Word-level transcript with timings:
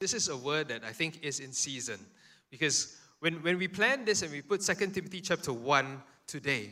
this 0.00 0.14
is 0.14 0.28
a 0.28 0.36
word 0.36 0.68
that 0.68 0.82
I 0.82 0.92
think 0.92 1.22
is 1.22 1.40
in 1.40 1.52
season 1.52 2.00
because 2.50 2.96
when, 3.20 3.34
when 3.42 3.58
we 3.58 3.68
plan 3.68 4.06
this 4.06 4.22
and 4.22 4.32
we 4.32 4.40
put 4.40 4.62
2 4.62 4.74
Timothy 4.86 5.20
chapter 5.20 5.52
1 5.52 6.02
today, 6.26 6.70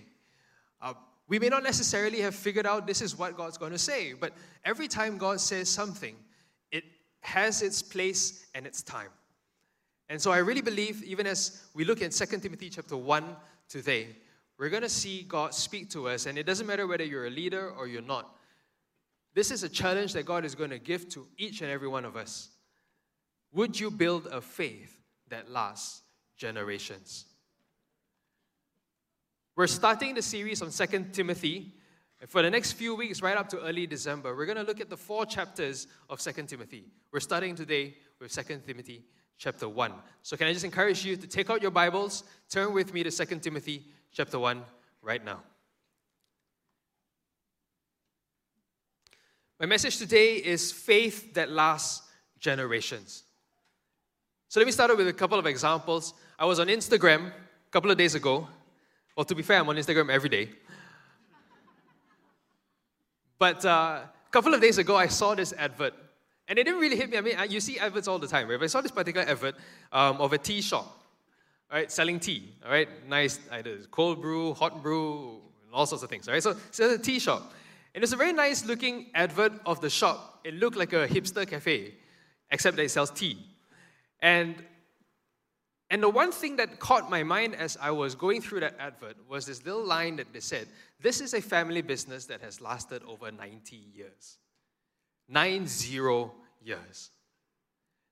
uh, 0.81 0.95
we 1.29 1.39
may 1.39 1.51
not 1.51 1.63
necessarily 1.63 2.23
have 2.23 2.35
figured 2.35 2.67
out 2.67 2.87
this 2.87 3.03
is 3.03 3.19
what 3.19 3.37
God's 3.37 3.59
going 3.59 3.73
to 3.73 3.79
say, 3.79 4.15
but 4.15 4.33
every 4.65 4.89
time 4.89 5.19
God 5.19 5.41
says 5.41 5.69
something, 5.69 6.17
it 6.73 6.85
has 7.21 7.61
its 7.61 7.83
place 7.83 8.47
and 8.55 8.67
its 8.67 8.83
time. 8.83 9.11
And 10.09 10.19
so 10.21 10.33
I 10.33 10.39
really 10.39 10.63
believe, 10.63 11.05
even 11.05 11.27
as 11.27 11.65
we 11.75 11.85
look 11.85 12.01
at 12.01 12.13
2 12.13 12.39
Timothy 12.39 12.71
chapter 12.71 12.97
1 12.97 13.37
today, 13.69 14.17
we're 14.59 14.71
going 14.71 14.83
to 14.83 14.89
see 14.89 15.27
God 15.29 15.53
speak 15.53 15.91
to 15.91 16.09
us. 16.09 16.25
And 16.25 16.39
it 16.39 16.47
doesn't 16.47 16.67
matter 16.67 16.87
whether 16.87 17.05
you're 17.05 17.27
a 17.27 17.31
leader 17.31 17.73
or 17.77 17.87
you're 17.87 18.01
not. 18.01 18.35
This 19.35 19.51
is 19.51 19.65
a 19.65 19.69
challenge 19.69 20.15
that 20.15 20.25
God 20.25 20.47
is 20.47 20.55
going 20.55 20.71
to 20.71 20.79
give 20.79 21.11
to 21.11 21.27
each 21.37 21.61
and 21.61 21.71
every 21.71 21.89
one 21.89 22.07
of 22.07 22.17
us. 22.17 22.49
Would 23.53 23.79
you 23.79 23.91
build 23.91 24.27
a 24.27 24.41
faith 24.41 25.01
that 25.29 25.51
lasts 25.51 26.03
generations? 26.37 27.25
We're 29.57 29.67
starting 29.67 30.15
the 30.15 30.23
series 30.23 30.63
on 30.63 30.71
2 30.71 31.07
Timothy. 31.13 31.75
And 32.21 32.29
for 32.29 32.43
the 32.43 32.51
next 32.51 32.73
few 32.73 32.95
weeks, 32.95 33.23
right 33.23 33.37
up 33.37 33.49
to 33.51 33.61
early 33.61 33.87
December, 33.87 34.37
we're 34.37 34.47
going 34.47 34.59
to 34.59 34.65
look 34.65 34.81
at 34.81 34.91
the 34.91 34.97
four 34.97 35.25
chapters 35.27 35.87
of 36.09 36.21
2 36.21 36.45
Timothy. 36.45 36.85
We're 37.13 37.21
starting 37.21 37.55
today 37.55 37.95
with 38.21 38.33
2 38.33 38.61
Timothy 38.67 39.05
chapter 39.37 39.69
1. 39.69 39.93
So, 40.23 40.37
can 40.37 40.47
I 40.47 40.53
just 40.53 40.65
encourage 40.65 41.05
you 41.05 41.17
to 41.17 41.27
take 41.27 41.49
out 41.49 41.63
your 41.63 41.71
Bibles, 41.71 42.25
turn 42.51 42.73
with 42.73 42.93
me 42.93 43.03
to 43.03 43.11
2 43.11 43.39
Timothy 43.39 43.87
chapter 44.13 44.39
1 44.39 44.63
right 45.03 45.25
now. 45.25 45.41
My 49.59 49.67
message 49.67 49.99
today 49.99 50.37
is 50.37 50.71
faith 50.71 51.35
that 51.35 51.51
lasts 51.51 52.07
generations. 52.39 53.25
So 54.51 54.61
let 54.61 54.65
me 54.65 54.73
start 54.73 54.97
with 54.97 55.07
a 55.07 55.13
couple 55.13 55.39
of 55.39 55.45
examples. 55.45 56.15
I 56.39 56.47
was 56.47 56.59
on 56.59 56.69
Instagram 56.69 57.27
a 57.27 57.71
couple 57.71 57.91
of 57.91 57.99
days 57.99 58.15
ago. 58.15 58.49
Well, 59.15 59.27
to 59.27 59.35
be 59.35 59.43
fair, 59.43 59.61
I'm 59.61 59.69
on 59.69 59.77
Instagram 59.77 60.11
every 60.11 60.31
day. 60.31 60.49
But 63.39 63.63
uh, 63.63 63.69
a 63.69 64.31
couple 64.31 64.55
of 64.55 64.63
days 64.63 64.79
ago, 64.79 64.97
I 64.97 65.09
saw 65.09 65.35
this 65.35 65.53
advert. 65.53 65.93
And 66.49 66.59
it 66.59 66.65
didn't 66.65 66.81
really 66.81 66.97
hit 66.97 67.11
me. 67.11 67.19
I 67.19 67.21
mean, 67.21 67.51
you 67.51 67.61
see 67.61 67.79
adverts 67.79 68.09
all 68.09 68.19
the 68.19 68.27
time, 68.27 68.49
right? 68.49 68.59
But 68.59 68.65
I 68.65 68.69
saw 68.69 68.81
this 68.81 68.91
particular 68.91 69.29
advert 69.29 69.55
um, 69.93 70.19
of 70.19 70.33
a 70.33 70.39
tea 70.39 70.63
shop, 70.63 70.99
right, 71.71 71.93
selling 71.93 72.19
tea, 72.19 72.55
all 72.65 72.71
right? 72.71 72.89
Nice, 73.07 73.41
either 73.53 73.77
cold 73.91 74.23
brew, 74.23 74.55
hot 74.55 74.83
brew, 74.83 75.43
all 75.75 75.85
sorts 75.85 76.03
of 76.03 76.09
things, 76.09 76.27
right? 76.27 76.43
So, 76.43 76.57
so 76.71 76.89
it's 76.89 76.95
a 76.95 77.05
tea 77.05 77.19
shop. 77.19 77.53
And 77.95 78.03
it's 78.03 78.15
a 78.15 78.17
very 78.17 78.33
nice 78.33 78.65
looking 78.65 79.11
advert 79.15 79.53
of 79.67 79.83
the 79.83 79.91
shop. 79.91 80.41
It 80.43 80.55
looked 80.55 80.79
like 80.79 80.95
a 80.95 81.07
hipster 81.07 81.47
cafe, 81.47 81.97
except 82.51 82.79
that 82.79 82.85
it 82.85 82.91
sells 82.91 83.11
tea. 83.11 83.45
And, 84.21 84.57
and 85.91 86.03
the 86.03 86.09
one 86.09 86.33
thing 86.33 86.57
that 86.57 86.81
caught 86.81 87.11
my 87.11 87.23
mind 87.23 87.55
as 87.55 87.77
I 87.81 87.91
was 87.91 88.15
going 88.15 88.41
through 88.41 88.61
that 88.61 88.77
advert 88.79 89.17
was 89.29 89.47
this 89.47 89.65
little 89.65 89.85
line 89.85 90.17
that 90.17 90.33
they 90.33 90.41
said, 90.41 90.69
This 91.01 91.21
is 91.21 91.35
a 91.35 91.41
family 91.41 91.83
business 91.83 92.27
that 92.27 92.41
has 92.41 92.61
lasted 92.61 93.03
over 93.07 93.31
90 93.31 93.77
years. 93.77 94.39
Nine 95.29 95.67
zero 95.67 96.33
years. 96.63 97.11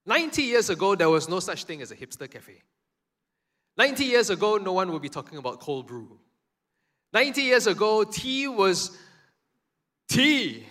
90 0.05 0.43
years 0.43 0.71
ago, 0.71 0.95
there 0.95 1.11
was 1.11 1.29
no 1.29 1.41
such 1.41 1.65
thing 1.65 1.83
as 1.83 1.91
a 1.91 1.97
hipster 1.97 2.31
cafe. 2.31 2.63
90 3.77 4.05
years 4.05 4.31
ago, 4.31 4.57
no 4.57 4.73
one 4.73 4.93
would 4.93 5.03
be 5.03 5.09
talking 5.09 5.39
about 5.39 5.61
cold 5.61 5.87
brew. 5.87 6.19
90 7.13 7.43
years 7.43 7.67
ago, 7.67 8.05
tea 8.05 8.49
was 8.49 8.97
tea. 10.09 10.67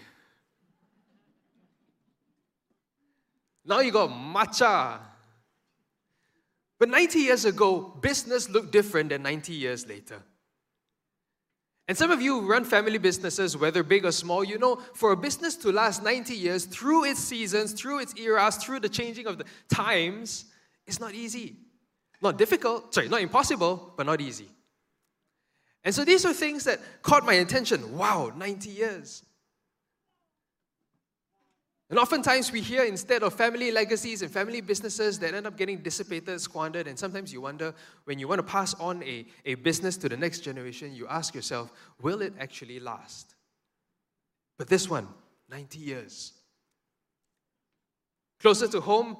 Now 3.65 3.79
you 3.79 3.91
got 3.91 4.09
matcha. 4.09 4.99
But 6.79 6.89
90 6.89 7.19
years 7.19 7.45
ago, 7.45 7.97
business 8.01 8.49
looked 8.49 8.71
different 8.71 9.09
than 9.09 9.23
90 9.23 9.53
years 9.53 9.87
later. 9.87 10.21
And 11.87 11.97
some 11.97 12.09
of 12.09 12.21
you 12.21 12.41
run 12.41 12.65
family 12.65 12.97
businesses, 12.97 13.55
whether 13.55 13.83
big 13.83 14.05
or 14.05 14.11
small, 14.11 14.43
you 14.43 14.57
know, 14.57 14.77
for 14.93 15.11
a 15.11 15.17
business 15.17 15.55
to 15.57 15.71
last 15.71 16.03
90 16.03 16.33
years 16.33 16.65
through 16.65 17.05
its 17.05 17.19
seasons, 17.19 17.73
through 17.73 17.99
its 17.99 18.15
eras, 18.19 18.57
through 18.57 18.79
the 18.79 18.89
changing 18.89 19.27
of 19.27 19.37
the 19.37 19.45
times, 19.73 20.45
it's 20.87 20.99
not 20.99 21.13
easy. 21.13 21.57
Not 22.21 22.37
difficult, 22.37 22.93
sorry, 22.93 23.07
not 23.07 23.21
impossible, 23.21 23.93
but 23.95 24.05
not 24.07 24.19
easy. 24.19 24.49
And 25.83 25.93
so 25.93 26.03
these 26.03 26.25
are 26.25 26.33
things 26.33 26.63
that 26.63 26.79
caught 27.03 27.23
my 27.23 27.35
attention. 27.35 27.95
Wow, 27.95 28.31
90 28.35 28.69
years. 28.69 29.23
And 31.89 31.99
oftentimes 31.99 32.51
we 32.51 32.61
hear 32.61 32.83
instead 32.83 33.21
of 33.21 33.33
family 33.33 33.71
legacies 33.71 34.23
and 34.23 34.31
family 34.31 34.59
businesses 34.59 35.19
that 35.19 35.35
end 35.35 35.45
up 35.45 35.55
getting 35.55 35.79
dissipated, 35.79 36.41
squandered, 36.41 36.87
and 36.87 36.97
sometimes 36.97 37.31
you 37.31 37.41
wonder 37.41 37.75
when 38.05 38.17
you 38.17 38.27
want 38.27 38.39
to 38.39 38.43
pass 38.43 38.73
on 38.75 39.03
a, 39.03 39.25
a 39.45 39.53
business 39.55 39.95
to 39.97 40.09
the 40.09 40.17
next 40.17 40.39
generation, 40.39 40.95
you 40.95 41.07
ask 41.07 41.35
yourself, 41.35 41.71
will 42.01 42.23
it 42.23 42.33
actually 42.39 42.79
last? 42.79 43.35
But 44.57 44.67
this 44.67 44.89
one, 44.89 45.07
90 45.49 45.77
years. 45.77 46.33
Closer 48.39 48.67
to 48.67 48.81
home, 48.81 49.17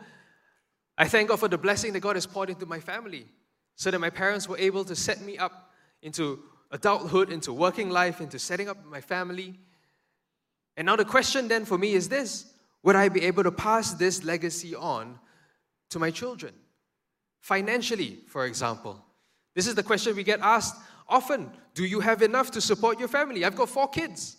I 0.98 1.08
thank 1.08 1.30
God 1.30 1.40
for 1.40 1.48
the 1.48 1.58
blessing 1.58 1.94
that 1.94 2.00
God 2.00 2.16
has 2.16 2.26
poured 2.26 2.50
into 2.50 2.66
my 2.66 2.80
family 2.80 3.28
so 3.76 3.92
that 3.92 4.00
my 4.00 4.10
parents 4.10 4.50
were 4.50 4.58
able 4.58 4.84
to 4.86 4.96
set 4.96 5.22
me 5.22 5.38
up 5.38 5.72
into 6.02 6.40
adulthood, 6.72 7.30
into 7.30 7.54
working 7.54 7.92
life, 7.92 8.22
into 8.22 8.40
setting 8.40 8.70
up 8.70 8.84
my 8.86 9.02
family. 9.02 9.60
And 10.78 10.88
now 10.88 10.96
the 10.96 11.06
question 11.06 11.48
then 11.48 11.66
for 11.66 11.78
me 11.78 11.94
is 11.94 12.10
this 12.10 12.54
would 12.86 12.96
I 12.96 13.10
be 13.10 13.24
able 13.24 13.44
to 13.44 13.52
pass 13.52 13.96
this 13.96 14.24
legacy 14.24 14.76
on 14.76 15.20
to 15.90 15.98
my 15.98 16.12
children? 16.12 16.54
Financially, 17.42 18.20
for 18.28 18.46
example. 18.46 19.04
This 19.56 19.66
is 19.66 19.74
the 19.74 19.82
question 19.82 20.16
we 20.16 20.24
get 20.24 20.40
asked 20.40 20.76
often 21.10 21.52
Do 21.74 21.84
you 21.84 22.00
have 22.00 22.22
enough 22.22 22.52
to 22.52 22.62
support 22.62 23.00
your 23.00 23.08
family? 23.08 23.44
I've 23.44 23.56
got 23.56 23.70
four 23.70 23.88
kids. 23.88 24.38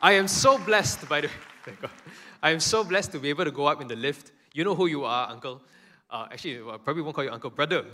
I 0.00 0.12
am 0.12 0.28
so 0.28 0.56
blessed, 0.56 1.08
by 1.08 1.22
the 1.22 1.26
way. 1.26 1.74
I 2.42 2.50
am 2.50 2.60
so 2.60 2.84
blessed 2.84 3.10
to 3.12 3.18
be 3.18 3.28
able 3.28 3.44
to 3.44 3.50
go 3.50 3.66
up 3.66 3.80
in 3.80 3.88
the 3.88 3.96
lift. 3.96 4.30
You 4.54 4.62
know 4.62 4.76
who 4.76 4.86
you 4.86 5.04
are, 5.04 5.28
uncle. 5.28 5.62
Uh, 6.08 6.28
actually, 6.30 6.58
I 6.58 6.76
probably 6.76 7.02
won't 7.02 7.16
call 7.16 7.24
you 7.24 7.32
uncle, 7.32 7.50
brother, 7.50 7.86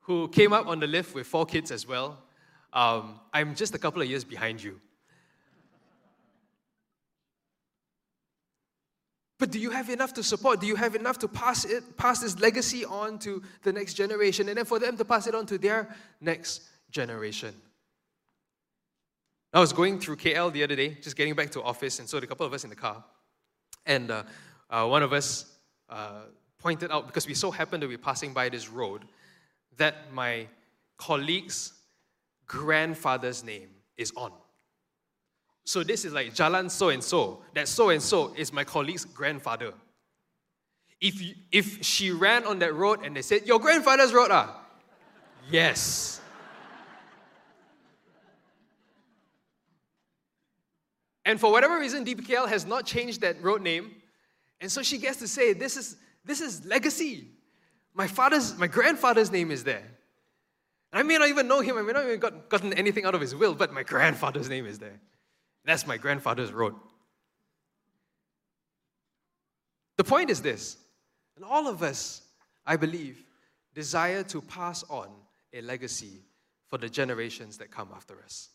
who 0.00 0.28
came 0.28 0.54
up 0.54 0.66
on 0.66 0.80
the 0.80 0.86
lift 0.86 1.14
with 1.14 1.26
four 1.26 1.44
kids 1.44 1.70
as 1.70 1.86
well. 1.86 2.18
Um, 2.72 3.20
I'm 3.32 3.54
just 3.54 3.74
a 3.74 3.78
couple 3.78 4.00
of 4.02 4.08
years 4.08 4.24
behind 4.24 4.62
you. 4.62 4.80
But 9.40 9.50
do 9.50 9.58
you 9.58 9.70
have 9.70 9.88
enough 9.88 10.12
to 10.14 10.22
support? 10.22 10.60
Do 10.60 10.66
you 10.66 10.76
have 10.76 10.94
enough 10.94 11.18
to 11.20 11.28
pass 11.28 11.64
it, 11.64 11.96
pass 11.96 12.20
this 12.20 12.38
legacy 12.38 12.84
on 12.84 13.18
to 13.20 13.42
the 13.62 13.72
next 13.72 13.94
generation, 13.94 14.48
and 14.50 14.58
then 14.58 14.66
for 14.66 14.78
them 14.78 14.98
to 14.98 15.04
pass 15.04 15.26
it 15.26 15.34
on 15.34 15.46
to 15.46 15.56
their 15.56 15.88
next 16.20 16.68
generation? 16.90 17.54
I 19.52 19.60
was 19.60 19.72
going 19.72 19.98
through 19.98 20.16
KL 20.16 20.52
the 20.52 20.62
other 20.62 20.76
day, 20.76 20.98
just 21.00 21.16
getting 21.16 21.34
back 21.34 21.50
to 21.52 21.62
office, 21.62 21.98
and 21.98 22.08
so 22.08 22.18
a 22.18 22.26
couple 22.26 22.44
of 22.44 22.52
us 22.52 22.64
in 22.64 22.70
the 22.70 22.76
car, 22.76 23.02
and 23.86 24.10
uh, 24.10 24.24
uh, 24.68 24.86
one 24.86 25.02
of 25.02 25.14
us 25.14 25.46
uh, 25.88 26.20
pointed 26.58 26.92
out 26.92 27.06
because 27.06 27.26
we 27.26 27.32
so 27.32 27.50
happened 27.50 27.80
to 27.80 27.88
be 27.88 27.96
passing 27.96 28.34
by 28.34 28.50
this 28.50 28.68
road 28.68 29.06
that 29.78 30.12
my 30.12 30.46
colleagues 30.98 31.72
grandfather's 32.50 33.44
name 33.44 33.68
is 33.96 34.12
on. 34.16 34.32
So 35.64 35.84
this 35.84 36.04
is 36.04 36.12
like 36.12 36.34
Jalan 36.34 36.68
so 36.68 36.88
and 36.88 37.02
so. 37.02 37.42
That 37.54 37.68
so 37.68 37.90
and 37.90 38.02
so 38.02 38.34
is 38.36 38.52
my 38.52 38.64
colleague's 38.64 39.04
grandfather. 39.04 39.72
If, 41.00 41.22
if 41.52 41.84
she 41.84 42.10
ran 42.10 42.44
on 42.44 42.58
that 42.58 42.74
road 42.74 43.04
and 43.04 43.14
they 43.14 43.22
said, 43.22 43.46
Your 43.46 43.60
grandfather's 43.60 44.12
road, 44.12 44.30
ah? 44.32 44.60
Yes. 45.48 46.20
and 51.24 51.38
for 51.38 51.52
whatever 51.52 51.78
reason, 51.78 52.04
DBKL 52.04 52.48
has 52.48 52.66
not 52.66 52.84
changed 52.84 53.20
that 53.20 53.40
road 53.40 53.62
name. 53.62 53.92
And 54.60 54.72
so 54.72 54.82
she 54.82 54.98
gets 54.98 55.18
to 55.18 55.28
say, 55.28 55.52
This 55.52 55.76
is, 55.76 55.96
this 56.24 56.40
is 56.40 56.64
legacy. 56.64 57.28
My 57.94 58.08
father's, 58.08 58.58
my 58.58 58.66
grandfather's 58.66 59.30
name 59.30 59.52
is 59.52 59.62
there. 59.62 59.84
I 60.92 61.02
may 61.02 61.18
not 61.18 61.28
even 61.28 61.46
know 61.46 61.60
him, 61.60 61.78
I 61.78 61.82
may 61.82 61.92
not 61.92 62.04
even 62.04 62.18
got, 62.18 62.48
gotten 62.48 62.72
anything 62.72 63.04
out 63.04 63.14
of 63.14 63.20
his 63.20 63.34
will, 63.34 63.54
but 63.54 63.72
my 63.72 63.82
grandfather's 63.82 64.48
name 64.48 64.66
is 64.66 64.78
there. 64.78 65.00
That's 65.64 65.86
my 65.86 65.96
grandfather's 65.96 66.52
road. 66.52 66.74
The 69.96 70.04
point 70.04 70.30
is 70.30 70.42
this, 70.42 70.76
and 71.36 71.44
all 71.44 71.68
of 71.68 71.82
us, 71.82 72.22
I 72.66 72.76
believe, 72.76 73.24
desire 73.74 74.22
to 74.24 74.40
pass 74.40 74.82
on 74.88 75.08
a 75.52 75.60
legacy 75.60 76.22
for 76.68 76.78
the 76.78 76.88
generations 76.88 77.58
that 77.58 77.70
come 77.70 77.90
after 77.94 78.14
us. 78.24 78.48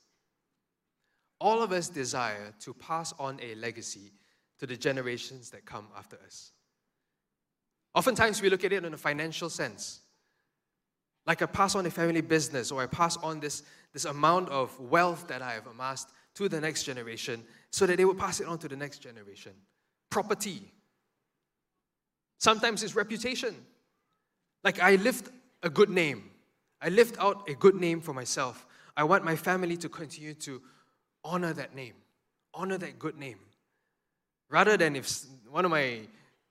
All 1.39 1.61
of 1.61 1.71
us 1.71 1.89
desire 1.89 2.53
to 2.61 2.73
pass 2.73 3.13
on 3.19 3.39
a 3.41 3.55
legacy 3.55 4.11
to 4.59 4.65
the 4.65 4.75
generations 4.75 5.49
that 5.51 5.65
come 5.65 5.87
after 5.97 6.17
us. 6.25 6.51
Oftentimes, 7.93 8.41
we 8.41 8.49
look 8.49 8.63
at 8.63 8.73
it 8.73 8.83
in 8.83 8.93
a 8.93 8.97
financial 8.97 9.49
sense. 9.49 10.01
Like 11.25 11.41
I 11.41 11.47
pass 11.47 11.75
on 11.75 11.85
a 11.85 11.91
family 11.91 12.21
business 12.21 12.71
or 12.71 12.81
I 12.81 12.87
pass 12.87 13.17
on 13.17 13.39
this, 13.39 13.63
this 13.93 14.05
amount 14.05 14.49
of 14.49 14.79
wealth 14.79 15.27
that 15.27 15.41
I 15.41 15.53
have 15.53 15.67
amassed 15.67 16.09
to 16.35 16.47
the 16.47 16.61
next 16.61 16.83
generation 16.83 17.43
so 17.71 17.85
that 17.85 17.97
they 17.97 18.05
will 18.05 18.15
pass 18.15 18.39
it 18.39 18.47
on 18.47 18.57
to 18.59 18.67
the 18.67 18.75
next 18.75 18.99
generation. 18.99 19.53
Property. 20.09 20.61
Sometimes 22.37 22.83
it's 22.83 22.95
reputation. 22.95 23.55
Like 24.63 24.79
I 24.81 24.95
lift 24.95 25.29
a 25.63 25.69
good 25.69 25.89
name. 25.89 26.29
I 26.81 26.89
lift 26.89 27.17
out 27.19 27.49
a 27.49 27.53
good 27.53 27.75
name 27.75 28.01
for 28.01 28.13
myself. 28.13 28.67
I 28.95 29.03
want 29.03 29.25
my 29.25 29.35
family 29.35 29.77
to 29.77 29.89
continue 29.89 30.33
to 30.35 30.61
honor 31.23 31.53
that 31.53 31.75
name, 31.75 31.93
honor 32.53 32.77
that 32.77 32.99
good 32.99 33.17
name. 33.17 33.39
Rather 34.49 34.77
than 34.77 34.95
if 34.95 35.25
one 35.49 35.65
of 35.65 35.71
my 35.71 36.01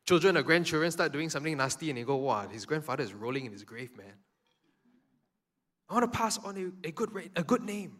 children 0.06 0.36
or 0.36 0.42
grandchildren 0.42 0.90
start 0.90 1.12
doing 1.12 1.30
something 1.30 1.56
nasty 1.56 1.90
and 1.90 1.98
they 1.98 2.02
go, 2.02 2.16
wow, 2.16 2.46
his 2.48 2.66
grandfather 2.66 3.04
is 3.04 3.14
rolling 3.14 3.46
in 3.46 3.52
his 3.52 3.62
grave, 3.62 3.96
man. 3.96 4.12
I 5.88 5.94
want 5.94 6.10
to 6.10 6.18
pass 6.18 6.38
on 6.38 6.56
a, 6.56 6.88
a, 6.88 6.92
good, 6.92 7.10
a 7.36 7.42
good 7.42 7.62
name. 7.62 7.98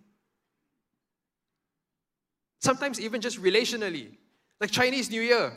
Sometimes 2.61 3.01
even 3.01 3.21
just 3.21 3.43
relationally, 3.43 4.17
like 4.61 4.71
Chinese 4.71 5.11
New 5.11 5.21
Year, 5.21 5.53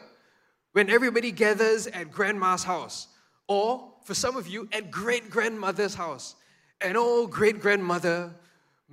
when 0.74 0.90
everybody 0.90 1.32
gathers 1.32 1.88
at 1.88 2.12
grandma's 2.12 2.64
house, 2.64 3.08
or 3.48 3.94
for 4.04 4.14
some 4.14 4.36
of 4.36 4.48
you, 4.48 4.68
at 4.72 4.92
great 4.92 5.30
grandmother's 5.30 5.96
house. 5.96 6.36
An 6.82 6.96
old 6.96 7.32
great 7.32 7.60
grandmother, 7.60 8.34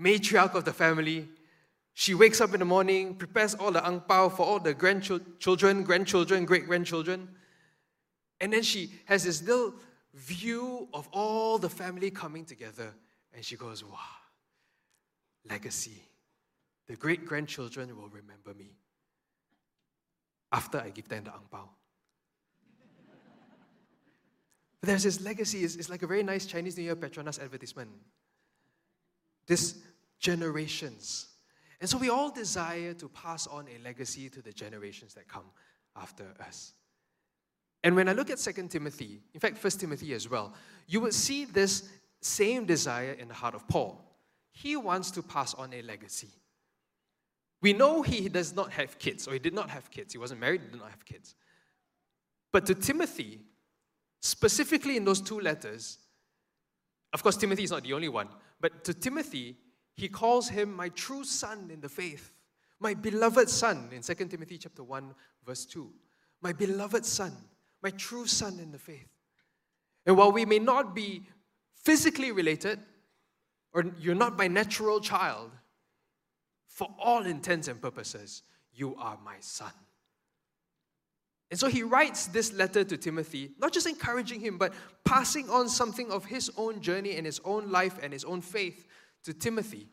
matriarch 0.00 0.54
of 0.54 0.64
the 0.64 0.72
family, 0.72 1.28
she 1.94 2.14
wakes 2.14 2.40
up 2.40 2.52
in 2.52 2.58
the 2.58 2.64
morning, 2.66 3.14
prepares 3.14 3.54
all 3.54 3.70
the 3.70 3.84
ang 3.86 4.00
pao 4.00 4.28
for 4.28 4.44
all 4.44 4.58
the 4.58 4.74
grandchildren, 4.74 5.84
grandchildren, 5.84 6.44
great 6.44 6.66
grandchildren. 6.66 7.28
And 8.40 8.52
then 8.52 8.62
she 8.62 8.90
has 9.04 9.22
this 9.22 9.42
little 9.42 9.74
view 10.12 10.88
of 10.92 11.08
all 11.12 11.58
the 11.58 11.70
family 11.70 12.10
coming 12.10 12.44
together. 12.44 12.92
And 13.34 13.44
she 13.44 13.56
goes, 13.56 13.84
Wow, 13.84 13.98
legacy. 15.48 16.02
The 16.86 16.96
great 16.96 17.24
grandchildren 17.24 17.96
will 17.96 18.08
remember 18.08 18.52
me 18.54 18.76
after 20.52 20.78
I 20.78 20.90
give 20.90 21.08
them 21.08 21.24
the 21.24 21.32
ang 21.32 21.46
pao. 21.50 21.70
But 24.80 24.88
there's 24.88 25.04
this 25.04 25.22
legacy. 25.22 25.64
It's, 25.64 25.76
it's 25.76 25.88
like 25.88 26.02
a 26.02 26.06
very 26.06 26.22
nice 26.22 26.44
Chinese 26.44 26.76
New 26.76 26.84
Year 26.84 26.94
Petronas 26.94 27.42
advertisement. 27.42 27.88
This 29.46 29.78
generations. 30.18 31.28
And 31.80 31.88
so 31.88 31.98
we 31.98 32.10
all 32.10 32.30
desire 32.30 32.92
to 32.94 33.08
pass 33.08 33.46
on 33.46 33.66
a 33.66 33.82
legacy 33.82 34.28
to 34.28 34.42
the 34.42 34.52
generations 34.52 35.14
that 35.14 35.26
come 35.26 35.46
after 35.96 36.26
us. 36.40 36.74
And 37.82 37.96
when 37.96 38.08
I 38.08 38.12
look 38.12 38.30
at 38.30 38.38
2 38.38 38.68
Timothy, 38.68 39.20
in 39.32 39.40
fact, 39.40 39.62
1 39.62 39.70
Timothy 39.72 40.14
as 40.14 40.28
well, 40.28 40.54
you 40.86 41.00
would 41.00 41.14
see 41.14 41.44
this 41.44 41.88
same 42.24 42.64
desire 42.64 43.12
in 43.12 43.28
the 43.28 43.34
heart 43.34 43.54
of 43.54 43.68
Paul. 43.68 44.00
He 44.50 44.76
wants 44.76 45.10
to 45.12 45.22
pass 45.22 45.52
on 45.54 45.72
a 45.74 45.82
legacy. 45.82 46.30
We 47.60 47.72
know 47.72 48.02
he 48.02 48.28
does 48.28 48.54
not 48.54 48.72
have 48.72 48.98
kids, 48.98 49.26
or 49.26 49.32
he 49.32 49.38
did 49.38 49.54
not 49.54 49.70
have 49.70 49.90
kids. 49.90 50.12
He 50.12 50.18
wasn't 50.18 50.40
married, 50.40 50.62
he 50.62 50.68
did 50.68 50.80
not 50.80 50.90
have 50.90 51.04
kids. 51.04 51.34
But 52.52 52.66
to 52.66 52.74
Timothy, 52.74 53.40
specifically 54.20 54.96
in 54.96 55.04
those 55.04 55.20
two 55.20 55.40
letters, 55.40 55.98
of 57.12 57.22
course, 57.22 57.36
Timothy 57.36 57.64
is 57.64 57.70
not 57.70 57.82
the 57.82 57.92
only 57.92 58.08
one, 58.08 58.28
but 58.60 58.84
to 58.84 58.94
Timothy, 58.94 59.56
he 59.94 60.08
calls 60.08 60.48
him 60.48 60.74
my 60.74 60.88
true 60.90 61.24
son 61.24 61.70
in 61.72 61.80
the 61.80 61.88
faith, 61.88 62.32
my 62.80 62.94
beloved 62.94 63.48
son 63.48 63.88
in 63.92 64.02
2 64.02 64.14
Timothy 64.26 64.58
chapter 64.58 64.82
1, 64.82 65.14
verse 65.46 65.64
2. 65.66 65.90
My 66.42 66.52
beloved 66.52 67.04
son, 67.04 67.32
my 67.82 67.90
true 67.90 68.26
son 68.26 68.58
in 68.60 68.72
the 68.72 68.78
faith. 68.78 69.08
And 70.06 70.16
while 70.16 70.32
we 70.32 70.44
may 70.44 70.58
not 70.58 70.94
be 70.94 71.26
physically 71.84 72.32
related, 72.32 72.78
or 73.72 73.84
you're 74.00 74.14
not 74.14 74.36
my 74.36 74.48
natural 74.48 75.00
child, 75.00 75.50
for 76.66 76.88
all 76.98 77.24
intents 77.24 77.68
and 77.68 77.80
purposes, 77.80 78.42
you 78.72 78.96
are 78.96 79.18
my 79.24 79.36
son. 79.40 79.70
And 81.50 81.60
so 81.60 81.68
he 81.68 81.82
writes 81.82 82.26
this 82.26 82.52
letter 82.52 82.82
to 82.82 82.96
Timothy, 82.96 83.52
not 83.58 83.72
just 83.72 83.86
encouraging 83.86 84.40
him, 84.40 84.58
but 84.58 84.72
passing 85.04 85.48
on 85.50 85.68
something 85.68 86.10
of 86.10 86.24
his 86.24 86.50
own 86.56 86.80
journey 86.80 87.16
and 87.16 87.24
his 87.24 87.40
own 87.44 87.70
life 87.70 87.98
and 88.02 88.12
his 88.12 88.24
own 88.24 88.40
faith 88.40 88.88
to 89.22 89.32
Timothy. 89.32 89.88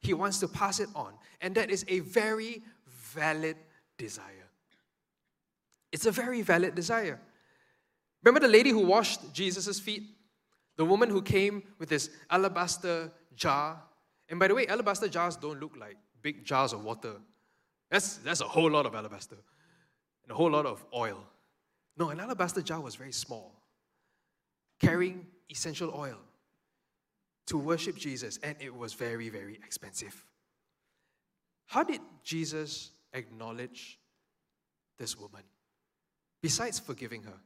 He 0.00 0.12
wants 0.12 0.38
to 0.40 0.48
pass 0.48 0.80
it 0.80 0.88
on. 0.94 1.14
And 1.40 1.54
that 1.54 1.70
is 1.70 1.84
a 1.88 2.00
very 2.00 2.62
valid 2.86 3.56
desire. 3.96 4.50
It's 5.92 6.04
a 6.04 6.10
very 6.10 6.42
valid 6.42 6.74
desire. 6.74 7.18
Remember 8.22 8.46
the 8.46 8.52
lady 8.52 8.70
who 8.70 8.84
washed 8.84 9.32
Jesus' 9.32 9.80
feet? 9.80 10.02
The 10.78 10.84
woman 10.84 11.10
who 11.10 11.20
came 11.20 11.62
with 11.78 11.90
this 11.90 12.08
alabaster 12.30 13.12
jar. 13.34 13.82
And 14.30 14.40
by 14.40 14.48
the 14.48 14.54
way, 14.54 14.66
alabaster 14.66 15.08
jars 15.08 15.36
don't 15.36 15.60
look 15.60 15.76
like 15.76 15.96
big 16.22 16.44
jars 16.44 16.72
of 16.72 16.82
water. 16.84 17.16
That's, 17.90 18.16
that's 18.18 18.40
a 18.40 18.48
whole 18.48 18.70
lot 18.70 18.86
of 18.86 18.94
alabaster 18.94 19.36
and 20.22 20.32
a 20.32 20.34
whole 20.34 20.50
lot 20.50 20.66
of 20.66 20.84
oil. 20.94 21.24
No, 21.96 22.10
an 22.10 22.20
alabaster 22.20 22.62
jar 22.62 22.80
was 22.80 22.94
very 22.94 23.12
small, 23.12 23.60
carrying 24.80 25.26
essential 25.50 25.92
oil 25.94 26.18
to 27.46 27.58
worship 27.58 27.96
Jesus, 27.96 28.38
and 28.42 28.54
it 28.60 28.74
was 28.74 28.92
very, 28.92 29.30
very 29.30 29.54
expensive. 29.54 30.24
How 31.66 31.82
did 31.82 32.00
Jesus 32.22 32.90
acknowledge 33.14 33.98
this 34.98 35.18
woman? 35.18 35.42
Besides 36.42 36.78
forgiving 36.78 37.22
her, 37.24 37.40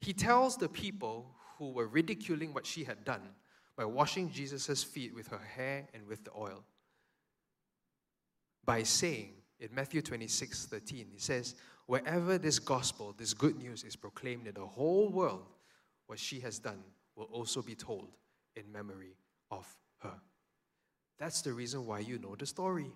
he 0.00 0.12
tells 0.12 0.56
the 0.56 0.68
people 0.68 1.34
who 1.58 1.72
were 1.72 1.86
ridiculing 1.86 2.54
what 2.54 2.66
she 2.66 2.84
had 2.84 3.04
done 3.04 3.22
by 3.76 3.84
washing 3.84 4.30
Jesus' 4.30 4.82
feet 4.82 5.14
with 5.14 5.28
her 5.28 5.40
hair 5.56 5.88
and 5.94 6.06
with 6.06 6.24
the 6.24 6.30
oil 6.36 6.64
by 8.64 8.82
saying, 8.82 9.32
in 9.60 9.68
Matthew 9.74 10.02
26 10.02 10.66
13, 10.66 11.06
he 11.10 11.18
says, 11.18 11.54
Wherever 11.86 12.38
this 12.38 12.58
gospel, 12.58 13.14
this 13.16 13.34
good 13.34 13.58
news 13.58 13.84
is 13.84 13.96
proclaimed 13.96 14.46
in 14.46 14.54
the 14.54 14.66
whole 14.66 15.08
world, 15.08 15.46
what 16.06 16.18
she 16.18 16.40
has 16.40 16.58
done 16.58 16.82
will 17.16 17.28
also 17.32 17.60
be 17.60 17.74
told 17.74 18.08
in 18.56 18.70
memory 18.70 19.16
of 19.50 19.66
her. 19.98 20.14
That's 21.18 21.42
the 21.42 21.52
reason 21.52 21.86
why 21.86 22.00
you 22.00 22.18
know 22.18 22.34
the 22.36 22.46
story. 22.46 22.90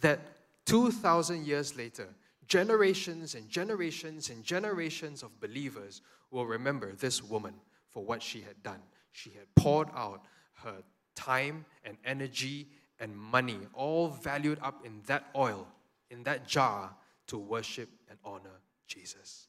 That 0.00 0.20
2,000 0.66 1.46
years 1.46 1.76
later, 1.76 2.08
generations 2.52 3.34
and 3.34 3.48
generations 3.48 4.28
and 4.28 4.44
generations 4.44 5.22
of 5.22 5.40
believers 5.40 6.02
will 6.30 6.44
remember 6.44 6.92
this 6.92 7.22
woman 7.22 7.54
for 7.88 8.04
what 8.04 8.22
she 8.22 8.42
had 8.42 8.62
done. 8.62 8.82
She 9.12 9.30
had 9.30 9.46
poured 9.56 9.88
out 9.96 10.20
her 10.62 10.82
time 11.14 11.64
and 11.82 11.96
energy 12.04 12.68
and 13.00 13.16
money, 13.16 13.56
all 13.72 14.08
valued 14.08 14.58
up 14.60 14.84
in 14.84 15.00
that 15.06 15.24
oil, 15.34 15.66
in 16.10 16.22
that 16.24 16.46
jar, 16.46 16.94
to 17.28 17.38
worship 17.38 17.88
and 18.10 18.18
honor 18.22 18.60
Jesus. 18.86 19.46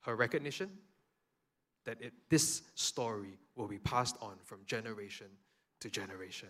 Her 0.00 0.16
recognition 0.16 0.70
that 1.84 1.98
it, 2.00 2.12
this 2.28 2.62
story 2.74 3.38
will 3.54 3.68
be 3.68 3.78
passed 3.78 4.16
on 4.20 4.34
from 4.42 4.58
generation 4.66 5.28
to 5.78 5.88
generation. 5.88 6.48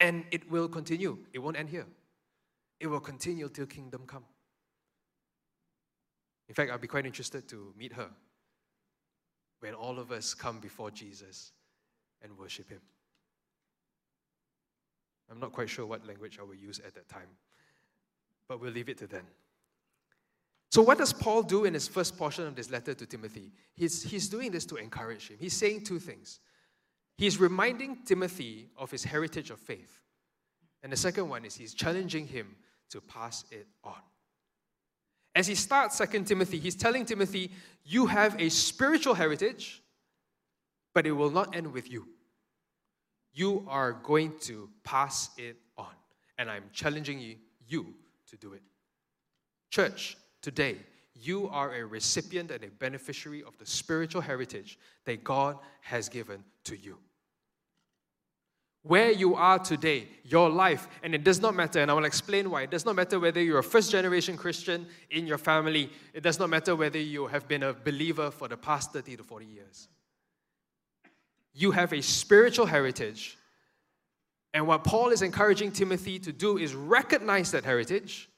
And 0.00 0.24
it 0.32 0.50
will 0.50 0.68
continue, 0.68 1.18
it 1.32 1.38
won't 1.38 1.56
end 1.56 1.68
here. 1.68 1.86
It 2.80 2.88
will 2.88 2.98
continue 2.98 3.48
till 3.48 3.66
kingdom 3.66 4.02
come. 4.08 4.24
In 6.48 6.54
fact, 6.54 6.70
I'd 6.70 6.80
be 6.80 6.88
quite 6.88 7.06
interested 7.06 7.48
to 7.48 7.72
meet 7.76 7.92
her 7.92 8.08
when 9.60 9.74
all 9.74 9.98
of 9.98 10.10
us 10.10 10.34
come 10.34 10.58
before 10.58 10.90
Jesus 10.90 11.52
and 12.22 12.36
worship 12.36 12.68
Him. 12.68 12.80
I'm 15.30 15.40
not 15.40 15.52
quite 15.52 15.70
sure 15.70 15.86
what 15.86 16.06
language 16.06 16.38
I 16.40 16.44
will 16.44 16.54
use 16.54 16.80
at 16.84 16.94
that 16.94 17.08
time, 17.08 17.28
but 18.48 18.60
we'll 18.60 18.72
leave 18.72 18.88
it 18.88 18.98
to 18.98 19.06
then. 19.06 19.22
So, 20.70 20.82
what 20.82 20.98
does 20.98 21.12
Paul 21.12 21.42
do 21.42 21.64
in 21.64 21.74
his 21.74 21.86
first 21.86 22.16
portion 22.16 22.46
of 22.46 22.54
this 22.54 22.70
letter 22.70 22.94
to 22.94 23.06
Timothy? 23.06 23.52
He's, 23.74 24.02
he's 24.02 24.28
doing 24.28 24.50
this 24.50 24.64
to 24.66 24.76
encourage 24.76 25.28
him. 25.28 25.36
He's 25.38 25.54
saying 25.54 25.84
two 25.84 25.98
things. 25.98 26.40
He's 27.18 27.38
reminding 27.38 28.04
Timothy 28.04 28.68
of 28.76 28.90
his 28.90 29.04
heritage 29.04 29.50
of 29.50 29.60
faith. 29.60 30.00
And 30.82 30.90
the 30.90 30.96
second 30.96 31.28
one 31.28 31.44
is 31.44 31.54
he's 31.54 31.74
challenging 31.74 32.26
him 32.26 32.56
to 32.90 33.00
pass 33.00 33.44
it 33.50 33.66
on. 33.84 34.00
As 35.34 35.46
he 35.46 35.54
starts 35.54 35.98
2 35.98 36.24
Timothy, 36.24 36.58
he's 36.58 36.76
telling 36.76 37.04
Timothy, 37.04 37.50
You 37.84 38.06
have 38.06 38.38
a 38.40 38.48
spiritual 38.48 39.14
heritage, 39.14 39.82
but 40.94 41.06
it 41.06 41.12
will 41.12 41.30
not 41.30 41.56
end 41.56 41.72
with 41.72 41.90
you 41.90 42.06
you 43.32 43.64
are 43.68 43.92
going 43.92 44.32
to 44.40 44.68
pass 44.84 45.30
it 45.38 45.56
on. 45.76 45.94
And 46.38 46.50
I'm 46.50 46.64
challenging 46.72 47.18
you, 47.18 47.36
you 47.66 47.94
to 48.28 48.36
do 48.36 48.52
it. 48.52 48.62
Church, 49.70 50.16
today, 50.42 50.76
you 51.14 51.48
are 51.48 51.74
a 51.74 51.84
recipient 51.84 52.50
and 52.50 52.64
a 52.64 52.68
beneficiary 52.68 53.42
of 53.42 53.56
the 53.58 53.66
spiritual 53.66 54.20
heritage 54.20 54.78
that 55.04 55.24
God 55.24 55.58
has 55.80 56.08
given 56.08 56.42
to 56.64 56.76
you. 56.76 56.98
Where 58.82 59.12
you 59.12 59.36
are 59.36 59.58
today, 59.58 60.08
your 60.24 60.50
life, 60.50 60.88
and 61.02 61.14
it 61.14 61.22
does 61.22 61.40
not 61.40 61.54
matter, 61.54 61.80
and 61.80 61.90
I 61.90 61.94
will 61.94 62.04
explain 62.04 62.50
why. 62.50 62.62
It 62.62 62.70
does 62.70 62.84
not 62.84 62.96
matter 62.96 63.20
whether 63.20 63.40
you're 63.40 63.60
a 63.60 63.64
first 63.64 63.92
generation 63.92 64.36
Christian 64.36 64.86
in 65.10 65.26
your 65.26 65.38
family, 65.38 65.90
it 66.12 66.22
does 66.22 66.38
not 66.38 66.50
matter 66.50 66.74
whether 66.74 66.98
you 66.98 67.28
have 67.28 67.46
been 67.46 67.62
a 67.62 67.72
believer 67.72 68.30
for 68.30 68.48
the 68.48 68.56
past 68.56 68.92
30 68.92 69.18
to 69.18 69.22
40 69.22 69.46
years 69.46 69.88
you 71.54 71.70
have 71.70 71.92
a 71.92 72.02
spiritual 72.02 72.66
heritage 72.66 73.36
And 74.54 74.66
what 74.66 74.84
Paul 74.84 75.10
is 75.10 75.22
encouraging 75.22 75.72
Timothy 75.72 76.18
to 76.18 76.32
do 76.32 76.58
is 76.58 76.74
recognize 76.74 77.52
that 77.52 77.64
heritage 77.64 78.28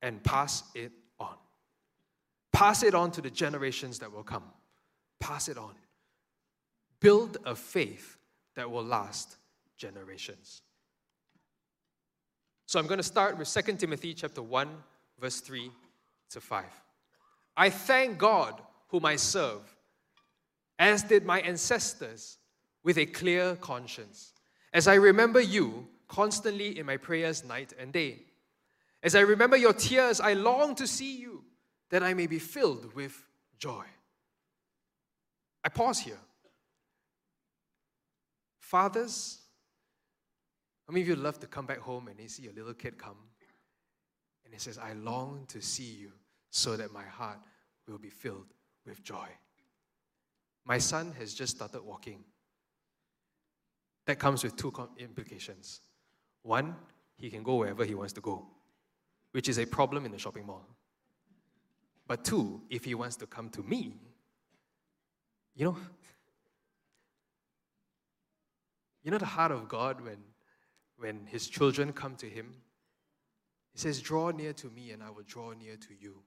and 0.00 0.22
pass 0.22 0.62
it 0.74 0.90
on. 1.20 1.36
Pass 2.50 2.82
it 2.82 2.94
on 2.94 3.10
to 3.10 3.20
the 3.20 3.30
generations 3.30 3.98
that 3.98 4.10
will 4.10 4.22
come. 4.22 4.44
Pass 5.20 5.48
it 5.48 5.58
on. 5.58 5.74
Build 6.98 7.36
a 7.44 7.54
faith 7.54 8.16
that 8.56 8.70
will 8.70 8.84
last 8.84 9.36
generations. 9.84 10.62
So 12.64 12.78
I'm 12.78 12.86
going 12.86 12.98
to 12.98 13.02
start 13.14 13.36
with 13.36 13.52
2 13.52 13.76
Timothy 13.76 14.14
chapter 14.14 14.40
1 14.40 14.68
verse 15.20 15.40
3 15.40 15.70
to 16.30 16.40
5. 16.40 16.64
I 17.56 17.68
thank 17.68 18.16
God 18.16 18.60
whom 18.88 19.04
I 19.04 19.16
serve 19.16 19.62
as 20.78 21.02
did 21.02 21.26
my 21.26 21.40
ancestors 21.40 22.38
with 22.82 22.96
a 22.96 23.04
clear 23.04 23.56
conscience 23.56 24.32
as 24.72 24.88
I 24.88 24.94
remember 24.94 25.40
you 25.40 25.86
constantly 26.08 26.78
in 26.78 26.86
my 26.86 26.96
prayers 26.96 27.44
night 27.44 27.74
and 27.78 27.92
day. 27.92 28.22
As 29.02 29.14
I 29.14 29.20
remember 29.20 29.58
your 29.58 29.74
tears, 29.74 30.18
I 30.18 30.32
long 30.32 30.74
to 30.76 30.86
see 30.86 31.18
you, 31.18 31.44
that 31.90 32.02
I 32.02 32.14
may 32.14 32.26
be 32.26 32.38
filled 32.38 32.94
with 32.94 33.14
joy. 33.58 33.84
I 35.62 35.68
pause 35.68 35.98
here. 35.98 36.18
Fathers, 38.58 39.43
how 40.86 40.92
many 40.92 41.02
of 41.02 41.08
you 41.08 41.16
love 41.16 41.38
to 41.40 41.46
come 41.46 41.66
back 41.66 41.78
home 41.78 42.08
and 42.08 42.18
you 42.20 42.28
see 42.28 42.42
your 42.42 42.52
little 42.52 42.74
kid 42.74 42.98
come? 42.98 43.16
And 44.44 44.52
he 44.52 44.60
says, 44.60 44.78
I 44.78 44.92
long 44.92 45.44
to 45.48 45.60
see 45.60 45.96
you 46.00 46.12
so 46.50 46.76
that 46.76 46.92
my 46.92 47.04
heart 47.04 47.38
will 47.88 47.98
be 47.98 48.10
filled 48.10 48.52
with 48.86 49.02
joy. 49.02 49.28
My 50.64 50.78
son 50.78 51.12
has 51.18 51.34
just 51.34 51.56
started 51.56 51.82
walking. 51.82 52.24
That 54.06 54.18
comes 54.18 54.44
with 54.44 54.56
two 54.56 54.72
implications. 54.98 55.80
One, 56.42 56.76
he 57.16 57.30
can 57.30 57.42
go 57.42 57.56
wherever 57.56 57.84
he 57.84 57.94
wants 57.94 58.12
to 58.14 58.20
go, 58.20 58.46
which 59.32 59.48
is 59.48 59.58
a 59.58 59.66
problem 59.66 60.04
in 60.04 60.12
the 60.12 60.18
shopping 60.18 60.46
mall. 60.46 60.66
But 62.06 62.24
two, 62.24 62.60
if 62.68 62.84
he 62.84 62.94
wants 62.94 63.16
to 63.16 63.26
come 63.26 63.48
to 63.50 63.62
me, 63.62 63.94
you 65.54 65.64
know, 65.64 65.76
you 69.02 69.10
know 69.10 69.18
the 69.18 69.26
heart 69.26 69.52
of 69.52 69.68
God 69.68 70.02
when, 70.02 70.18
when 70.98 71.26
his 71.26 71.48
children 71.48 71.92
come 71.92 72.16
to 72.16 72.26
him? 72.26 72.54
He 73.72 73.78
says, 73.78 74.00
Draw 74.00 74.30
near 74.30 74.52
to 74.54 74.68
me, 74.70 74.92
and 74.92 75.02
I 75.02 75.10
will 75.10 75.24
draw 75.26 75.52
near 75.52 75.76
to 75.76 75.94
you. 75.98 76.22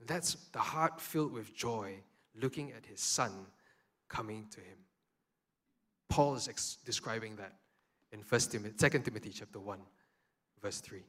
And 0.00 0.08
That's 0.08 0.34
the 0.52 0.58
heart 0.58 1.00
filled 1.00 1.32
with 1.32 1.54
joy 1.54 1.94
looking 2.40 2.72
at 2.72 2.84
his 2.84 3.00
son 3.00 3.32
coming 4.08 4.46
to 4.50 4.60
him. 4.60 4.78
Paul 6.08 6.34
is 6.34 6.48
ex- 6.48 6.78
describing 6.84 7.36
that 7.36 7.54
in 8.12 8.20
1 8.20 8.40
Timothy, 8.42 8.88
2 8.90 8.98
Timothy 9.00 9.30
chapter 9.30 9.58
1, 9.58 9.78
verse 10.62 10.80
3. 10.80 11.02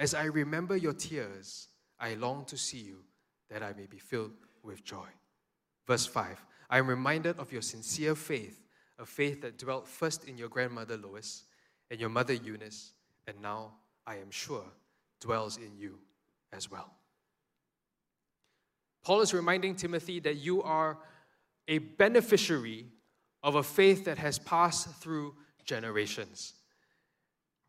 As 0.00 0.14
I 0.14 0.24
remember 0.24 0.76
your 0.76 0.92
tears, 0.92 1.68
I 1.98 2.14
long 2.14 2.44
to 2.46 2.56
see 2.56 2.78
you, 2.78 3.04
that 3.50 3.62
I 3.62 3.72
may 3.72 3.86
be 3.86 3.98
filled 3.98 4.32
with 4.62 4.84
joy. 4.84 5.08
Verse 5.86 6.06
5 6.06 6.44
I 6.70 6.78
am 6.78 6.86
reminded 6.86 7.38
of 7.38 7.50
your 7.50 7.62
sincere 7.62 8.14
faith, 8.14 8.67
a 8.98 9.06
faith 9.06 9.42
that 9.42 9.58
dwelt 9.58 9.86
first 9.86 10.24
in 10.24 10.36
your 10.36 10.48
grandmother 10.48 10.96
Lois 10.96 11.44
and 11.90 12.00
your 12.00 12.08
mother 12.08 12.34
Eunice, 12.34 12.92
and 13.26 13.40
now, 13.40 13.72
I 14.06 14.16
am 14.16 14.30
sure, 14.30 14.64
dwells 15.20 15.56
in 15.56 15.76
you 15.76 15.98
as 16.52 16.70
well. 16.70 16.92
Paul 19.02 19.20
is 19.20 19.32
reminding 19.32 19.76
Timothy 19.76 20.20
that 20.20 20.36
you 20.36 20.62
are 20.62 20.98
a 21.66 21.78
beneficiary 21.78 22.86
of 23.42 23.54
a 23.54 23.62
faith 23.62 24.04
that 24.04 24.18
has 24.18 24.38
passed 24.38 24.88
through 24.96 25.34
generations. 25.64 26.54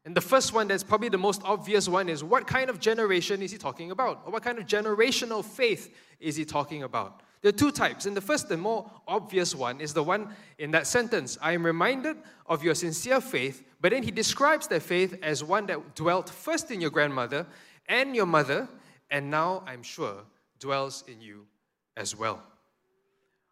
And 0.05 0.15
the 0.15 0.21
first 0.21 0.53
one, 0.53 0.67
that's 0.67 0.83
probably 0.83 1.09
the 1.09 1.17
most 1.17 1.41
obvious 1.43 1.88
one, 1.88 2.09
is 2.09 2.24
what 2.24 2.48
kind 2.48 2.69
of 2.69 2.79
generation 2.79 3.41
is 3.41 3.51
he 3.51 3.57
talking 3.57 3.91
about? 3.91 4.21
Or 4.25 4.31
what 4.31 4.43
kind 4.43 4.57
of 4.57 4.65
generational 4.65 5.43
faith 5.43 5.93
is 6.19 6.36
he 6.36 6.45
talking 6.45 6.83
about? 6.83 7.21
There 7.41 7.50
are 7.50 7.53
two 7.53 7.72
types. 7.72 8.05
And 8.05 8.15
the 8.15 8.22
first, 8.22 8.50
the 8.50 8.58
more 8.58 8.89
obvious 9.08 9.55
one, 9.55 9.79
is 9.79 9.93
the 9.93 10.03
one 10.03 10.36
in 10.58 10.72
that 10.72 10.88
sentence 10.88 11.38
I 11.41 11.53
am 11.53 11.65
reminded 11.65 12.17
of 12.46 12.63
your 12.63 12.75
sincere 12.75 13.22
faith, 13.22 13.63
but 13.79 13.91
then 13.91 14.03
he 14.03 14.12
describes 14.12 14.67
that 14.67 14.81
faith 14.81 15.17
as 15.22 15.43
one 15.43 15.65
that 15.67 15.96
dwelt 15.96 16.29
first 16.29 16.72
in 16.72 16.81
your 16.81 16.89
grandmother 16.89 17.46
and 17.88 18.15
your 18.15 18.25
mother, 18.25 18.67
and 19.10 19.31
now 19.31 19.63
I'm 19.65 19.84
sure 19.84 20.25
dwells 20.60 21.03
in 21.08 21.22
you 21.22 21.48
as 21.96 22.15
well. 22.15 22.43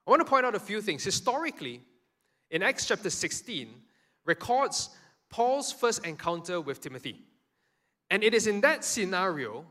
I 0.06 0.10
want 0.10 0.22
to 0.22 0.26
point 0.26 0.46
out 0.46 0.56
a 0.56 0.60
few 0.60 0.82
things. 0.82 1.04
Historically, 1.04 1.82
in 2.50 2.64
Acts 2.64 2.86
chapter 2.88 3.10
16 3.10 3.70
records 4.26 4.90
Paul's 5.30 5.72
first 5.72 6.06
encounter 6.06 6.62
with 6.62 6.82
Timothy. 6.82 7.22
And 8.10 8.24
it 8.24 8.34
is 8.34 8.48
in 8.48 8.62
that 8.62 8.86
scenario 8.86 9.66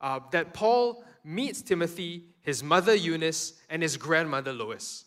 uh, 0.00 0.20
that 0.32 0.52
Paul 0.52 1.04
meets 1.24 1.62
Timothy, 1.62 2.24
his 2.48 2.62
mother 2.62 2.94
Eunice, 2.94 3.52
and 3.68 3.82
his 3.82 3.98
grandmother 3.98 4.54
Lois. 4.54 5.04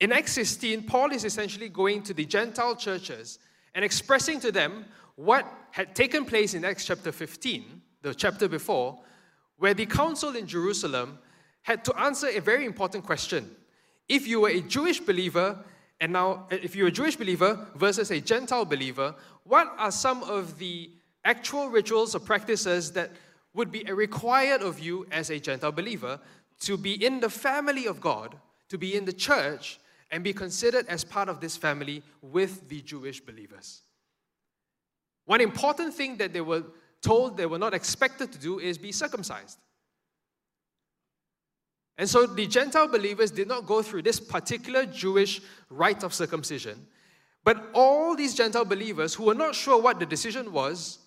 In 0.00 0.10
Acts 0.10 0.32
16, 0.32 0.84
Paul 0.84 1.12
is 1.12 1.22
essentially 1.22 1.68
going 1.68 2.02
to 2.04 2.14
the 2.14 2.24
Gentile 2.24 2.74
churches 2.74 3.38
and 3.74 3.84
expressing 3.84 4.40
to 4.40 4.50
them 4.50 4.86
what 5.16 5.46
had 5.70 5.94
taken 5.94 6.24
place 6.24 6.54
in 6.54 6.64
Acts 6.64 6.86
chapter 6.86 7.12
15, 7.12 7.82
the 8.00 8.14
chapter 8.14 8.48
before, 8.48 8.98
where 9.58 9.74
the 9.74 9.84
council 9.84 10.34
in 10.34 10.46
Jerusalem 10.46 11.18
had 11.60 11.84
to 11.84 11.94
answer 12.00 12.28
a 12.28 12.40
very 12.40 12.64
important 12.64 13.04
question. 13.04 13.54
If 14.08 14.26
you 14.26 14.40
were 14.40 14.48
a 14.48 14.62
Jewish 14.62 15.00
believer 15.00 15.62
and 16.00 16.10
now, 16.10 16.46
if 16.50 16.74
you're 16.74 16.88
a 16.88 16.98
Jewish 17.00 17.16
believer 17.16 17.66
versus 17.76 18.10
a 18.10 18.20
Gentile 18.22 18.64
believer, 18.64 19.14
what 19.42 19.74
are 19.76 19.92
some 19.92 20.22
of 20.22 20.58
the 20.58 20.90
actual 21.22 21.68
rituals 21.68 22.14
or 22.14 22.20
practices 22.20 22.92
that 22.92 23.10
would 23.54 23.70
be 23.70 23.84
required 23.84 24.62
of 24.62 24.80
you 24.80 25.06
as 25.10 25.30
a 25.30 25.38
Gentile 25.38 25.72
believer 25.72 26.20
to 26.60 26.76
be 26.76 27.04
in 27.04 27.20
the 27.20 27.30
family 27.30 27.86
of 27.86 28.00
God, 28.00 28.36
to 28.68 28.78
be 28.78 28.94
in 28.96 29.04
the 29.04 29.12
church, 29.12 29.78
and 30.10 30.22
be 30.22 30.32
considered 30.32 30.86
as 30.88 31.04
part 31.04 31.28
of 31.28 31.40
this 31.40 31.56
family 31.56 32.02
with 32.20 32.68
the 32.68 32.80
Jewish 32.82 33.20
believers? 33.20 33.82
One 35.24 35.40
important 35.40 35.94
thing 35.94 36.16
that 36.18 36.32
they 36.32 36.40
were 36.40 36.64
told 37.00 37.36
they 37.36 37.46
were 37.46 37.58
not 37.58 37.74
expected 37.74 38.32
to 38.32 38.38
do 38.38 38.58
is 38.58 38.78
be 38.78 38.92
circumcised. 38.92 39.58
And 41.96 42.08
so 42.08 42.26
the 42.26 42.46
Gentile 42.46 42.88
believers 42.88 43.30
did 43.30 43.46
not 43.46 43.66
go 43.66 43.80
through 43.80 44.02
this 44.02 44.18
particular 44.18 44.84
Jewish 44.84 45.40
rite 45.70 46.02
of 46.02 46.12
circumcision. 46.12 46.86
But 47.44 47.70
all 47.72 48.16
these 48.16 48.34
Gentile 48.34 48.64
believers 48.64 49.14
who 49.14 49.24
were 49.24 49.34
not 49.34 49.54
sure 49.54 49.80
what 49.80 50.00
the 50.00 50.06
decision 50.06 50.50
was 50.50 50.98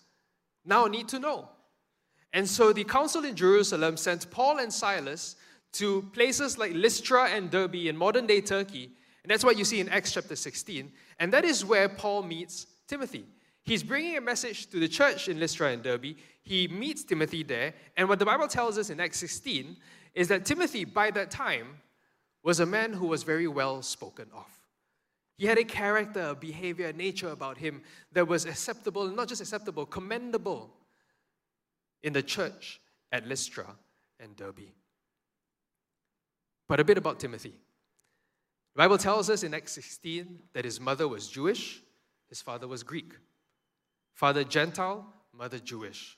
now 0.64 0.86
need 0.86 1.08
to 1.10 1.20
know. 1.20 1.50
And 2.34 2.48
so 2.48 2.74
the 2.74 2.84
council 2.84 3.26
in 3.26 3.36
Jerusalem 3.36 3.98
sent 3.98 4.30
Paul 4.30 4.60
and 4.60 4.72
Silas 4.72 5.36
to 5.74 6.04
places 6.14 6.58
like 6.58 6.74
Lystra 6.74 7.30
and 7.30 7.50
Derbe 7.50 7.88
in 7.88 7.98
modern 7.98 8.28
day 8.28 8.42
Turkey. 8.42 8.92
And 9.24 9.32
that's 9.32 9.44
what 9.44 9.58
you 9.58 9.66
see 9.66 9.80
in 9.80 9.90
Acts 9.90 10.14
chapter 10.14 10.36
16. 10.36 10.92
And 11.20 11.34
that 11.34 11.46
is 11.46 11.66
where 11.66 11.90
Paul 11.90 12.24
meets 12.24 12.68
Timothy. 12.88 13.26
He's 13.64 13.84
bringing 13.84 14.18
a 14.18 14.22
message 14.22 14.68
to 14.68 14.80
the 14.80 14.88
church 14.88 15.28
in 15.28 15.40
Lystra 15.40 15.72
and 15.72 15.84
Derbe. 15.84 16.16
He 16.42 16.68
meets 16.70 17.04
Timothy 17.04 17.44
there. 17.44 17.74
And 17.98 18.08
what 18.08 18.20
the 18.20 18.26
Bible 18.26 18.48
tells 18.48 18.78
us 18.78 18.90
in 18.90 19.00
Acts 19.00 19.18
16 19.18 19.76
is 20.16 20.30
that 20.30 20.46
Timothy, 20.46 20.86
by 20.86 21.12
that 21.12 21.30
time, 21.30 21.68
was 22.44 22.62
a 22.62 22.66
man 22.66 22.94
who 22.94 23.08
was 23.08 23.24
very 23.24 23.48
well 23.48 23.82
spoken 23.82 24.28
of. 24.34 24.48
He 25.38 25.46
had 25.46 25.58
a 25.58 25.66
character, 25.66 26.30
a 26.30 26.36
behavior, 26.36 26.88
a 26.88 26.94
nature 26.94 27.30
about 27.30 27.58
him 27.58 27.82
that 28.14 28.28
was 28.28 28.46
acceptable, 28.46 29.08
not 29.10 29.28
just 29.28 29.42
acceptable, 29.42 29.86
commendable 29.86 30.72
in 32.04 32.14
the 32.14 32.24
church 32.24 32.80
at 33.12 33.28
Lystra 33.28 33.66
and 34.20 34.36
Derbe. 34.36 34.72
But 36.68 36.80
a 36.80 36.84
bit 36.84 36.98
about 36.98 37.20
Timothy. 37.20 37.56
The 38.76 38.84
Bible 38.84 38.98
tells 38.98 39.30
us 39.30 39.44
in 39.44 39.54
Acts 39.54 39.74
16 39.74 40.40
that 40.54 40.66
his 40.66 40.80
mother 40.80 41.08
was 41.08 41.28
Jewish, 41.28 41.82
his 42.30 42.42
father 42.42 42.68
was 42.68 42.84
Greek. 42.84 43.14
Father 44.14 44.44
Gentile, 44.44 45.06
mother 45.34 45.60
Jewish. 45.60 46.18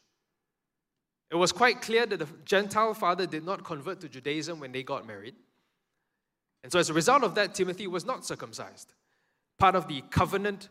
It 1.32 1.36
was 1.36 1.52
quite 1.52 1.82
clear 1.82 2.06
that 2.06 2.18
the 2.18 2.28
Gentile 2.44 2.94
father 2.94 3.28
did 3.28 3.46
not 3.46 3.64
convert 3.64 4.02
to 4.02 4.10
Judaism 4.10 4.60
when 4.60 4.72
they 4.72 4.84
got 4.84 5.06
married. 5.06 5.36
And 6.64 6.72
so, 6.72 6.80
as 6.80 6.90
a 6.90 6.94
result 6.94 7.24
of 7.24 7.36
that, 7.36 7.54
Timothy 7.54 7.88
was 7.88 8.06
not 8.06 8.26
circumcised. 8.26 8.94
Part 9.58 9.76
of 9.76 9.88
the 9.88 10.02
covenant 10.10 10.70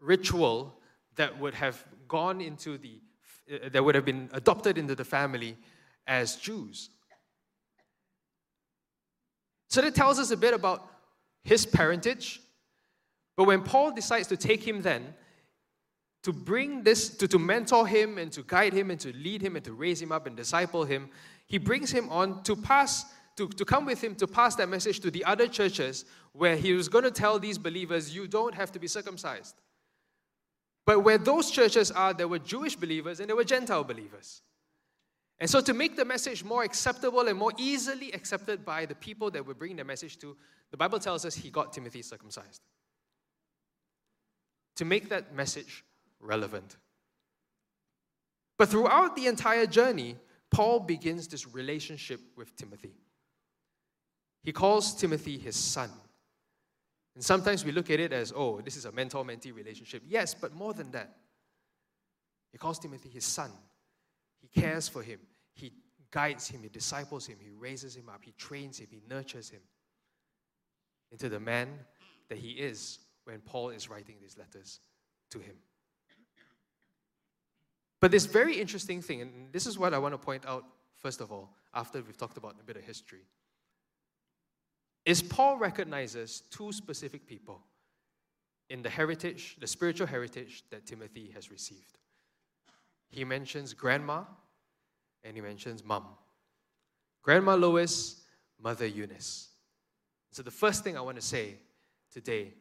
ritual 0.00 0.78
that 1.16 1.38
would 1.40 1.54
have 1.54 1.84
gone 2.06 2.40
into 2.40 2.78
the, 2.78 3.00
Uh, 3.50 3.68
that 3.70 3.82
would 3.82 3.94
have 3.94 4.04
been 4.04 4.28
adopted 4.32 4.76
into 4.76 4.94
the 4.94 5.04
family 5.04 5.56
as 6.06 6.36
Jews. 6.36 6.90
So, 9.68 9.80
that 9.80 9.94
tells 9.94 10.18
us 10.18 10.30
a 10.30 10.36
bit 10.36 10.54
about 10.54 10.86
his 11.44 11.64
parentage. 11.64 12.40
But 13.36 13.44
when 13.44 13.62
Paul 13.62 13.92
decides 13.92 14.26
to 14.28 14.36
take 14.36 14.66
him 14.66 14.82
then 14.82 15.14
to 16.24 16.32
bring 16.32 16.82
this, 16.82 17.08
to, 17.16 17.28
to 17.28 17.38
mentor 17.38 17.86
him 17.86 18.18
and 18.18 18.32
to 18.32 18.42
guide 18.42 18.72
him 18.72 18.90
and 18.90 18.98
to 19.00 19.12
lead 19.12 19.40
him 19.40 19.56
and 19.56 19.64
to 19.64 19.72
raise 19.72 20.02
him 20.02 20.10
up 20.10 20.26
and 20.26 20.36
disciple 20.36 20.84
him, 20.84 21.08
he 21.46 21.58
brings 21.58 21.90
him 21.90 22.08
on 22.10 22.42
to 22.42 22.56
pass 22.56 23.04
to, 23.36 23.48
to 23.48 23.64
come 23.64 23.86
with 23.86 24.02
him 24.02 24.16
to 24.16 24.26
pass 24.26 24.56
that 24.56 24.68
message 24.68 24.98
to 24.98 25.12
the 25.12 25.24
other 25.24 25.46
churches 25.46 26.04
where 26.32 26.56
he 26.56 26.72
was 26.72 26.88
going 26.88 27.04
to 27.04 27.10
tell 27.10 27.38
these 27.38 27.56
believers, 27.56 28.14
you 28.14 28.26
don't 28.26 28.54
have 28.54 28.72
to 28.72 28.80
be 28.80 28.88
circumcised. 28.88 29.54
But 30.88 31.00
where 31.00 31.18
those 31.18 31.50
churches 31.50 31.90
are, 31.90 32.14
there 32.14 32.28
were 32.28 32.38
Jewish 32.38 32.74
believers 32.74 33.20
and 33.20 33.28
there 33.28 33.36
were 33.36 33.44
Gentile 33.44 33.84
believers. 33.84 34.40
And 35.38 35.50
so, 35.50 35.60
to 35.60 35.74
make 35.74 35.96
the 35.96 36.04
message 36.06 36.42
more 36.42 36.64
acceptable 36.64 37.28
and 37.28 37.38
more 37.38 37.52
easily 37.58 38.10
accepted 38.12 38.64
by 38.64 38.86
the 38.86 38.94
people 38.94 39.30
that 39.32 39.46
we're 39.46 39.52
bringing 39.52 39.76
the 39.76 39.84
message 39.84 40.16
to, 40.20 40.34
the 40.70 40.78
Bible 40.78 40.98
tells 40.98 41.26
us 41.26 41.34
he 41.34 41.50
got 41.50 41.74
Timothy 41.74 42.00
circumcised. 42.00 42.62
To 44.76 44.86
make 44.86 45.10
that 45.10 45.34
message 45.34 45.84
relevant. 46.20 46.78
But 48.56 48.70
throughout 48.70 49.14
the 49.14 49.26
entire 49.26 49.66
journey, 49.66 50.16
Paul 50.50 50.80
begins 50.80 51.28
this 51.28 51.46
relationship 51.46 52.18
with 52.34 52.56
Timothy. 52.56 52.94
He 54.42 54.52
calls 54.52 54.94
Timothy 54.94 55.36
his 55.36 55.54
son. 55.54 55.90
And 57.18 57.24
sometimes 57.24 57.64
we 57.64 57.72
look 57.72 57.90
at 57.90 57.98
it 57.98 58.12
as, 58.12 58.32
oh, 58.32 58.60
this 58.60 58.76
is 58.76 58.84
a 58.84 58.92
mentor 58.92 59.24
mentee 59.24 59.52
relationship. 59.52 60.04
Yes, 60.06 60.34
but 60.34 60.54
more 60.54 60.72
than 60.72 60.92
that. 60.92 61.16
He 62.52 62.58
calls 62.58 62.78
Timothy 62.78 63.08
his 63.08 63.24
son. 63.24 63.50
He 64.40 64.46
cares 64.46 64.88
for 64.88 65.02
him. 65.02 65.18
He 65.52 65.72
guides 66.12 66.46
him. 66.46 66.62
He 66.62 66.68
disciples 66.68 67.26
him. 67.26 67.38
He 67.40 67.50
raises 67.50 67.96
him 67.96 68.08
up. 68.08 68.20
He 68.24 68.30
trains 68.38 68.78
him. 68.78 68.86
He 68.88 69.02
nurtures 69.10 69.50
him 69.50 69.62
into 71.10 71.28
the 71.28 71.40
man 71.40 71.80
that 72.28 72.38
he 72.38 72.50
is 72.50 73.00
when 73.24 73.40
Paul 73.40 73.70
is 73.70 73.90
writing 73.90 74.14
these 74.20 74.38
letters 74.38 74.78
to 75.32 75.40
him. 75.40 75.56
But 78.00 78.12
this 78.12 78.26
very 78.26 78.60
interesting 78.60 79.02
thing, 79.02 79.22
and 79.22 79.52
this 79.52 79.66
is 79.66 79.76
what 79.76 79.92
I 79.92 79.98
want 79.98 80.14
to 80.14 80.18
point 80.18 80.46
out 80.46 80.62
first 80.94 81.20
of 81.20 81.32
all, 81.32 81.50
after 81.74 82.00
we've 82.00 82.16
talked 82.16 82.36
about 82.36 82.54
a 82.60 82.62
bit 82.62 82.76
of 82.76 82.84
history, 82.84 83.26
is 85.08 85.22
Paul 85.22 85.56
recognizes 85.56 86.42
two 86.50 86.70
specific 86.70 87.26
people 87.26 87.62
in 88.68 88.82
the 88.82 88.90
heritage, 88.90 89.56
the 89.58 89.66
spiritual 89.66 90.06
heritage 90.06 90.64
that 90.70 90.84
Timothy 90.84 91.30
has 91.34 91.50
received. 91.50 91.96
He 93.08 93.24
mentions 93.24 93.72
grandma 93.72 94.24
and 95.24 95.34
he 95.34 95.40
mentions 95.40 95.82
mom. 95.82 96.04
Grandma 97.22 97.54
Lois, 97.54 98.20
Mother 98.62 98.84
Eunice. 98.84 99.48
So, 100.30 100.42
the 100.42 100.50
first 100.50 100.84
thing 100.84 100.98
I 100.98 101.00
want 101.00 101.16
to 101.16 101.26
say 101.26 101.54
today 102.12 102.52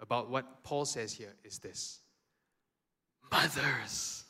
about 0.00 0.28
what 0.28 0.64
Paul 0.64 0.86
says 0.86 1.12
here 1.12 1.36
is 1.44 1.60
this 1.60 2.00
Mothers. 3.30 4.24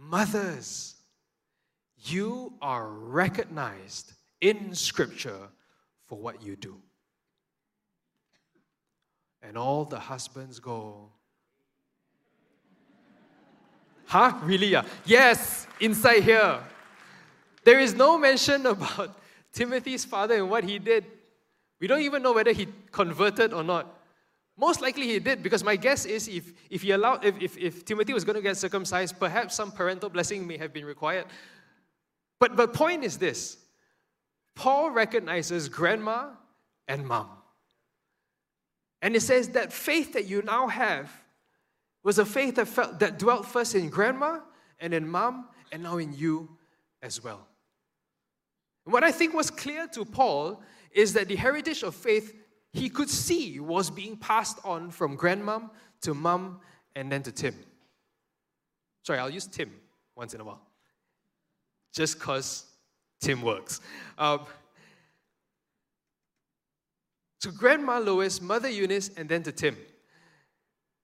Mothers, 0.00 0.94
you 2.04 2.52
are 2.62 2.86
recognized 2.88 4.12
in 4.44 4.74
Scripture 4.74 5.48
for 6.06 6.18
what 6.18 6.42
you 6.42 6.54
do. 6.54 6.76
And 9.42 9.56
all 9.56 9.84
the 9.84 9.98
husbands 9.98 10.60
go, 10.60 11.10
Huh? 14.06 14.34
Really? 14.42 14.66
Yeah. 14.66 14.84
Yes, 15.06 15.66
inside 15.80 16.22
here. 16.22 16.60
There 17.64 17.80
is 17.80 17.94
no 17.94 18.18
mention 18.18 18.66
about 18.74 19.18
Timothy's 19.50 20.04
father 20.04 20.34
and 20.34 20.50
what 20.50 20.62
he 20.62 20.78
did. 20.78 21.06
We 21.80 21.86
don't 21.86 22.02
even 22.02 22.22
know 22.22 22.32
whether 22.32 22.52
he 22.52 22.68
converted 22.92 23.54
or 23.54 23.64
not. 23.64 23.98
Most 24.58 24.82
likely 24.82 25.06
he 25.06 25.18
did, 25.18 25.42
because 25.42 25.64
my 25.64 25.74
guess 25.74 26.04
is 26.04 26.28
if, 26.28 26.52
if 26.68 26.82
he 26.82 26.90
allowed, 26.90 27.24
if, 27.24 27.40
if, 27.40 27.56
if 27.56 27.84
Timothy 27.84 28.12
was 28.12 28.24
going 28.24 28.36
to 28.36 28.42
get 28.42 28.58
circumcised, 28.58 29.18
perhaps 29.18 29.54
some 29.54 29.72
parental 29.72 30.10
blessing 30.10 30.46
may 30.46 30.58
have 30.58 30.72
been 30.72 30.84
required. 30.84 31.24
But 32.38 32.56
the 32.56 32.68
point 32.68 33.04
is 33.04 33.16
this 33.16 33.63
Paul 34.54 34.90
recognizes 34.90 35.68
grandma 35.68 36.30
and 36.86 37.06
mom. 37.06 37.28
And 39.02 39.14
it 39.14 39.20
says 39.20 39.50
that 39.50 39.72
faith 39.72 40.14
that 40.14 40.26
you 40.26 40.42
now 40.42 40.68
have 40.68 41.10
was 42.02 42.18
a 42.18 42.24
faith 42.24 42.56
that, 42.56 42.68
felt, 42.68 43.00
that 43.00 43.18
dwelt 43.18 43.46
first 43.46 43.74
in 43.74 43.88
grandma 43.88 44.40
and 44.78 44.94
in 44.94 45.08
mom 45.08 45.48
and 45.72 45.82
now 45.82 45.98
in 45.98 46.12
you 46.14 46.48
as 47.02 47.22
well. 47.22 47.46
what 48.84 49.02
I 49.02 49.12
think 49.12 49.34
was 49.34 49.50
clear 49.50 49.86
to 49.88 50.04
Paul 50.04 50.62
is 50.90 51.12
that 51.14 51.28
the 51.28 51.36
heritage 51.36 51.82
of 51.82 51.94
faith 51.94 52.34
he 52.72 52.88
could 52.88 53.10
see 53.10 53.60
was 53.60 53.90
being 53.90 54.16
passed 54.16 54.58
on 54.64 54.90
from 54.90 55.16
grandmom 55.16 55.70
to 56.02 56.14
mom 56.14 56.60
and 56.94 57.10
then 57.10 57.22
to 57.22 57.32
Tim. 57.32 57.54
Sorry, 59.02 59.18
I'll 59.18 59.30
use 59.30 59.46
Tim 59.46 59.72
once 60.16 60.34
in 60.34 60.40
a 60.40 60.44
while. 60.44 60.62
Just 61.92 62.18
because 62.18 62.64
Tim 63.24 63.40
works. 63.40 63.80
Um, 64.18 64.40
to 67.40 67.50
Grandma 67.50 67.98
Lois, 67.98 68.40
Mother 68.40 68.68
Eunice, 68.68 69.10
and 69.16 69.28
then 69.28 69.42
to 69.44 69.52
Tim. 69.52 69.76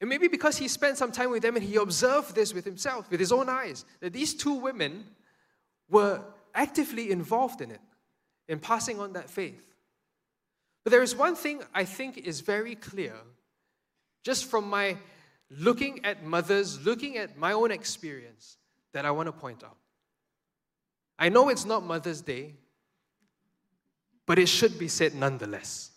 And 0.01 0.09
maybe 0.09 0.29
because 0.29 0.59
he 0.59 0.69
spent 0.69 0.99
some 0.99 1.13
time 1.13 1.31
with 1.31 1.43
them 1.43 1.57
and 1.57 1.65
he 1.65 1.77
observed 1.77 2.35
this 2.35 2.55
with 2.55 2.65
himself, 2.65 3.11
with 3.11 3.21
his 3.21 3.33
own 3.33 3.49
eyes, 3.49 3.85
that 4.01 4.13
these 4.13 4.35
two 4.35 4.55
women 4.55 5.05
were 5.89 6.23
actively 6.55 7.11
involved 7.11 7.61
in 7.61 7.71
it, 7.71 7.81
in 8.49 8.59
passing 8.59 9.01
on 9.01 9.15
that 9.15 9.31
faith. 9.31 9.75
But 10.85 10.91
there 10.91 11.03
is 11.03 11.15
one 11.15 11.35
thing 11.35 11.63
I 11.75 11.85
think 11.85 12.19
is 12.19 12.41
very 12.41 12.75
clear, 12.75 13.15
just 14.25 14.45
from 14.47 14.69
my 14.69 14.97
looking 15.51 16.05
at 16.05 16.25
mothers, 16.25 16.85
looking 16.85 17.17
at 17.17 17.37
my 17.37 17.53
own 17.53 17.71
experience, 17.71 18.57
that 18.93 19.05
I 19.05 19.11
want 19.11 19.27
to 19.27 19.33
point 19.33 19.63
out. 19.65 19.77
I 21.21 21.29
know 21.29 21.51
it's 21.51 21.67
not 21.67 21.85
Mother's 21.85 22.23
Day, 22.23 22.55
but 24.25 24.39
it 24.39 24.49
should 24.49 24.79
be 24.79 24.89
said 24.89 25.15
nonetheless. 25.15 25.91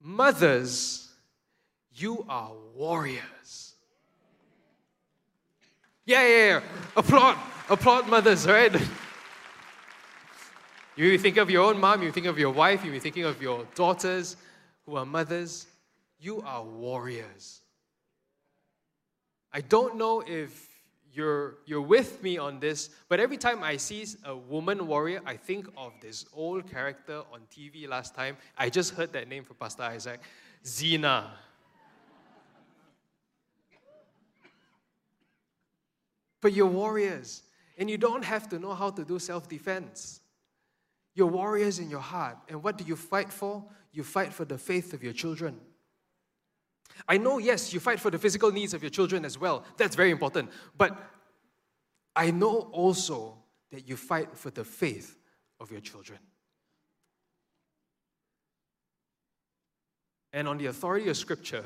Mothers, 0.00 1.10
you 1.92 2.24
are 2.28 2.52
warriors. 2.76 3.74
Yeah, 6.06 6.26
yeah, 6.26 6.46
yeah. 6.46 6.60
Applaud, 6.96 7.36
applaud 7.68 8.08
mothers, 8.08 8.46
right? 8.46 8.74
You 10.96 11.18
think 11.18 11.38
of 11.38 11.50
your 11.50 11.64
own 11.64 11.80
mom, 11.80 12.04
you 12.04 12.12
think 12.12 12.26
of 12.26 12.38
your 12.38 12.52
wife, 12.52 12.84
you 12.84 12.92
be 12.92 13.00
thinking 13.00 13.24
of 13.24 13.42
your 13.42 13.66
daughters 13.74 14.36
who 14.86 14.94
are 14.94 15.04
mothers. 15.04 15.66
You 16.20 16.40
are 16.42 16.62
warriors. 16.62 17.62
I 19.52 19.60
don't 19.60 19.96
know 19.96 20.22
if 20.24 20.73
you're, 21.14 21.58
you're 21.64 21.80
with 21.80 22.22
me 22.22 22.38
on 22.38 22.58
this, 22.58 22.90
but 23.08 23.20
every 23.20 23.36
time 23.36 23.62
I 23.62 23.76
see 23.76 24.04
a 24.24 24.36
woman 24.36 24.86
warrior, 24.86 25.20
I 25.24 25.36
think 25.36 25.68
of 25.76 25.92
this 26.00 26.26
old 26.34 26.68
character 26.68 27.22
on 27.32 27.42
TV 27.56 27.88
last 27.88 28.14
time. 28.14 28.36
I 28.58 28.68
just 28.68 28.94
heard 28.94 29.12
that 29.12 29.28
name 29.28 29.44
for 29.44 29.54
Pastor 29.54 29.84
Isaac 29.84 30.20
Xena. 30.64 31.26
But 36.40 36.52
you're 36.52 36.66
warriors, 36.66 37.42
and 37.78 37.88
you 37.88 37.96
don't 37.96 38.24
have 38.24 38.48
to 38.50 38.58
know 38.58 38.74
how 38.74 38.90
to 38.90 39.04
do 39.04 39.18
self 39.18 39.48
defense. 39.48 40.20
You're 41.14 41.28
warriors 41.28 41.78
in 41.78 41.88
your 41.88 42.00
heart. 42.00 42.36
And 42.48 42.62
what 42.62 42.76
do 42.76 42.84
you 42.84 42.96
fight 42.96 43.32
for? 43.32 43.64
You 43.92 44.02
fight 44.02 44.32
for 44.32 44.44
the 44.44 44.58
faith 44.58 44.92
of 44.92 45.02
your 45.02 45.12
children. 45.12 45.60
I 47.08 47.18
know, 47.18 47.38
yes, 47.38 47.72
you 47.72 47.80
fight 47.80 48.00
for 48.00 48.10
the 48.10 48.18
physical 48.18 48.50
needs 48.50 48.74
of 48.74 48.82
your 48.82 48.90
children 48.90 49.24
as 49.24 49.38
well. 49.38 49.64
That's 49.76 49.96
very 49.96 50.10
important. 50.10 50.50
But 50.76 50.96
I 52.16 52.30
know 52.30 52.70
also 52.72 53.36
that 53.70 53.88
you 53.88 53.96
fight 53.96 54.36
for 54.36 54.50
the 54.50 54.64
faith 54.64 55.18
of 55.60 55.70
your 55.70 55.80
children. 55.80 56.18
And 60.32 60.48
on 60.48 60.58
the 60.58 60.66
authority 60.66 61.08
of 61.08 61.16
Scripture, 61.16 61.64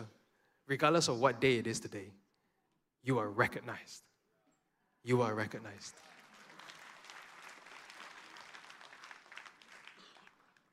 regardless 0.67 1.09
of 1.09 1.21
what 1.21 1.41
day 1.41 1.57
it 1.57 1.67
is 1.67 1.81
today, 1.81 2.13
you 3.03 3.19
are 3.19 3.29
recognized. 3.29 4.03
You 5.05 5.23
are 5.23 5.35
recognized. 5.35 5.95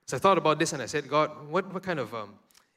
So 0.07 0.17
I 0.17 0.19
thought 0.19 0.37
about 0.37 0.59
this 0.59 0.73
and 0.73 0.81
I 0.81 0.85
said, 0.85 1.09
God, 1.09 1.47
what, 1.49 1.73
what 1.73 1.83
kind 1.83 1.99
of 1.99 2.13
um, 2.13 2.33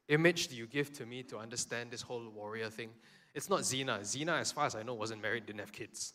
image 0.09 0.49
do 0.49 0.57
you 0.57 0.67
give 0.67 0.93
to 0.95 1.07
me 1.07 1.23
to 1.25 1.39
understand 1.39 1.91
this 1.91 2.03
whole 2.03 2.29
warrior 2.29 2.71
thing? 2.71 2.91
It's 3.35 3.49
not 3.49 3.61
Xena. 3.61 4.01
Xena, 4.01 4.41
as 4.41 4.53
far 4.53 4.67
as 4.67 4.75
I 4.75 4.83
know, 4.83 4.95
wasn't 4.95 5.23
married, 5.23 5.47
didn't 5.47 5.61
have 5.61 5.73
kids. 5.73 6.15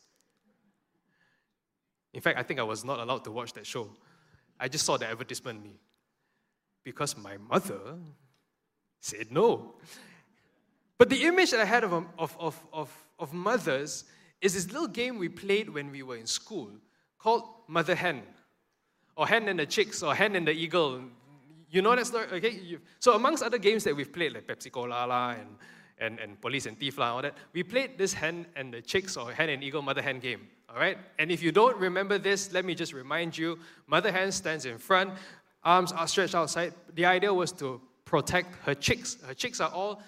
In 2.13 2.21
fact, 2.21 2.37
I 2.37 2.43
think 2.43 2.59
I 2.59 2.63
was 2.63 2.83
not 2.83 2.99
allowed 2.99 3.23
to 3.23 3.31
watch 3.31 3.53
that 3.53 3.65
show. 3.65 3.89
I 4.59 4.67
just 4.67 4.85
saw 4.85 4.97
the 4.97 5.07
advertisement 5.07 5.65
because 6.83 7.17
my 7.17 7.37
mother 7.37 7.97
said 8.99 9.31
no. 9.31 9.75
But 10.97 11.09
the 11.09 11.23
image 11.23 11.51
that 11.51 11.59
I 11.59 11.65
had 11.65 11.83
of, 11.83 11.93
um, 11.93 12.09
of, 12.17 12.35
of, 12.39 12.59
of, 12.71 13.07
of 13.19 13.33
mothers 13.33 14.05
is 14.41 14.53
this 14.53 14.71
little 14.71 14.87
game 14.87 15.17
we 15.17 15.29
played 15.29 15.69
when 15.69 15.91
we 15.91 16.03
were 16.03 16.17
in 16.17 16.27
school 16.27 16.69
called 17.17 17.43
Mother 17.67 17.95
Hen 17.95 18.23
or 19.15 19.27
Hen 19.27 19.47
and 19.47 19.59
the 19.59 19.65
Chicks, 19.65 20.01
or 20.01 20.15
Hen 20.15 20.35
and 20.35 20.47
the 20.47 20.51
Eagle. 20.51 21.01
You 21.73 21.81
know 21.81 21.95
that 21.95 22.05
story? 22.05 22.27
Okay? 22.33 22.77
So, 22.99 23.13
amongst 23.15 23.41
other 23.41 23.57
games 23.57 23.83
that 23.85 23.95
we've 23.95 24.13
played, 24.13 24.35
like 24.35 24.45
Pepsi 24.45 24.71
Cola 24.71 25.35
and, 25.39 25.49
and, 25.97 26.19
and 26.19 26.39
police 26.39 26.67
and 26.67 26.77
thief, 26.77 26.99
all 26.99 27.23
that. 27.23 27.35
We 27.51 27.63
played 27.63 27.97
this 27.97 28.13
hen 28.13 28.45
and 28.55 28.71
the 28.71 28.79
chicks 28.79 29.17
or 29.17 29.31
hen 29.31 29.49
and 29.49 29.63
eagle 29.63 29.81
mother 29.81 30.03
hen 30.03 30.19
game. 30.19 30.47
All 30.69 30.75
right? 30.75 30.99
And 31.17 31.31
if 31.31 31.41
you 31.41 31.51
don't 31.51 31.75
remember 31.77 32.19
this, 32.19 32.53
let 32.53 32.63
me 32.63 32.75
just 32.75 32.93
remind 32.93 33.35
you 33.35 33.57
mother 33.87 34.11
hen 34.11 34.31
stands 34.31 34.67
in 34.67 34.77
front, 34.77 35.13
arms 35.63 35.91
are 35.91 36.07
stretched 36.07 36.35
outside. 36.35 36.75
The 36.93 37.05
idea 37.05 37.33
was 37.33 37.51
to 37.53 37.81
protect 38.05 38.53
her 38.65 38.75
chicks. 38.75 39.17
Her 39.25 39.33
chicks 39.33 39.59
are 39.59 39.71
all 39.71 40.03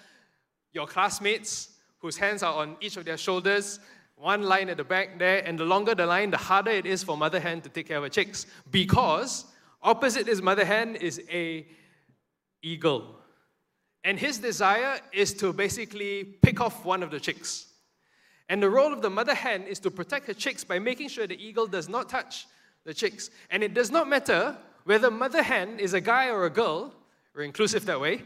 your 0.72 0.86
classmates 0.86 1.70
whose 1.98 2.16
hands 2.16 2.44
are 2.44 2.54
on 2.54 2.76
each 2.80 2.96
of 2.96 3.04
their 3.04 3.16
shoulders, 3.16 3.80
one 4.14 4.44
line 4.44 4.68
at 4.68 4.76
the 4.76 4.84
back 4.84 5.18
there, 5.18 5.44
and 5.44 5.58
the 5.58 5.64
longer 5.64 5.96
the 5.96 6.06
line, 6.06 6.30
the 6.30 6.36
harder 6.36 6.70
it 6.70 6.86
is 6.86 7.02
for 7.02 7.16
mother 7.16 7.40
hen 7.40 7.60
to 7.62 7.68
take 7.68 7.88
care 7.88 7.96
of 7.96 8.04
her 8.04 8.08
chicks. 8.08 8.46
Because 8.70 9.46
opposite 9.86 10.26
his 10.26 10.42
mother 10.42 10.64
hen 10.64 10.96
is 10.96 11.22
a 11.30 11.66
eagle. 12.60 13.14
And 14.04 14.18
his 14.18 14.38
desire 14.38 15.00
is 15.12 15.32
to 15.34 15.52
basically 15.52 16.24
pick 16.24 16.60
off 16.60 16.84
one 16.84 17.02
of 17.02 17.10
the 17.10 17.18
chicks. 17.18 17.66
And 18.48 18.62
the 18.62 18.70
role 18.70 18.92
of 18.92 19.02
the 19.02 19.10
mother 19.10 19.34
hen 19.34 19.62
is 19.62 19.78
to 19.80 19.90
protect 19.90 20.26
her 20.26 20.34
chicks 20.34 20.62
by 20.62 20.78
making 20.78 21.08
sure 21.08 21.26
the 21.26 21.42
eagle 21.42 21.66
does 21.66 21.88
not 21.88 22.08
touch 22.08 22.46
the 22.84 22.94
chicks. 22.94 23.30
And 23.50 23.62
it 23.62 23.74
does 23.74 23.90
not 23.90 24.08
matter 24.08 24.56
whether 24.84 25.10
mother 25.10 25.42
hen 25.42 25.80
is 25.80 25.94
a 25.94 26.00
guy 26.00 26.30
or 26.30 26.44
a 26.44 26.50
girl, 26.50 26.94
we're 27.34 27.42
inclusive 27.42 27.84
that 27.86 28.00
way, 28.00 28.22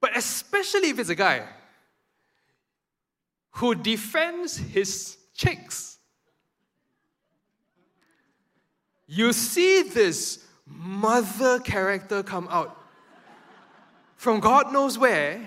but 0.00 0.16
especially 0.16 0.90
if 0.90 0.98
it's 0.98 1.08
a 1.08 1.14
guy 1.14 1.46
who 3.52 3.74
defends 3.74 4.56
his 4.56 5.16
chicks. 5.34 5.89
You 9.12 9.32
see 9.32 9.82
this 9.82 10.38
mother 10.64 11.58
character 11.58 12.22
come 12.22 12.46
out 12.48 12.80
from 14.14 14.38
God 14.38 14.72
knows 14.72 14.96
where. 14.96 15.44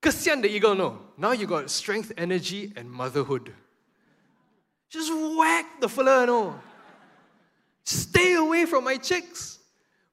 Kasian 0.00 0.40
the 0.40 0.48
eagle, 0.48 0.76
no. 0.76 1.00
Now 1.18 1.32
you 1.32 1.48
got 1.48 1.68
strength, 1.68 2.12
energy, 2.16 2.72
and 2.76 2.88
motherhood. 2.88 3.52
Just 4.88 5.12
whack 5.36 5.80
the 5.80 5.88
fella, 5.88 6.26
no. 6.26 6.60
Stay 7.82 8.34
away 8.34 8.64
from 8.64 8.84
my 8.84 8.98
chicks. 8.98 9.58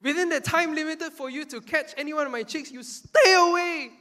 Within 0.01 0.29
the 0.29 0.39
time 0.39 0.73
limited 0.73 1.12
for 1.12 1.29
you 1.29 1.45
to 1.45 1.62
catch 1.62 1.93
any 1.95 2.12
one 2.12 2.25
of 2.25 2.31
my 2.31 2.41
chicks, 2.41 2.71
you 2.71 2.81
stay 2.81 3.35
away. 3.35 3.91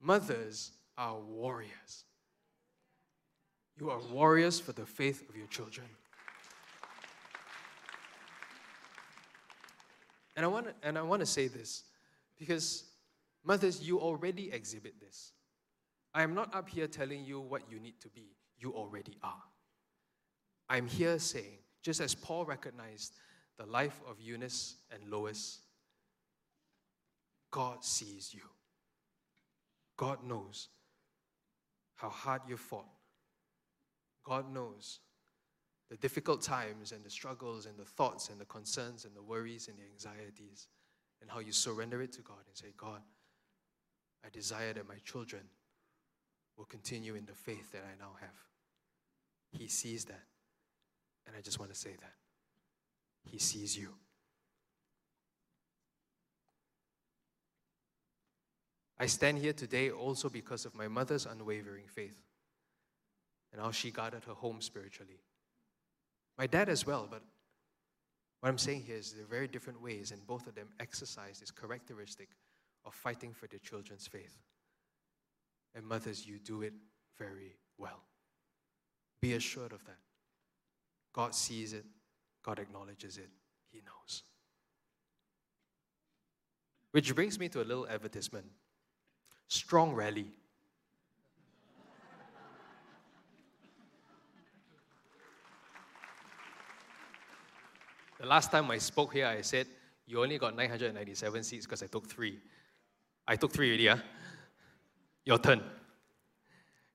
Mothers 0.00 0.72
are 0.96 1.18
warriors. 1.18 2.04
You 3.80 3.90
are 3.90 4.00
warriors 4.12 4.58
for 4.58 4.72
the 4.72 4.84
faith 4.84 5.28
of 5.28 5.36
your 5.36 5.46
children. 5.46 5.86
And 10.36 10.44
I 10.44 10.48
want 10.48 10.66
to, 10.66 10.74
and 10.82 10.98
I 10.98 11.02
want 11.02 11.20
to 11.20 11.26
say 11.26 11.48
this 11.48 11.84
because 12.38 12.84
mothers, 13.44 13.82
you 13.82 14.00
already 14.00 14.52
exhibit 14.52 14.94
this. 15.00 15.32
I 16.14 16.22
am 16.22 16.34
not 16.34 16.54
up 16.54 16.68
here 16.68 16.86
telling 16.86 17.24
you 17.24 17.40
what 17.40 17.62
you 17.70 17.78
need 17.78 18.00
to 18.00 18.08
be. 18.08 18.36
You 18.58 18.72
already 18.72 19.16
are. 19.22 19.42
I'm 20.68 20.86
here 20.86 21.18
saying, 21.18 21.58
just 21.82 22.00
as 22.00 22.14
Paul 22.14 22.44
recognized 22.44 23.14
the 23.58 23.66
life 23.66 24.00
of 24.08 24.20
Eunice 24.20 24.76
and 24.90 25.10
Lois, 25.10 25.60
God 27.50 27.84
sees 27.84 28.32
you. 28.34 28.42
God 29.96 30.24
knows 30.24 30.68
how 31.94 32.10
hard 32.10 32.42
you 32.48 32.56
fought. 32.56 32.97
God 34.28 34.52
knows 34.52 35.00
the 35.90 35.96
difficult 35.96 36.42
times 36.42 36.92
and 36.92 37.02
the 37.02 37.10
struggles 37.10 37.64
and 37.64 37.78
the 37.78 37.84
thoughts 37.84 38.28
and 38.28 38.38
the 38.38 38.44
concerns 38.44 39.06
and 39.06 39.16
the 39.16 39.22
worries 39.22 39.68
and 39.68 39.78
the 39.78 39.84
anxieties, 39.90 40.68
and 41.22 41.30
how 41.30 41.40
you 41.40 41.50
surrender 41.50 42.02
it 42.02 42.12
to 42.12 42.20
God 42.20 42.36
and 42.46 42.54
say, 42.54 42.74
God, 42.76 43.00
I 44.24 44.28
desire 44.28 44.74
that 44.74 44.86
my 44.86 44.98
children 45.04 45.42
will 46.58 46.66
continue 46.66 47.14
in 47.14 47.24
the 47.24 47.32
faith 47.32 47.72
that 47.72 47.84
I 47.84 47.98
now 47.98 48.10
have. 48.20 48.30
He 49.50 49.66
sees 49.66 50.04
that. 50.04 50.24
And 51.26 51.34
I 51.34 51.40
just 51.40 51.58
want 51.58 51.72
to 51.72 51.78
say 51.78 51.92
that. 52.00 52.12
He 53.24 53.38
sees 53.38 53.76
you. 53.76 53.94
I 58.98 59.06
stand 59.06 59.38
here 59.38 59.52
today 59.52 59.90
also 59.90 60.28
because 60.28 60.66
of 60.66 60.74
my 60.74 60.88
mother's 60.88 61.24
unwavering 61.24 61.86
faith 61.86 62.27
and 63.52 63.60
how 63.60 63.70
she 63.70 63.90
guarded 63.90 64.24
her 64.24 64.34
home 64.34 64.60
spiritually. 64.60 65.20
My 66.36 66.46
dad 66.46 66.68
as 66.68 66.86
well, 66.86 67.08
but 67.10 67.22
what 68.40 68.48
I'm 68.48 68.58
saying 68.58 68.82
here 68.82 68.96
is 68.96 69.12
they're 69.12 69.24
very 69.24 69.48
different 69.48 69.82
ways, 69.82 70.12
and 70.12 70.24
both 70.26 70.46
of 70.46 70.54
them 70.54 70.68
exercise 70.78 71.40
this 71.40 71.50
characteristic 71.50 72.28
of 72.84 72.94
fighting 72.94 73.32
for 73.32 73.46
their 73.46 73.58
children's 73.58 74.06
faith. 74.06 74.36
And 75.74 75.84
mothers, 75.84 76.26
you 76.26 76.38
do 76.38 76.62
it 76.62 76.72
very 77.18 77.56
well. 77.76 78.00
Be 79.20 79.34
assured 79.34 79.72
of 79.72 79.84
that. 79.86 79.98
God 81.12 81.34
sees 81.34 81.72
it, 81.72 81.84
God 82.44 82.58
acknowledges 82.60 83.18
it, 83.18 83.28
He 83.72 83.78
knows. 83.78 84.22
Which 86.92 87.14
brings 87.14 87.38
me 87.38 87.48
to 87.50 87.62
a 87.62 87.64
little 87.64 87.88
advertisement 87.88 88.46
Strong 89.48 89.94
Rally. 89.94 90.26
The 98.18 98.26
last 98.26 98.50
time 98.50 98.70
I 98.70 98.78
spoke 98.78 99.12
here, 99.12 99.26
I 99.26 99.42
said, 99.42 99.66
You 100.06 100.22
only 100.22 100.38
got 100.38 100.56
997 100.56 101.42
seats 101.44 101.66
because 101.66 101.82
I 101.82 101.86
took 101.86 102.06
three. 102.08 102.38
I 103.26 103.36
took 103.36 103.52
three 103.52 103.68
already, 103.68 103.86
huh? 103.86 103.96
Your 105.24 105.38
turn. 105.38 105.62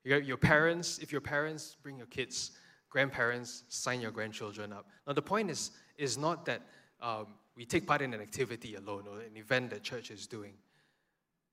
Your 0.03 0.37
parents, 0.37 0.99
if 0.99 1.11
your 1.11 1.21
parents 1.21 1.77
bring 1.81 1.97
your 1.97 2.07
kids, 2.07 2.51
grandparents, 2.89 3.63
sign 3.69 4.01
your 4.01 4.11
grandchildren 4.11 4.73
up. 4.73 4.87
Now, 5.07 5.13
the 5.13 5.21
point 5.21 5.49
is, 5.49 5.71
is 5.97 6.17
not 6.17 6.45
that 6.45 6.61
um, 7.01 7.27
we 7.55 7.65
take 7.65 7.87
part 7.87 8.01
in 8.01 8.13
an 8.13 8.19
activity 8.19 8.75
alone 8.75 9.05
or 9.09 9.21
an 9.21 9.37
event 9.37 9.69
that 9.69 9.83
church 9.83 10.11
is 10.11 10.27
doing. 10.27 10.53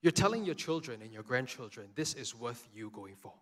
You're 0.02 0.11
telling 0.11 0.44
your 0.44 0.54
children 0.54 1.02
and 1.02 1.12
your 1.12 1.22
grandchildren, 1.22 1.88
this 1.94 2.14
is 2.14 2.35
worth 2.35 2.66
you 2.74 2.90
going 2.90 3.14
for. 3.14 3.35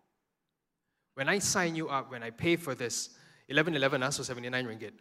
When 1.15 1.27
I 1.27 1.39
sign 1.39 1.75
you 1.75 1.89
up, 1.89 2.11
when 2.11 2.21
I 2.21 2.29
pay 2.29 2.55
for 2.55 2.75
this, 2.75 3.09
1111, 3.47 4.03
us 4.03 4.19
also 4.19 4.23
79 4.23 4.65
ringgit. 4.65 4.91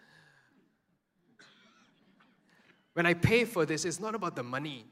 When 2.99 3.07
I 3.07 3.15
pay 3.15 3.45
for 3.45 3.65
this, 3.65 3.85
it's 3.85 4.01
not 4.01 4.17
about 4.17 4.35
the 4.35 4.43
money. 4.43 4.85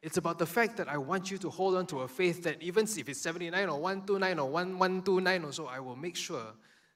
It's 0.00 0.16
about 0.16 0.38
the 0.38 0.46
fact 0.46 0.76
that 0.76 0.88
I 0.88 0.96
want 0.96 1.28
you 1.28 1.38
to 1.38 1.50
hold 1.50 1.74
on 1.74 1.86
to 1.86 2.02
a 2.02 2.06
faith 2.06 2.44
that 2.44 2.62
even 2.62 2.84
if 2.84 3.08
it's 3.08 3.20
79 3.20 3.68
or 3.68 3.80
129 3.80 4.38
or 4.38 4.48
1129 4.48 5.44
or 5.44 5.52
so, 5.52 5.66
I 5.66 5.80
will 5.80 5.96
make 5.96 6.14
sure 6.14 6.54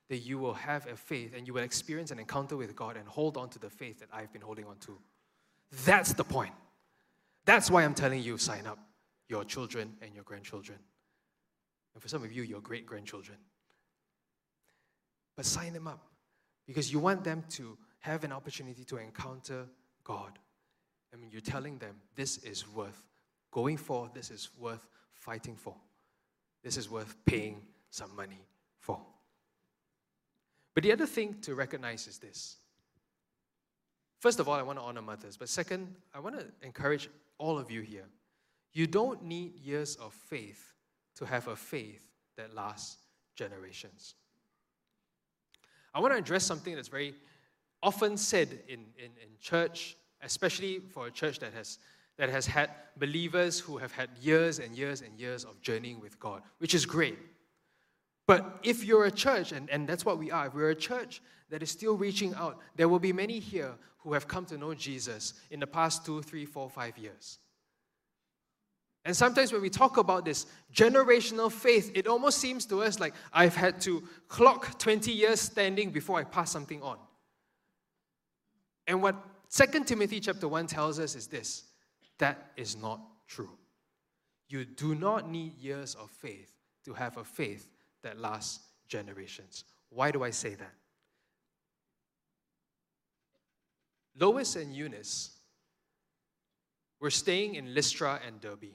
that 0.08 0.18
you 0.18 0.38
will 0.38 0.54
have 0.54 0.86
a 0.86 0.94
faith 0.94 1.34
and 1.36 1.48
you 1.48 1.52
will 1.52 1.64
experience 1.64 2.12
an 2.12 2.20
encounter 2.20 2.56
with 2.56 2.76
God 2.76 2.96
and 2.96 3.08
hold 3.08 3.36
on 3.36 3.48
to 3.48 3.58
the 3.58 3.68
faith 3.68 3.98
that 3.98 4.08
I've 4.12 4.32
been 4.32 4.40
holding 4.40 4.66
on 4.66 4.76
to. 4.82 4.96
That's 5.84 6.12
the 6.12 6.22
point. 6.22 6.54
That's 7.44 7.68
why 7.68 7.82
I'm 7.82 7.94
telling 7.94 8.22
you 8.22 8.38
sign 8.38 8.68
up 8.68 8.78
your 9.28 9.42
children 9.42 9.96
and 10.00 10.14
your 10.14 10.22
grandchildren. 10.22 10.78
And 11.94 12.00
for 12.00 12.08
some 12.08 12.22
of 12.22 12.30
you, 12.30 12.44
your 12.44 12.60
great 12.60 12.86
grandchildren. 12.86 13.38
But 15.34 15.44
sign 15.44 15.72
them 15.72 15.88
up 15.88 16.06
because 16.68 16.92
you 16.92 17.00
want 17.00 17.24
them 17.24 17.42
to 17.54 17.76
have 17.98 18.22
an 18.22 18.30
opportunity 18.30 18.84
to 18.84 18.98
encounter 18.98 19.66
God. 20.06 20.38
I 21.12 21.16
mean, 21.16 21.30
you're 21.32 21.40
telling 21.40 21.78
them 21.78 21.96
this 22.14 22.38
is 22.38 22.68
worth 22.68 23.02
going 23.50 23.76
for, 23.76 24.10
this 24.14 24.30
is 24.30 24.50
worth 24.58 24.86
fighting 25.12 25.56
for, 25.56 25.74
this 26.62 26.76
is 26.76 26.88
worth 26.90 27.16
paying 27.24 27.62
some 27.90 28.14
money 28.14 28.46
for. 28.78 29.00
But 30.74 30.84
the 30.84 30.92
other 30.92 31.06
thing 31.06 31.36
to 31.42 31.54
recognize 31.54 32.06
is 32.06 32.18
this. 32.18 32.56
First 34.20 34.40
of 34.40 34.48
all, 34.48 34.54
I 34.54 34.62
want 34.62 34.78
to 34.78 34.84
honor 34.84 35.02
mothers. 35.02 35.36
But 35.36 35.48
second, 35.48 35.94
I 36.14 36.20
want 36.20 36.38
to 36.38 36.46
encourage 36.62 37.08
all 37.38 37.58
of 37.58 37.70
you 37.70 37.80
here. 37.80 38.04
You 38.72 38.86
don't 38.86 39.24
need 39.24 39.56
years 39.56 39.96
of 39.96 40.12
faith 40.12 40.74
to 41.16 41.24
have 41.24 41.48
a 41.48 41.56
faith 41.56 42.06
that 42.36 42.54
lasts 42.54 42.98
generations. 43.34 44.14
I 45.94 46.00
want 46.00 46.12
to 46.12 46.18
address 46.18 46.44
something 46.44 46.74
that's 46.74 46.88
very 46.88 47.14
often 47.82 48.16
said 48.16 48.60
in, 48.68 48.80
in, 48.98 49.10
in 49.22 49.28
church 49.40 49.96
especially 50.22 50.80
for 50.80 51.06
a 51.06 51.10
church 51.10 51.38
that 51.38 51.52
has, 51.54 51.78
that 52.18 52.28
has 52.28 52.46
had 52.46 52.70
believers 52.96 53.58
who 53.58 53.76
have 53.78 53.92
had 53.92 54.10
years 54.20 54.58
and 54.58 54.76
years 54.76 55.00
and 55.00 55.18
years 55.18 55.44
of 55.44 55.60
journeying 55.62 56.00
with 56.00 56.18
God, 56.18 56.42
which 56.58 56.74
is 56.74 56.86
great. 56.86 57.18
But 58.26 58.58
if 58.62 58.84
you're 58.84 59.04
a 59.04 59.10
church, 59.10 59.52
and, 59.52 59.70
and 59.70 59.88
that's 59.88 60.04
what 60.04 60.18
we 60.18 60.30
are, 60.30 60.48
if 60.48 60.54
we're 60.54 60.70
a 60.70 60.74
church 60.74 61.22
that 61.48 61.62
is 61.62 61.70
still 61.70 61.96
reaching 61.96 62.34
out, 62.34 62.58
there 62.74 62.88
will 62.88 62.98
be 62.98 63.12
many 63.12 63.38
here 63.38 63.72
who 63.98 64.12
have 64.12 64.26
come 64.26 64.44
to 64.46 64.58
know 64.58 64.74
Jesus 64.74 65.34
in 65.50 65.60
the 65.60 65.66
past 65.66 66.04
two, 66.04 66.22
three, 66.22 66.44
four, 66.44 66.68
five 66.68 66.98
years. 66.98 67.38
And 69.04 69.16
sometimes 69.16 69.52
when 69.52 69.62
we 69.62 69.70
talk 69.70 69.98
about 69.98 70.24
this 70.24 70.46
generational 70.74 71.52
faith, 71.52 71.92
it 71.94 72.08
almost 72.08 72.38
seems 72.38 72.66
to 72.66 72.82
us 72.82 72.98
like 72.98 73.14
I've 73.32 73.54
had 73.54 73.80
to 73.82 74.02
clock 74.26 74.80
20 74.80 75.12
years 75.12 75.40
standing 75.40 75.90
before 75.90 76.18
I 76.18 76.24
pass 76.24 76.50
something 76.50 76.82
on. 76.82 76.98
And 78.86 79.02
what 79.02 79.16
2 79.50 79.84
Timothy 79.84 80.20
chapter 80.20 80.48
1 80.48 80.66
tells 80.66 80.98
us 80.98 81.14
is 81.14 81.26
this 81.26 81.64
that 82.18 82.52
is 82.56 82.76
not 82.76 83.00
true. 83.26 83.50
You 84.48 84.64
do 84.64 84.94
not 84.94 85.28
need 85.28 85.58
years 85.58 85.94
of 85.94 86.10
faith 86.10 86.52
to 86.84 86.94
have 86.94 87.16
a 87.16 87.24
faith 87.24 87.68
that 88.02 88.18
lasts 88.18 88.60
generations. 88.88 89.64
Why 89.90 90.10
do 90.10 90.22
I 90.22 90.30
say 90.30 90.54
that? 90.54 90.72
Lois 94.18 94.56
and 94.56 94.74
Eunice 94.74 95.30
were 97.00 97.10
staying 97.10 97.56
in 97.56 97.74
Lystra 97.74 98.20
and 98.26 98.40
Derbe. 98.40 98.72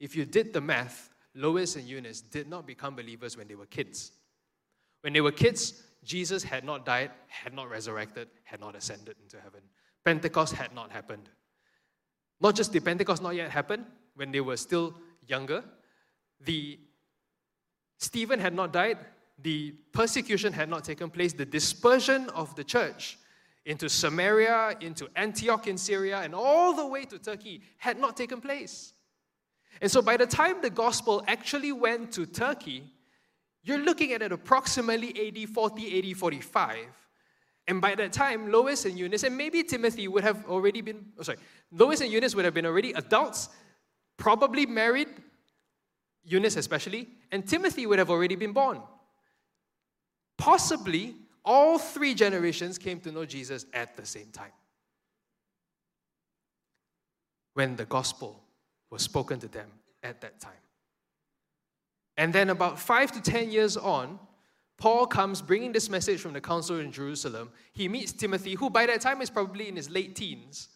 If 0.00 0.16
you 0.16 0.24
did 0.24 0.52
the 0.52 0.60
math, 0.60 1.10
Lois 1.34 1.76
and 1.76 1.86
Eunice 1.86 2.20
did 2.20 2.48
not 2.48 2.66
become 2.66 2.96
believers 2.96 3.36
when 3.36 3.46
they 3.46 3.54
were 3.54 3.66
kids. 3.66 4.12
When 5.02 5.12
they 5.12 5.20
were 5.20 5.32
kids, 5.32 5.82
Jesus 6.06 6.44
had 6.44 6.64
not 6.64 6.86
died, 6.86 7.10
had 7.26 7.52
not 7.52 7.68
resurrected, 7.68 8.28
had 8.44 8.60
not 8.60 8.76
ascended 8.76 9.16
into 9.22 9.40
heaven. 9.40 9.60
Pentecost 10.04 10.54
had 10.54 10.72
not 10.72 10.92
happened. 10.92 11.28
Not 12.40 12.54
just 12.54 12.72
the 12.72 12.80
Pentecost 12.80 13.22
not 13.22 13.34
yet 13.34 13.50
happened 13.50 13.84
when 14.14 14.30
they 14.30 14.40
were 14.40 14.56
still 14.56 14.94
younger, 15.26 15.64
the 16.40 16.78
Stephen 17.98 18.38
had 18.38 18.54
not 18.54 18.72
died, 18.72 18.98
the 19.42 19.72
persecution 19.92 20.52
had 20.52 20.68
not 20.68 20.84
taken 20.84 21.10
place, 21.10 21.32
the 21.32 21.44
dispersion 21.44 22.28
of 22.30 22.54
the 22.54 22.62
church 22.64 23.18
into 23.64 23.88
Samaria, 23.88 24.76
into 24.80 25.08
Antioch 25.16 25.66
in 25.66 25.76
Syria, 25.76 26.20
and 26.20 26.34
all 26.34 26.72
the 26.72 26.86
way 26.86 27.04
to 27.04 27.18
Turkey 27.18 27.62
had 27.78 27.98
not 27.98 28.16
taken 28.16 28.40
place. 28.40 28.92
And 29.80 29.90
so 29.90 30.00
by 30.02 30.16
the 30.16 30.26
time 30.26 30.62
the 30.62 30.70
gospel 30.70 31.24
actually 31.26 31.72
went 31.72 32.12
to 32.12 32.26
Turkey, 32.26 32.84
you're 33.66 33.78
looking 33.78 34.12
at 34.12 34.22
it 34.22 34.30
approximately 34.30 35.10
AD 35.26 35.48
40, 35.48 36.12
AD 36.12 36.16
45. 36.16 36.76
And 37.66 37.80
by 37.80 37.96
that 37.96 38.12
time, 38.12 38.52
Lois 38.52 38.84
and 38.84 38.96
Eunice, 38.96 39.24
and 39.24 39.36
maybe 39.36 39.64
Timothy 39.64 40.06
would 40.06 40.22
have 40.22 40.46
already 40.46 40.82
been, 40.82 41.04
oh, 41.18 41.24
sorry, 41.24 41.38
Lois 41.72 42.00
and 42.00 42.12
Eunice 42.12 42.36
would 42.36 42.44
have 42.44 42.54
been 42.54 42.64
already 42.64 42.92
adults, 42.92 43.48
probably 44.16 44.66
married, 44.66 45.08
Eunice 46.22 46.54
especially, 46.54 47.08
and 47.32 47.46
Timothy 47.46 47.86
would 47.86 47.98
have 47.98 48.08
already 48.08 48.36
been 48.36 48.52
born. 48.52 48.80
Possibly 50.38 51.16
all 51.44 51.76
three 51.76 52.14
generations 52.14 52.78
came 52.78 53.00
to 53.00 53.10
know 53.10 53.24
Jesus 53.24 53.66
at 53.72 53.96
the 53.96 54.06
same 54.06 54.28
time. 54.32 54.52
When 57.54 57.74
the 57.74 57.84
gospel 57.84 58.44
was 58.90 59.02
spoken 59.02 59.40
to 59.40 59.48
them 59.48 59.68
at 60.04 60.20
that 60.20 60.40
time. 60.40 60.52
And 62.16 62.32
then, 62.32 62.50
about 62.50 62.78
five 62.78 63.12
to 63.12 63.20
ten 63.20 63.50
years 63.50 63.76
on, 63.76 64.18
Paul 64.78 65.06
comes 65.06 65.40
bringing 65.40 65.72
this 65.72 65.88
message 65.88 66.20
from 66.20 66.32
the 66.32 66.40
council 66.40 66.80
in 66.80 66.92
Jerusalem. 66.92 67.50
He 67.72 67.88
meets 67.88 68.12
Timothy, 68.12 68.54
who 68.54 68.68
by 68.70 68.86
that 68.86 69.00
time 69.00 69.22
is 69.22 69.30
probably 69.30 69.68
in 69.68 69.76
his 69.76 69.90
late 69.90 70.14
teens. 70.14 70.68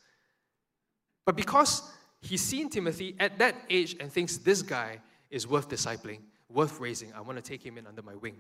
But 1.27 1.37
because 1.37 1.83
he's 2.21 2.41
seen 2.41 2.71
Timothy 2.71 3.15
at 3.21 3.39
that 3.39 3.55
age 3.69 3.97
and 4.01 4.11
thinks 4.11 4.39
this 4.39 4.63
guy 4.63 5.01
is 5.31 5.47
worth 5.47 5.69
discipling, 5.69 6.21
worth 6.49 6.81
raising, 6.81 7.13
I 7.15 7.21
want 7.21 7.37
to 7.37 7.43
take 7.43 7.65
him 7.65 7.79
in 7.79 7.87
under 7.87 8.03
my 8.03 8.15
wing, 8.15 8.37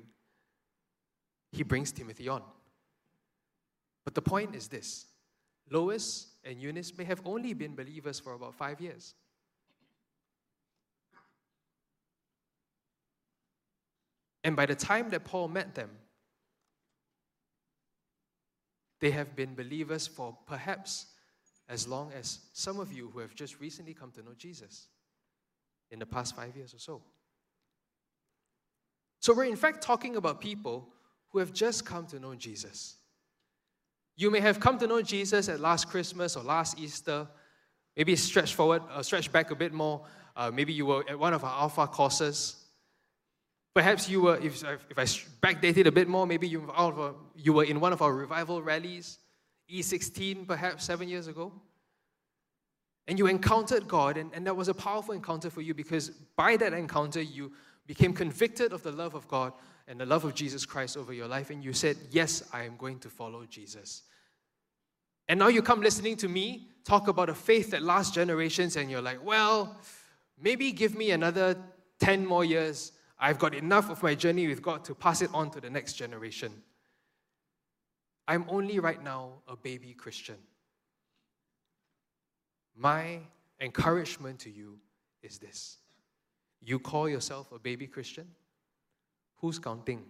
he 1.52 1.62
brings 1.62 1.92
Timothy 1.92 2.28
on. 2.28 2.42
But 4.04 4.14
the 4.14 4.22
point 4.22 4.54
is 4.54 4.68
this 4.68 5.06
Lois 5.70 6.28
and 6.42 6.60
Eunice 6.60 6.96
may 6.96 7.04
have 7.04 7.20
only 7.24 7.52
been 7.52 7.74
believers 7.74 8.18
for 8.18 8.32
about 8.32 8.54
five 8.54 8.80
years. 8.80 9.14
And 14.42 14.56
by 14.56 14.66
the 14.66 14.74
time 14.74 15.10
that 15.10 15.24
Paul 15.24 15.48
met 15.48 15.74
them, 15.74 15.90
they 19.00 19.10
have 19.10 19.34
been 19.34 19.54
believers 19.54 20.06
for 20.06 20.36
perhaps 20.46 21.06
as 21.68 21.86
long 21.86 22.12
as 22.12 22.40
some 22.52 22.80
of 22.80 22.92
you 22.92 23.10
who 23.12 23.20
have 23.20 23.34
just 23.34 23.60
recently 23.60 23.94
come 23.94 24.10
to 24.12 24.22
know 24.22 24.34
Jesus 24.36 24.88
in 25.90 25.98
the 25.98 26.06
past 26.06 26.36
five 26.36 26.56
years 26.56 26.74
or 26.74 26.78
so. 26.78 27.02
So, 29.20 29.34
we're 29.34 29.44
in 29.44 29.56
fact 29.56 29.82
talking 29.82 30.16
about 30.16 30.40
people 30.40 30.88
who 31.30 31.38
have 31.38 31.52
just 31.52 31.84
come 31.84 32.06
to 32.06 32.18
know 32.18 32.34
Jesus. 32.34 32.96
You 34.16 34.30
may 34.30 34.40
have 34.40 34.60
come 34.60 34.78
to 34.78 34.86
know 34.86 35.00
Jesus 35.00 35.48
at 35.48 35.60
last 35.60 35.88
Christmas 35.88 36.36
or 36.36 36.42
last 36.42 36.78
Easter. 36.78 37.28
Maybe 37.96 38.16
stretch 38.16 38.54
forward, 38.54 38.82
uh, 38.90 39.02
stretch 39.02 39.30
back 39.30 39.50
a 39.50 39.54
bit 39.54 39.72
more. 39.72 40.04
Uh, 40.36 40.50
maybe 40.50 40.72
you 40.72 40.86
were 40.86 41.04
at 41.08 41.18
one 41.18 41.32
of 41.32 41.44
our 41.44 41.62
Alpha 41.62 41.86
courses. 41.86 42.59
Perhaps 43.74 44.08
you 44.08 44.22
were, 44.22 44.36
if, 44.38 44.64
if 44.64 44.98
I 44.98 45.04
backdated 45.04 45.86
a 45.86 45.92
bit 45.92 46.08
more, 46.08 46.26
maybe 46.26 46.48
you 46.48 46.60
were, 46.60 47.14
you 47.36 47.52
were 47.52 47.64
in 47.64 47.78
one 47.78 47.92
of 47.92 48.02
our 48.02 48.12
revival 48.12 48.62
rallies, 48.62 49.18
E16, 49.72 50.46
perhaps 50.46 50.84
seven 50.84 51.08
years 51.08 51.28
ago. 51.28 51.52
And 53.06 53.18
you 53.18 53.26
encountered 53.26 53.86
God, 53.86 54.16
and, 54.16 54.30
and 54.34 54.46
that 54.46 54.56
was 54.56 54.68
a 54.68 54.74
powerful 54.74 55.14
encounter 55.14 55.50
for 55.50 55.60
you 55.60 55.74
because 55.74 56.10
by 56.36 56.56
that 56.56 56.72
encounter, 56.72 57.20
you 57.20 57.52
became 57.86 58.12
convicted 58.12 58.72
of 58.72 58.82
the 58.82 58.92
love 58.92 59.14
of 59.14 59.26
God 59.28 59.52
and 59.86 60.00
the 60.00 60.06
love 60.06 60.24
of 60.24 60.34
Jesus 60.34 60.64
Christ 60.64 60.96
over 60.96 61.12
your 61.12 61.26
life, 61.26 61.50
and 61.50 61.64
you 61.64 61.72
said, 61.72 61.96
Yes, 62.10 62.42
I 62.52 62.64
am 62.64 62.76
going 62.76 62.98
to 63.00 63.08
follow 63.08 63.44
Jesus. 63.46 64.02
And 65.28 65.38
now 65.38 65.48
you 65.48 65.62
come 65.62 65.80
listening 65.80 66.16
to 66.18 66.28
me 66.28 66.68
talk 66.84 67.08
about 67.08 67.28
a 67.28 67.34
faith 67.34 67.70
that 67.70 67.82
lasts 67.82 68.14
generations, 68.14 68.76
and 68.76 68.90
you're 68.90 69.02
like, 69.02 69.24
Well, 69.24 69.76
maybe 70.40 70.72
give 70.72 70.94
me 70.96 71.10
another 71.10 71.56
10 71.98 72.26
more 72.26 72.44
years 72.44 72.92
I've 73.20 73.38
got 73.38 73.54
enough 73.54 73.90
of 73.90 74.02
my 74.02 74.14
journey 74.14 74.48
with 74.48 74.62
God 74.62 74.84
to 74.86 74.94
pass 74.94 75.20
it 75.20 75.30
on 75.34 75.50
to 75.50 75.60
the 75.60 75.68
next 75.68 75.92
generation. 75.92 76.52
I'm 78.26 78.46
only 78.48 78.78
right 78.78 79.02
now 79.02 79.42
a 79.46 79.56
baby 79.56 79.92
Christian. 79.92 80.36
My 82.74 83.18
encouragement 83.60 84.38
to 84.40 84.50
you 84.50 84.78
is 85.22 85.38
this 85.38 85.76
you 86.62 86.78
call 86.78 87.08
yourself 87.08 87.52
a 87.52 87.58
baby 87.58 87.86
Christian? 87.86 88.26
Who's 89.36 89.58
counting? 89.58 90.04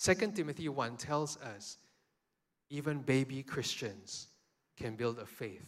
2 0.00 0.14
Timothy 0.32 0.68
1 0.68 0.96
tells 0.96 1.36
us 1.38 1.78
even 2.70 3.00
baby 3.00 3.42
Christians 3.42 4.28
can 4.76 4.96
build 4.96 5.18
a 5.18 5.26
faith 5.26 5.66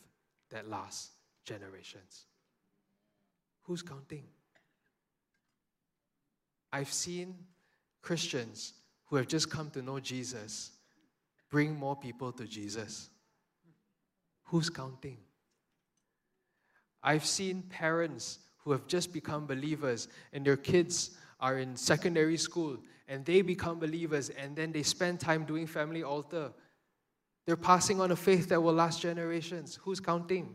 that 0.50 0.68
lasts 0.68 1.10
generations. 1.44 2.26
Who's 3.66 3.82
counting? 3.82 4.24
I've 6.72 6.92
seen 6.92 7.34
Christians 8.00 8.74
who 9.06 9.16
have 9.16 9.26
just 9.26 9.50
come 9.50 9.70
to 9.70 9.82
know 9.82 9.98
Jesus 9.98 10.70
bring 11.50 11.74
more 11.74 11.96
people 11.96 12.32
to 12.32 12.44
Jesus. 12.44 13.10
Who's 14.44 14.70
counting? 14.70 15.18
I've 17.02 17.24
seen 17.24 17.62
parents 17.62 18.38
who 18.58 18.72
have 18.72 18.86
just 18.86 19.12
become 19.12 19.46
believers 19.46 20.08
and 20.32 20.44
their 20.44 20.56
kids 20.56 21.16
are 21.40 21.58
in 21.58 21.76
secondary 21.76 22.36
school 22.36 22.78
and 23.08 23.24
they 23.24 23.42
become 23.42 23.78
believers 23.78 24.30
and 24.30 24.54
then 24.54 24.70
they 24.70 24.82
spend 24.82 25.18
time 25.18 25.44
doing 25.44 25.66
family 25.66 26.02
altar. 26.02 26.52
They're 27.46 27.56
passing 27.56 28.00
on 28.00 28.10
a 28.10 28.16
faith 28.16 28.48
that 28.48 28.62
will 28.62 28.74
last 28.74 29.00
generations. 29.00 29.78
Who's 29.82 30.00
counting? 30.00 30.54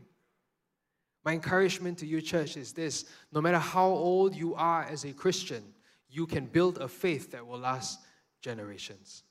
My 1.24 1.34
encouragement 1.34 2.00
to 2.00 2.06
you, 2.06 2.22
church, 2.22 2.58
is 2.58 2.74
this 2.74 3.06
no 3.32 3.42
matter 3.42 3.60
how 3.60 3.88
old 3.88 4.36
you 4.36 4.56
are 4.56 4.84
as 4.84 5.06
a 5.06 5.14
Christian, 5.14 5.64
you 6.10 6.26
can 6.26 6.46
build 6.46 6.80
a 6.80 6.88
faith 6.88 7.32
that 7.32 7.46
will 7.46 7.60
last 7.60 8.00
generations. 8.42 9.24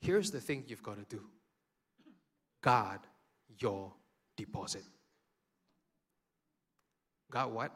Here's 0.00 0.30
the 0.30 0.40
thing 0.40 0.64
you've 0.66 0.82
got 0.82 0.96
to 0.96 1.16
do 1.16 1.22
guard 2.62 3.00
your 3.58 3.92
deposit. 4.36 4.82
Guard 7.30 7.52
what? 7.52 7.72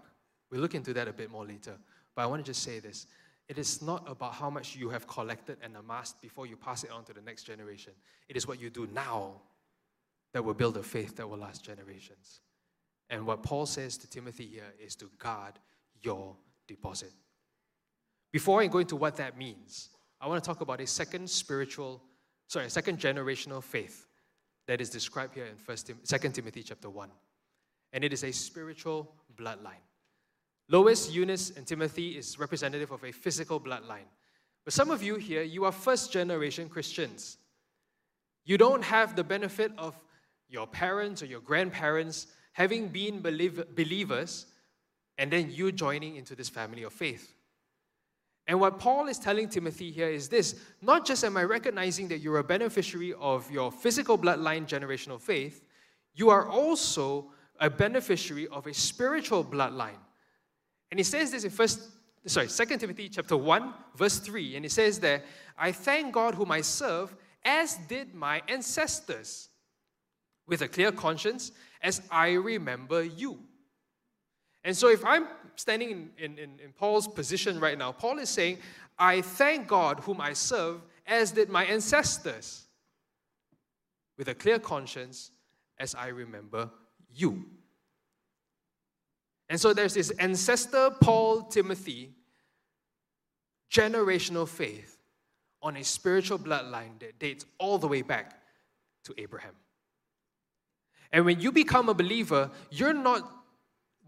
We'll 0.50 0.60
look 0.60 0.74
into 0.74 0.92
that 0.94 1.06
a 1.06 1.12
bit 1.12 1.30
more 1.30 1.46
later. 1.46 1.76
But 2.14 2.22
I 2.22 2.26
want 2.26 2.44
to 2.44 2.50
just 2.50 2.62
say 2.62 2.80
this. 2.80 3.06
It 3.48 3.58
is 3.58 3.82
not 3.82 4.04
about 4.08 4.34
how 4.34 4.50
much 4.50 4.76
you 4.76 4.88
have 4.90 5.06
collected 5.06 5.58
and 5.62 5.76
amassed 5.76 6.20
before 6.20 6.46
you 6.46 6.56
pass 6.56 6.84
it 6.84 6.90
on 6.90 7.04
to 7.04 7.12
the 7.12 7.20
next 7.20 7.44
generation. 7.44 7.92
It 8.28 8.36
is 8.36 8.46
what 8.46 8.60
you 8.60 8.70
do 8.70 8.88
now 8.92 9.40
that 10.32 10.44
will 10.44 10.54
build 10.54 10.76
a 10.76 10.82
faith 10.82 11.16
that 11.16 11.28
will 11.28 11.38
last 11.38 11.64
generations. 11.64 12.40
And 13.10 13.26
what 13.26 13.42
Paul 13.42 13.66
says 13.66 13.98
to 13.98 14.08
Timothy 14.08 14.46
here 14.46 14.72
is 14.82 14.94
to 14.96 15.10
guard 15.18 15.54
your 16.00 16.36
deposit. 16.68 17.12
Before 18.32 18.62
I 18.62 18.68
go 18.68 18.78
into 18.78 18.94
what 18.94 19.16
that 19.16 19.36
means, 19.36 19.90
I 20.20 20.28
want 20.28 20.42
to 20.42 20.46
talk 20.46 20.60
about 20.60 20.80
a 20.80 20.86
second 20.86 21.28
spiritual, 21.28 22.00
sorry, 22.46 22.66
a 22.66 22.70
second 22.70 22.98
generational 22.98 23.62
faith 23.62 24.06
that 24.68 24.80
is 24.80 24.88
described 24.88 25.34
here 25.34 25.46
in 25.46 25.56
First 25.56 25.88
Tim- 25.88 25.98
2 26.06 26.28
Timothy 26.30 26.62
chapter 26.62 26.88
1. 26.88 27.10
And 27.92 28.04
it 28.04 28.12
is 28.12 28.22
a 28.22 28.30
spiritual 28.30 29.12
bloodline. 29.34 29.82
Lois, 30.68 31.10
Eunice, 31.10 31.50
and 31.56 31.66
Timothy 31.66 32.16
is 32.16 32.38
representative 32.38 32.92
of 32.92 33.02
a 33.02 33.10
physical 33.10 33.58
bloodline. 33.58 34.06
But 34.64 34.72
some 34.72 34.92
of 34.92 35.02
you 35.02 35.16
here, 35.16 35.42
you 35.42 35.64
are 35.64 35.72
first 35.72 36.12
generation 36.12 36.68
Christians. 36.68 37.38
You 38.44 38.56
don't 38.56 38.84
have 38.84 39.16
the 39.16 39.24
benefit 39.24 39.72
of 39.76 39.96
your 40.48 40.68
parents 40.68 41.22
or 41.22 41.26
your 41.26 41.40
grandparents 41.40 42.28
having 42.52 42.88
been 42.88 43.20
believers 43.20 44.46
and 45.18 45.30
then 45.30 45.50
you 45.50 45.72
joining 45.72 46.16
into 46.16 46.34
this 46.34 46.48
family 46.48 46.82
of 46.82 46.92
faith. 46.92 47.34
And 48.46 48.58
what 48.58 48.78
Paul 48.78 49.06
is 49.08 49.18
telling 49.18 49.48
Timothy 49.48 49.90
here 49.90 50.08
is 50.08 50.28
this 50.28 50.56
not 50.82 51.06
just 51.06 51.22
am 51.24 51.36
I 51.36 51.44
recognizing 51.44 52.08
that 52.08 52.18
you're 52.18 52.38
a 52.38 52.44
beneficiary 52.44 53.14
of 53.20 53.48
your 53.50 53.70
physical 53.70 54.18
bloodline 54.18 54.66
generational 54.66 55.20
faith, 55.20 55.62
you 56.14 56.30
are 56.30 56.48
also 56.48 57.30
a 57.60 57.70
beneficiary 57.70 58.48
of 58.48 58.66
a 58.66 58.74
spiritual 58.74 59.44
bloodline. 59.44 60.00
And 60.90 60.98
he 60.98 61.04
says 61.04 61.30
this 61.30 61.44
in 61.44 61.50
first 61.50 61.80
sorry, 62.26 62.48
2 62.48 62.78
Timothy 62.78 63.08
chapter 63.08 63.36
1, 63.36 63.72
verse 63.94 64.18
3, 64.18 64.56
and 64.56 64.64
it 64.64 64.72
says 64.72 64.98
there, 64.98 65.22
I 65.56 65.72
thank 65.72 66.12
God 66.12 66.34
whom 66.34 66.50
I 66.50 66.60
serve, 66.62 67.14
as 67.44 67.76
did 67.88 68.14
my 68.14 68.42
ancestors, 68.48 69.49
with 70.50 70.60
a 70.60 70.68
clear 70.68 70.92
conscience, 70.92 71.52
as 71.80 72.02
I 72.10 72.32
remember 72.32 73.04
you. 73.04 73.38
And 74.64 74.76
so 74.76 74.88
if 74.88 75.02
I'm 75.04 75.28
standing 75.54 76.10
in, 76.18 76.36
in, 76.36 76.38
in, 76.62 76.72
Paul's 76.76 77.08
position 77.08 77.58
right 77.60 77.78
now, 77.78 77.92
Paul 77.92 78.18
is 78.18 78.28
saying, 78.28 78.58
I 78.98 79.22
thank 79.22 79.68
God 79.68 80.00
whom 80.00 80.20
I 80.20 80.34
serve, 80.34 80.82
as 81.06 81.30
did 81.30 81.48
my 81.48 81.64
ancestors, 81.64 82.66
with 84.18 84.28
a 84.28 84.34
clear 84.34 84.58
conscience, 84.58 85.30
as 85.78 85.94
I 85.94 86.08
remember 86.08 86.70
you. 87.08 87.46
And 89.48 89.58
so 89.58 89.72
there's 89.72 89.94
this 89.94 90.10
ancestor, 90.10 90.90
Paul 91.00 91.44
Timothy, 91.44 92.10
generational 93.72 94.46
faith 94.46 94.98
on 95.62 95.76
a 95.76 95.84
spiritual 95.84 96.38
bloodline 96.38 96.98
that 97.00 97.18
dates 97.18 97.46
all 97.58 97.78
the 97.78 97.88
way 97.88 98.02
back 98.02 98.42
to 99.04 99.14
Abraham. 99.16 99.54
And 101.12 101.24
when 101.24 101.40
you 101.40 101.50
become 101.52 101.88
a 101.88 101.94
believer, 101.94 102.50
you're 102.70 102.94
not 102.94 103.28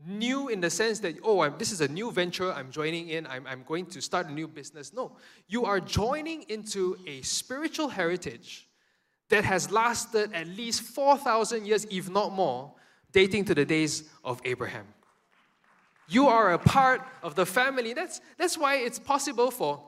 new 0.06 0.48
in 0.48 0.60
the 0.60 0.70
sense 0.70 1.00
that, 1.00 1.16
oh, 1.22 1.40
I'm, 1.40 1.56
this 1.58 1.72
is 1.72 1.80
a 1.80 1.88
new 1.88 2.10
venture 2.10 2.52
I'm 2.52 2.70
joining 2.70 3.08
in, 3.08 3.26
I'm, 3.26 3.46
I'm 3.46 3.64
going 3.66 3.86
to 3.86 4.00
start 4.00 4.26
a 4.28 4.32
new 4.32 4.48
business. 4.48 4.92
No, 4.92 5.16
you 5.48 5.64
are 5.64 5.80
joining 5.80 6.42
into 6.48 6.96
a 7.06 7.22
spiritual 7.22 7.88
heritage 7.88 8.68
that 9.28 9.44
has 9.44 9.70
lasted 9.70 10.32
at 10.32 10.46
least 10.46 10.82
4,000 10.82 11.66
years, 11.66 11.86
if 11.90 12.10
not 12.10 12.32
more, 12.32 12.72
dating 13.12 13.44
to 13.46 13.54
the 13.54 13.64
days 13.64 14.04
of 14.24 14.40
Abraham. 14.44 14.86
You 16.08 16.28
are 16.28 16.52
a 16.52 16.58
part 16.58 17.02
of 17.22 17.34
the 17.34 17.46
family. 17.46 17.94
That's, 17.94 18.20
that's 18.36 18.58
why 18.58 18.76
it's 18.76 18.98
possible 18.98 19.50
for, 19.50 19.82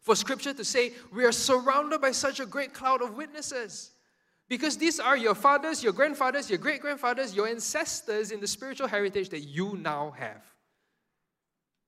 for 0.00 0.16
Scripture 0.16 0.54
to 0.54 0.64
say, 0.64 0.92
We 1.12 1.24
are 1.24 1.32
surrounded 1.32 2.00
by 2.00 2.12
such 2.12 2.40
a 2.40 2.46
great 2.46 2.72
cloud 2.72 3.02
of 3.02 3.14
witnesses. 3.14 3.90
Because 4.48 4.76
these 4.76 5.00
are 5.00 5.16
your 5.16 5.34
fathers, 5.34 5.82
your 5.82 5.92
grandfathers, 5.92 6.50
your 6.50 6.58
great 6.58 6.80
grandfathers, 6.80 7.34
your 7.34 7.48
ancestors 7.48 8.30
in 8.30 8.40
the 8.40 8.46
spiritual 8.46 8.88
heritage 8.88 9.30
that 9.30 9.40
you 9.40 9.78
now 9.80 10.14
have. 10.18 10.44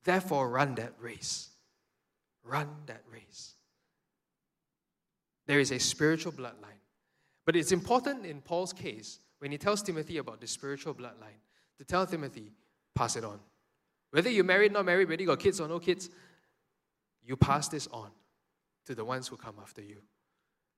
Therefore, 0.04 0.48
run 0.48 0.74
that 0.76 0.94
race. 1.00 1.50
Run 2.42 2.68
that 2.86 3.02
race. 3.12 3.54
There 5.46 5.60
is 5.60 5.70
a 5.70 5.78
spiritual 5.78 6.32
bloodline. 6.32 6.80
But 7.44 7.56
it's 7.56 7.72
important 7.72 8.24
in 8.24 8.40
Paul's 8.40 8.72
case, 8.72 9.20
when 9.38 9.52
he 9.52 9.58
tells 9.58 9.82
Timothy 9.82 10.18
about 10.18 10.40
the 10.40 10.46
spiritual 10.46 10.94
bloodline, 10.94 11.40
to 11.78 11.84
tell 11.84 12.06
Timothy, 12.06 12.52
pass 12.94 13.16
it 13.16 13.24
on. 13.24 13.38
Whether 14.10 14.30
you're 14.30 14.44
married, 14.44 14.72
not 14.72 14.84
married, 14.84 15.08
whether 15.08 15.20
you 15.20 15.28
got 15.28 15.40
kids 15.40 15.60
or 15.60 15.68
no 15.68 15.78
kids, 15.78 16.08
you 17.24 17.36
pass 17.36 17.68
this 17.68 17.86
on 17.88 18.10
to 18.86 18.94
the 18.94 19.04
ones 19.04 19.28
who 19.28 19.36
come 19.36 19.56
after 19.60 19.82
you. 19.82 19.98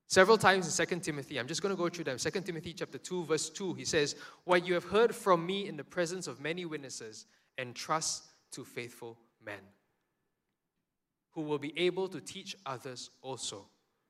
Several 0.09 0.39
times 0.39 0.81
in 0.81 0.87
2 0.87 1.01
Timothy, 1.01 1.39
I'm 1.39 1.47
just 1.47 1.61
going 1.61 1.75
to 1.75 1.77
go 1.77 1.91
through 1.91 2.05
them. 2.05 2.17
2 2.17 2.31
Timothy 2.41 2.73
chapter 2.73 2.97
2, 2.97 3.25
verse 3.25 3.51
2, 3.51 3.75
he 3.75 3.85
says, 3.85 4.17
What 4.45 4.67
you 4.67 4.73
have 4.73 4.85
heard 4.85 5.15
from 5.15 5.45
me 5.45 5.69
in 5.69 5.77
the 5.77 5.85
presence 5.85 6.27
of 6.27 6.41
many 6.41 6.65
witnesses, 6.65 7.27
entrust 7.59 8.25
to 8.53 8.65
faithful 8.65 9.19
men 9.45 9.61
who 11.33 11.43
will 11.43 11.59
be 11.59 11.79
able 11.79 12.09
to 12.09 12.23
teach 12.23 12.57
others 12.65 13.11
also. 13.21 13.67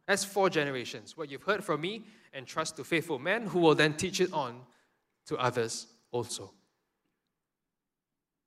That's 0.06 0.24
four 0.24 0.48
generations. 0.48 1.16
What 1.16 1.32
you've 1.32 1.42
heard 1.42 1.64
from 1.64 1.80
me, 1.80 2.04
entrust 2.32 2.76
to 2.76 2.84
faithful 2.84 3.18
men 3.18 3.46
who 3.46 3.58
will 3.58 3.74
then 3.74 3.94
teach 3.94 4.20
it 4.20 4.32
on 4.32 4.60
to 5.26 5.36
others 5.36 5.88
also. 6.12 6.52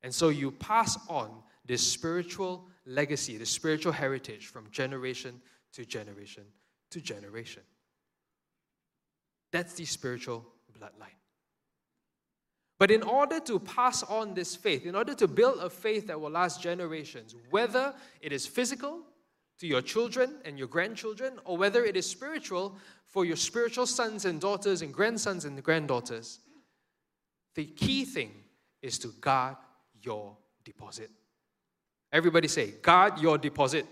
And 0.04 0.14
so 0.14 0.30
you 0.30 0.52
pass 0.52 0.98
on 1.10 1.30
this 1.66 1.86
spiritual 1.86 2.66
legacy, 2.86 3.36
the 3.36 3.46
spiritual 3.46 3.92
heritage 3.92 4.48
from 4.48 4.72
generation 4.72 5.42
to 5.74 5.86
generation 5.86 6.46
to 6.92 7.02
generation. 7.02 7.64
That's 9.52 9.74
the 9.74 9.86
spiritual 9.86 10.46
bloodline. 10.78 11.18
But 12.80 12.90
in 12.90 13.04
order 13.04 13.40
to 13.42 13.60
pass 13.60 14.02
on 14.02 14.34
this 14.34 14.56
faith, 14.56 14.86
in 14.86 14.96
order 14.96 15.14
to 15.14 15.28
build 15.28 15.60
a 15.60 15.70
faith 15.70 16.08
that 16.08 16.20
will 16.20 16.32
last 16.32 16.62
generations, 16.62 17.36
whether 17.52 17.94
it 18.22 18.32
is 18.32 18.48
physical 18.48 19.02
to 19.60 19.68
your 19.68 19.82
children 19.82 20.38
and 20.46 20.58
your 20.58 20.68
grandchildren, 20.68 21.34
or 21.46 21.58
whether 21.58 21.84
it 21.86 21.96
is 21.96 22.10
spiritual 22.10 22.76
for 23.06 23.24
your 23.24 23.36
spiritual 23.36 23.86
sons 23.86 24.26
and 24.26 24.42
daughters 24.42 24.82
and 24.82 24.92
grandsons 24.94 25.46
and 25.46 25.62
granddaughters, 25.62 26.40
the 27.54 27.66
key 27.66 28.06
thing 28.06 28.32
is 28.82 28.98
to 28.98 29.10
guard 29.20 29.58
your 30.02 30.36
deposit. 30.64 31.12
Everybody 32.12 32.48
say, 32.48 32.72
guard 32.82 33.20
your 33.20 33.38
deposit. 33.38 33.86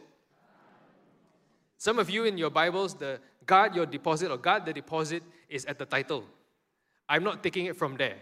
Some 1.80 1.98
of 1.98 2.10
you 2.10 2.26
in 2.26 2.38
your 2.38 2.50
Bibles, 2.50 2.94
the 2.94 3.22
guard 3.46 3.74
your 3.74 3.86
deposit 3.86 4.30
or 4.30 4.38
guard 4.38 4.66
the 4.66 4.74
deposit 4.74 5.24
is 5.48 5.64
at 5.64 5.80
the 5.80 5.86
title. 5.86 6.26
I'm 7.08 7.24
not 7.24 7.42
taking 7.42 7.68
it 7.68 7.78
from 7.78 7.96
there. 7.96 8.18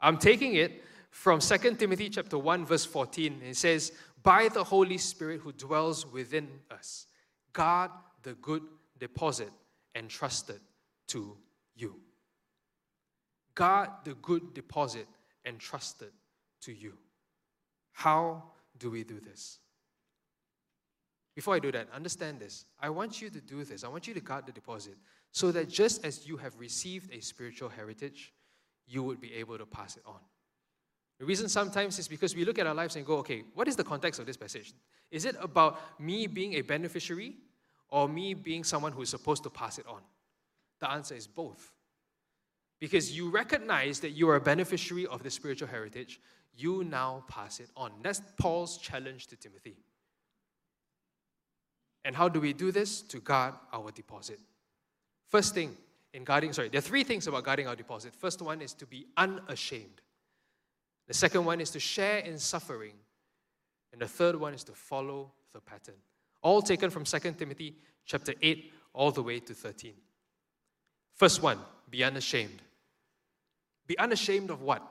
I'm 0.00 0.16
taking 0.16 0.54
it 0.54 0.84
from 1.10 1.40
2 1.40 1.74
Timothy 1.74 2.08
chapter 2.08 2.38
1 2.38 2.64
verse 2.64 2.84
14. 2.84 3.42
It 3.42 3.56
says, 3.56 3.92
"By 4.22 4.48
the 4.48 4.62
Holy 4.62 4.96
Spirit 4.96 5.40
who 5.40 5.50
dwells 5.50 6.06
within 6.06 6.62
us, 6.70 7.08
guard 7.52 7.90
the 8.22 8.34
good 8.34 8.62
deposit 8.96 9.52
entrusted 9.96 10.60
to 11.08 11.36
you." 11.74 12.00
Guard 13.56 13.90
the 14.04 14.14
good 14.14 14.54
deposit 14.54 15.08
entrusted 15.44 16.12
to 16.60 16.72
you. 16.72 16.96
How 17.90 18.52
do 18.78 18.88
we 18.88 19.02
do 19.02 19.18
this? 19.18 19.58
Before 21.38 21.54
I 21.54 21.60
do 21.60 21.70
that, 21.70 21.86
understand 21.94 22.40
this. 22.40 22.64
I 22.80 22.90
want 22.90 23.22
you 23.22 23.30
to 23.30 23.40
do 23.40 23.62
this. 23.62 23.84
I 23.84 23.88
want 23.88 24.08
you 24.08 24.14
to 24.14 24.18
guard 24.18 24.46
the 24.46 24.50
deposit 24.50 24.96
so 25.30 25.52
that 25.52 25.68
just 25.68 26.04
as 26.04 26.26
you 26.26 26.36
have 26.36 26.58
received 26.58 27.14
a 27.14 27.20
spiritual 27.20 27.68
heritage, 27.68 28.32
you 28.88 29.04
would 29.04 29.20
be 29.20 29.32
able 29.34 29.56
to 29.56 29.64
pass 29.64 29.96
it 29.96 30.02
on. 30.04 30.18
The 31.20 31.24
reason 31.24 31.48
sometimes 31.48 31.96
is 32.00 32.08
because 32.08 32.34
we 32.34 32.44
look 32.44 32.58
at 32.58 32.66
our 32.66 32.74
lives 32.74 32.96
and 32.96 33.06
go, 33.06 33.18
okay, 33.18 33.44
what 33.54 33.68
is 33.68 33.76
the 33.76 33.84
context 33.84 34.18
of 34.18 34.26
this 34.26 34.36
passage? 34.36 34.74
Is 35.12 35.26
it 35.26 35.36
about 35.40 35.78
me 36.00 36.26
being 36.26 36.54
a 36.54 36.62
beneficiary 36.62 37.36
or 37.88 38.08
me 38.08 38.34
being 38.34 38.64
someone 38.64 38.90
who 38.90 39.02
is 39.02 39.08
supposed 39.08 39.44
to 39.44 39.50
pass 39.50 39.78
it 39.78 39.86
on? 39.86 40.00
The 40.80 40.90
answer 40.90 41.14
is 41.14 41.28
both. 41.28 41.72
Because 42.80 43.16
you 43.16 43.30
recognize 43.30 44.00
that 44.00 44.10
you 44.10 44.28
are 44.28 44.34
a 44.34 44.40
beneficiary 44.40 45.06
of 45.06 45.22
the 45.22 45.30
spiritual 45.30 45.68
heritage, 45.68 46.20
you 46.56 46.82
now 46.82 47.22
pass 47.28 47.60
it 47.60 47.70
on. 47.76 47.92
That's 48.02 48.22
Paul's 48.40 48.78
challenge 48.78 49.28
to 49.28 49.36
Timothy. 49.36 49.76
And 52.08 52.16
how 52.16 52.26
do 52.26 52.40
we 52.40 52.54
do 52.54 52.72
this? 52.72 53.02
To 53.02 53.20
guard 53.20 53.52
our 53.70 53.90
deposit. 53.90 54.40
First 55.26 55.52
thing 55.52 55.76
in 56.14 56.24
guarding, 56.24 56.54
sorry, 56.54 56.70
there 56.70 56.78
are 56.78 56.80
three 56.80 57.04
things 57.04 57.26
about 57.26 57.44
guarding 57.44 57.68
our 57.68 57.76
deposit. 57.76 58.14
First 58.14 58.40
one 58.40 58.62
is 58.62 58.72
to 58.72 58.86
be 58.86 59.04
unashamed. 59.18 60.00
The 61.06 61.12
second 61.12 61.44
one 61.44 61.60
is 61.60 61.68
to 61.72 61.78
share 61.78 62.20
in 62.20 62.38
suffering. 62.38 62.94
And 63.92 64.00
the 64.00 64.08
third 64.08 64.36
one 64.36 64.54
is 64.54 64.64
to 64.64 64.72
follow 64.72 65.32
the 65.52 65.60
pattern. 65.60 65.96
All 66.40 66.62
taken 66.62 66.88
from 66.88 67.04
2 67.04 67.18
Timothy 67.32 67.76
chapter 68.06 68.32
8 68.40 68.72
all 68.94 69.10
the 69.10 69.22
way 69.22 69.38
to 69.40 69.52
13. 69.52 69.92
First 71.14 71.42
one, 71.42 71.58
be 71.90 72.02
unashamed. 72.04 72.62
Be 73.86 73.98
unashamed 73.98 74.48
of 74.48 74.62
what? 74.62 74.82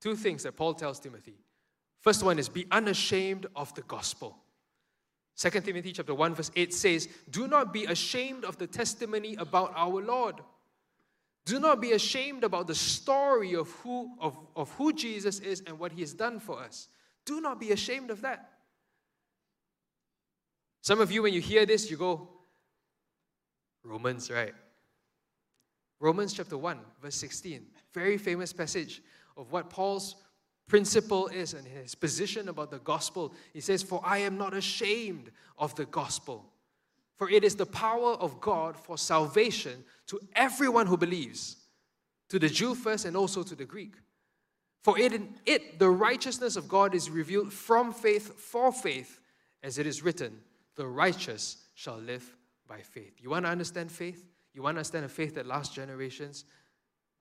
Two 0.00 0.16
things 0.16 0.44
that 0.44 0.56
Paul 0.56 0.72
tells 0.72 0.98
Timothy. 0.98 1.36
First 2.00 2.22
one 2.22 2.38
is 2.38 2.48
be 2.48 2.66
unashamed 2.70 3.44
of 3.54 3.74
the 3.74 3.82
gospel. 3.82 4.38
2 5.36 5.50
Timothy 5.60 5.92
chapter 5.92 6.14
1 6.14 6.34
verse 6.34 6.50
8 6.54 6.74
says, 6.74 7.08
"Do 7.30 7.48
not 7.48 7.72
be 7.72 7.84
ashamed 7.86 8.44
of 8.44 8.58
the 8.58 8.66
testimony 8.66 9.34
about 9.36 9.72
our 9.74 10.02
Lord. 10.02 10.36
Do 11.44 11.58
not 11.58 11.80
be 11.80 11.92
ashamed 11.92 12.44
about 12.44 12.66
the 12.66 12.74
story 12.74 13.54
of 13.54 13.70
who 13.70 14.14
of, 14.20 14.38
of 14.54 14.70
who 14.72 14.92
Jesus 14.92 15.40
is 15.40 15.62
and 15.66 15.78
what 15.78 15.92
he 15.92 16.00
has 16.00 16.14
done 16.14 16.38
for 16.38 16.60
us. 16.60 16.88
Do 17.24 17.40
not 17.40 17.58
be 17.58 17.72
ashamed 17.72 18.10
of 18.10 18.20
that." 18.20 18.60
Some 20.82 21.00
of 21.00 21.10
you 21.10 21.22
when 21.22 21.32
you 21.32 21.40
hear 21.40 21.64
this 21.64 21.90
you 21.90 21.96
go 21.96 22.28
Romans, 23.84 24.30
right? 24.30 24.54
Romans 25.98 26.32
chapter 26.34 26.58
1 26.58 26.78
verse 27.00 27.16
16. 27.16 27.66
Very 27.92 28.18
famous 28.18 28.52
passage 28.52 29.02
of 29.36 29.50
what 29.50 29.70
Paul's 29.70 30.16
principle 30.68 31.28
is 31.28 31.54
and 31.54 31.66
his 31.66 31.94
position 31.94 32.48
about 32.48 32.70
the 32.70 32.78
gospel. 32.78 33.34
He 33.52 33.60
says, 33.60 33.82
For 33.82 34.00
I 34.04 34.18
am 34.18 34.38
not 34.38 34.54
ashamed 34.54 35.30
of 35.58 35.74
the 35.74 35.84
gospel, 35.86 36.44
for 37.16 37.28
it 37.28 37.44
is 37.44 37.56
the 37.56 37.66
power 37.66 38.14
of 38.14 38.40
God 38.40 38.76
for 38.76 38.96
salvation 38.96 39.84
to 40.06 40.20
everyone 40.34 40.86
who 40.86 40.96
believes, 40.96 41.56
to 42.28 42.38
the 42.38 42.48
Jew 42.48 42.74
first 42.74 43.04
and 43.04 43.16
also 43.16 43.42
to 43.42 43.54
the 43.54 43.64
Greek. 43.64 43.94
For 44.82 44.98
it, 44.98 45.12
in 45.12 45.34
it, 45.46 45.78
the 45.78 45.90
righteousness 45.90 46.56
of 46.56 46.68
God 46.68 46.94
is 46.94 47.08
revealed 47.08 47.52
from 47.52 47.92
faith 47.92 48.38
for 48.40 48.72
faith, 48.72 49.20
as 49.62 49.78
it 49.78 49.86
is 49.86 50.02
written, 50.02 50.40
the 50.74 50.86
righteous 50.86 51.58
shall 51.74 51.98
live 51.98 52.36
by 52.66 52.80
faith. 52.80 53.18
You 53.20 53.30
want 53.30 53.44
to 53.44 53.50
understand 53.50 53.92
faith? 53.92 54.26
You 54.54 54.62
want 54.62 54.74
to 54.74 54.78
understand 54.78 55.04
a 55.04 55.08
faith 55.08 55.34
that 55.36 55.46
lasts 55.46 55.74
generations? 55.74 56.44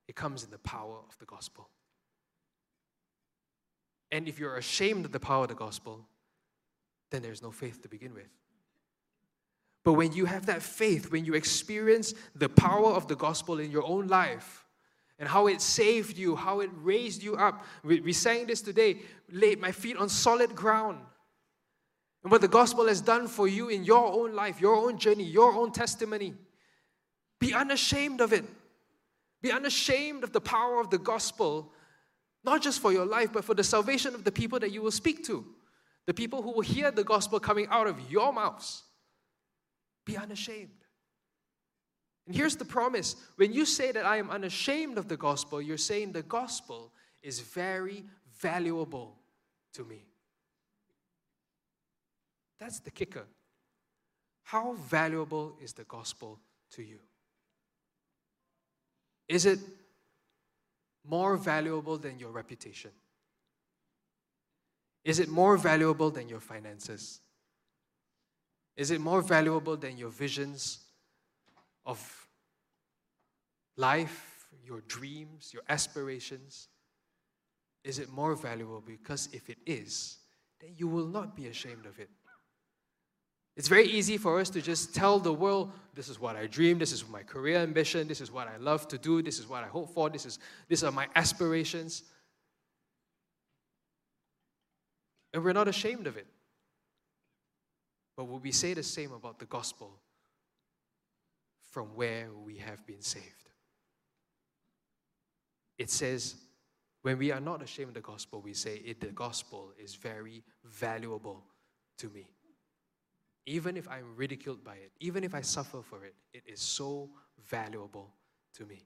It 0.07 0.15
comes 0.15 0.43
in 0.43 0.49
the 0.49 0.57
power 0.59 0.97
of 1.07 1.17
the 1.19 1.25
gospel. 1.25 1.69
And 4.11 4.27
if 4.27 4.39
you're 4.39 4.57
ashamed 4.57 5.05
of 5.05 5.11
the 5.11 5.19
power 5.19 5.43
of 5.43 5.49
the 5.49 5.55
gospel, 5.55 6.05
then 7.09 7.21
there's 7.21 7.41
no 7.41 7.51
faith 7.51 7.81
to 7.83 7.89
begin 7.89 8.13
with. 8.13 8.29
But 9.83 9.93
when 9.93 10.13
you 10.13 10.25
have 10.25 10.45
that 10.45 10.61
faith, 10.61 11.11
when 11.11 11.25
you 11.25 11.33
experience 11.33 12.13
the 12.35 12.49
power 12.49 12.91
of 12.91 13.07
the 13.07 13.15
gospel 13.15 13.59
in 13.59 13.71
your 13.71 13.85
own 13.85 14.07
life, 14.07 14.65
and 15.21 15.29
how 15.29 15.45
it 15.45 15.61
saved 15.61 16.17
you, 16.17 16.35
how 16.35 16.61
it 16.61 16.71
raised 16.73 17.21
you 17.21 17.35
up. 17.35 17.63
We, 17.83 17.99
we 17.99 18.11
sang 18.11 18.47
this 18.47 18.59
today, 18.59 18.97
laid 19.31 19.61
my 19.61 19.71
feet 19.71 19.95
on 19.95 20.09
solid 20.09 20.55
ground. 20.55 20.97
And 22.23 22.31
what 22.31 22.41
the 22.41 22.47
gospel 22.47 22.87
has 22.87 23.01
done 23.01 23.27
for 23.27 23.47
you 23.47 23.69
in 23.69 23.83
your 23.83 24.11
own 24.11 24.33
life, 24.33 24.59
your 24.59 24.75
own 24.75 24.97
journey, 24.97 25.23
your 25.23 25.53
own 25.53 25.71
testimony. 25.71 26.33
Be 27.39 27.53
unashamed 27.53 28.19
of 28.19 28.33
it. 28.33 28.45
Be 29.43 29.51
unashamed 29.51 30.23
of 30.23 30.33
the 30.33 30.41
power 30.41 30.81
of 30.81 30.89
the 30.89 30.97
gospel, 30.97 31.71
not 32.43 32.61
just 32.61 32.79
for 32.79 32.91
your 32.91 33.05
life, 33.05 33.31
but 33.31 33.45
for 33.45 33.53
the 33.53 33.63
salvation 33.63 34.15
of 34.15 34.23
the 34.23 34.31
people 34.31 34.59
that 34.59 34.71
you 34.71 34.81
will 34.81 34.91
speak 34.91 35.25
to, 35.25 35.45
the 36.07 36.13
people 36.13 36.41
who 36.41 36.51
will 36.51 36.61
hear 36.61 36.91
the 36.91 37.03
gospel 37.03 37.39
coming 37.39 37.67
out 37.69 37.87
of 37.87 37.97
your 38.09 38.33
mouths. 38.33 38.83
Be 40.05 40.17
unashamed. 40.17 40.69
And 42.25 42.35
here's 42.35 42.55
the 42.55 42.65
promise 42.65 43.15
when 43.35 43.53
you 43.53 43.65
say 43.65 43.91
that 43.91 44.05
I 44.05 44.17
am 44.17 44.29
unashamed 44.29 44.97
of 44.97 45.07
the 45.07 45.17
gospel, 45.17 45.61
you're 45.61 45.77
saying 45.77 46.11
the 46.11 46.23
gospel 46.23 46.91
is 47.21 47.39
very 47.39 48.05
valuable 48.39 49.17
to 49.73 49.83
me. 49.83 50.05
That's 52.59 52.79
the 52.79 52.91
kicker. 52.91 53.25
How 54.43 54.73
valuable 54.73 55.57
is 55.61 55.73
the 55.73 55.83
gospel 55.83 56.39
to 56.71 56.83
you? 56.83 56.99
Is 59.27 59.45
it 59.45 59.59
more 61.07 61.37
valuable 61.37 61.97
than 61.97 62.19
your 62.19 62.31
reputation? 62.31 62.91
Is 65.03 65.19
it 65.19 65.29
more 65.29 65.57
valuable 65.57 66.11
than 66.11 66.29
your 66.29 66.39
finances? 66.39 67.21
Is 68.77 68.91
it 68.91 69.01
more 69.01 69.21
valuable 69.21 69.75
than 69.75 69.97
your 69.97 70.09
visions 70.09 70.79
of 71.85 72.27
life, 73.77 74.47
your 74.63 74.81
dreams, 74.81 75.51
your 75.53 75.63
aspirations? 75.69 76.67
Is 77.83 77.99
it 77.99 78.09
more 78.09 78.35
valuable? 78.35 78.81
Because 78.85 79.27
if 79.33 79.49
it 79.49 79.57
is, 79.65 80.17
then 80.59 80.71
you 80.77 80.87
will 80.87 81.07
not 81.07 81.35
be 81.35 81.47
ashamed 81.47 81.85
of 81.85 81.99
it. 81.99 82.09
It's 83.61 83.67
very 83.67 83.85
easy 83.85 84.17
for 84.17 84.39
us 84.39 84.49
to 84.49 84.59
just 84.59 84.95
tell 84.95 85.19
the 85.19 85.31
world, 85.31 85.71
this 85.93 86.09
is 86.09 86.19
what 86.19 86.35
I 86.35 86.47
dream, 86.47 86.79
this 86.79 86.91
is 86.91 87.07
my 87.07 87.21
career 87.21 87.57
ambition, 87.57 88.07
this 88.07 88.19
is 88.19 88.31
what 88.31 88.47
I 88.47 88.57
love 88.57 88.87
to 88.87 88.97
do, 88.97 89.21
this 89.21 89.37
is 89.37 89.47
what 89.47 89.63
I 89.63 89.67
hope 89.67 89.93
for, 89.93 90.09
this 90.09 90.25
is 90.25 90.39
these 90.67 90.83
are 90.83 90.91
my 90.91 91.07
aspirations. 91.15 92.01
And 95.31 95.43
we're 95.43 95.53
not 95.53 95.67
ashamed 95.67 96.07
of 96.07 96.17
it. 96.17 96.25
But 98.17 98.23
will 98.23 98.39
we 98.39 98.51
say 98.51 98.73
the 98.73 98.81
same 98.81 99.11
about 99.11 99.37
the 99.37 99.45
gospel 99.45 99.91
from 101.69 101.89
where 101.93 102.29
we 102.43 102.55
have 102.55 102.83
been 102.87 103.03
saved. 103.03 103.51
It 105.77 105.91
says, 105.91 106.33
when 107.03 107.19
we 107.19 107.31
are 107.31 107.39
not 107.39 107.61
ashamed 107.61 107.89
of 107.89 107.93
the 107.93 108.01
gospel, 108.01 108.41
we 108.41 108.55
say 108.55 108.81
it, 108.83 109.01
the 109.01 109.09
gospel 109.09 109.71
is 109.77 109.93
very 109.93 110.41
valuable 110.63 111.43
to 111.99 112.09
me. 112.09 112.25
Even 113.45 113.75
if 113.75 113.87
I'm 113.87 114.15
ridiculed 114.15 114.63
by 114.63 114.75
it, 114.75 114.91
even 114.99 115.23
if 115.23 115.33
I 115.33 115.41
suffer 115.41 115.81
for 115.81 116.05
it, 116.05 116.13
it 116.33 116.43
is 116.45 116.59
so 116.59 117.09
valuable 117.49 118.13
to 118.55 118.65
me. 118.65 118.83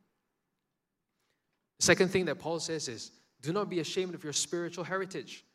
The 1.80 1.86
second 1.86 2.10
thing 2.10 2.26
that 2.26 2.40
Paul 2.40 2.60
says 2.60 2.88
is 2.88 3.12
do 3.42 3.52
not 3.52 3.70
be 3.70 3.80
ashamed 3.80 4.16
of 4.16 4.24
your 4.24 4.34
spiritual 4.34 4.84
heritage. 4.84 5.46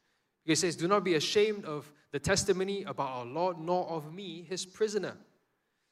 He 0.44 0.54
says, 0.54 0.76
Do 0.76 0.88
not 0.88 1.04
be 1.04 1.14
ashamed 1.14 1.64
of 1.64 1.90
the 2.12 2.18
testimony 2.18 2.82
about 2.84 3.08
our 3.08 3.24
Lord, 3.24 3.58
nor 3.58 3.88
of 3.88 4.12
me, 4.12 4.42
his 4.48 4.66
prisoner. 4.66 5.16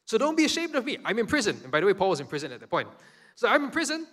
So 0.04 0.18
don't 0.18 0.36
be 0.36 0.44
ashamed 0.44 0.74
of 0.74 0.84
me. 0.84 0.98
I'm 1.04 1.18
in 1.18 1.26
prison. 1.26 1.58
And 1.62 1.70
by 1.70 1.80
the 1.80 1.86
way, 1.86 1.94
Paul 1.94 2.10
was 2.10 2.20
in 2.20 2.26
prison 2.26 2.52
at 2.52 2.60
that 2.60 2.70
point. 2.70 2.88
So 3.34 3.48
I'm 3.48 3.64
in 3.64 3.70
prison. 3.70 4.06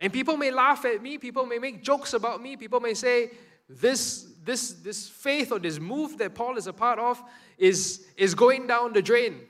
And 0.00 0.12
people 0.12 0.36
may 0.36 0.50
laugh 0.50 0.84
at 0.84 1.02
me, 1.02 1.18
people 1.18 1.44
may 1.44 1.58
make 1.58 1.82
jokes 1.82 2.14
about 2.14 2.42
me, 2.42 2.56
people 2.56 2.80
may 2.80 2.94
say, 2.94 3.30
this, 3.68 4.26
this, 4.50 4.72
this 4.72 5.08
faith 5.08 5.52
or 5.52 5.60
this 5.60 5.78
move 5.78 6.18
that 6.18 6.34
Paul 6.34 6.56
is 6.56 6.66
a 6.66 6.72
part 6.72 6.98
of 6.98 7.22
is, 7.56 8.04
is 8.16 8.34
going 8.34 8.66
down 8.66 8.92
the 8.92 9.00
drain. 9.00 9.42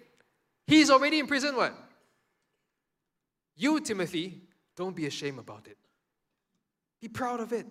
He's 0.66 0.90
already 0.90 1.18
in 1.18 1.26
prison, 1.26 1.56
what? 1.56 1.72
You, 3.56 3.80
Timothy, 3.80 4.42
don't 4.76 4.94
be 4.94 5.06
ashamed 5.06 5.38
about 5.38 5.66
it. 5.66 5.78
Be 7.00 7.08
proud 7.08 7.40
of 7.40 7.54
it. 7.54 7.66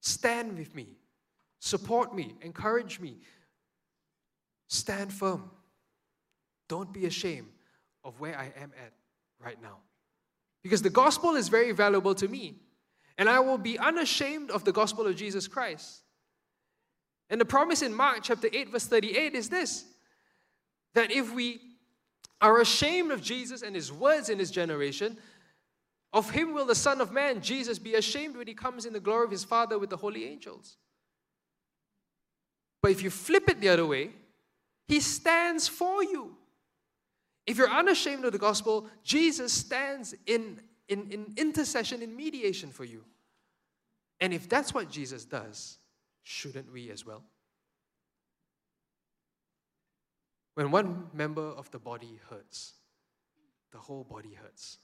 Stand 0.00 0.56
with 0.56 0.74
me. 0.74 0.88
Support 1.60 2.14
me. 2.14 2.34
Encourage 2.40 2.98
me. 2.98 3.18
Stand 4.68 5.12
firm. 5.12 5.50
Don't 6.66 6.94
be 6.94 7.04
ashamed 7.04 7.48
of 8.04 8.18
where 8.20 8.38
I 8.38 8.52
am 8.58 8.72
at 8.82 8.92
right 9.38 9.60
now. 9.60 9.80
Because 10.62 10.80
the 10.80 10.90
gospel 10.90 11.34
is 11.34 11.48
very 11.48 11.72
valuable 11.72 12.14
to 12.14 12.26
me. 12.26 12.56
And 13.18 13.28
I 13.28 13.40
will 13.40 13.58
be 13.58 13.78
unashamed 13.78 14.50
of 14.50 14.64
the 14.64 14.72
gospel 14.72 15.06
of 15.06 15.16
Jesus 15.16 15.46
Christ. 15.46 16.02
And 17.28 17.40
the 17.40 17.44
promise 17.44 17.82
in 17.82 17.92
Mark 17.92 18.20
chapter 18.22 18.48
8, 18.50 18.70
verse 18.70 18.86
38 18.86 19.34
is 19.34 19.50
this 19.50 19.84
that 20.94 21.10
if 21.12 21.32
we 21.32 21.60
are 22.40 22.60
ashamed 22.60 23.10
of 23.10 23.22
Jesus 23.22 23.62
and 23.62 23.74
his 23.74 23.92
words 23.92 24.30
in 24.30 24.38
his 24.38 24.50
generation, 24.50 25.16
of 26.12 26.30
him 26.30 26.54
will 26.54 26.64
the 26.64 26.74
Son 26.74 27.00
of 27.00 27.12
Man, 27.12 27.42
Jesus, 27.42 27.78
be 27.78 27.94
ashamed 27.94 28.36
when 28.36 28.46
he 28.46 28.54
comes 28.54 28.86
in 28.86 28.92
the 28.92 29.00
glory 29.00 29.24
of 29.24 29.30
his 29.30 29.44
Father 29.44 29.78
with 29.78 29.90
the 29.90 29.96
holy 29.96 30.24
angels. 30.24 30.76
But 32.80 32.92
if 32.92 33.02
you 33.02 33.10
flip 33.10 33.48
it 33.48 33.60
the 33.60 33.68
other 33.68 33.86
way, 33.86 34.10
he 34.86 35.00
stands 35.00 35.68
for 35.68 36.02
you. 36.02 36.36
If 37.46 37.58
you're 37.58 37.70
unashamed 37.70 38.24
of 38.24 38.32
the 38.32 38.38
gospel, 38.38 38.88
Jesus 39.04 39.52
stands 39.52 40.14
in, 40.26 40.60
in, 40.88 41.10
in 41.10 41.34
intercession, 41.36 42.02
in 42.02 42.16
mediation 42.16 42.70
for 42.70 42.84
you. 42.84 43.04
And 44.20 44.32
if 44.32 44.48
that's 44.48 44.74
what 44.74 44.90
Jesus 44.90 45.24
does, 45.24 45.78
shouldn't 46.22 46.72
we 46.72 46.90
as 46.90 47.06
well? 47.06 47.22
When 50.54 50.70
one 50.70 51.06
member 51.12 51.42
of 51.42 51.70
the 51.70 51.78
body 51.78 52.18
hurts, 52.28 52.74
the 53.70 53.78
whole 53.78 54.04
body 54.04 54.34
hurts. 54.34 54.78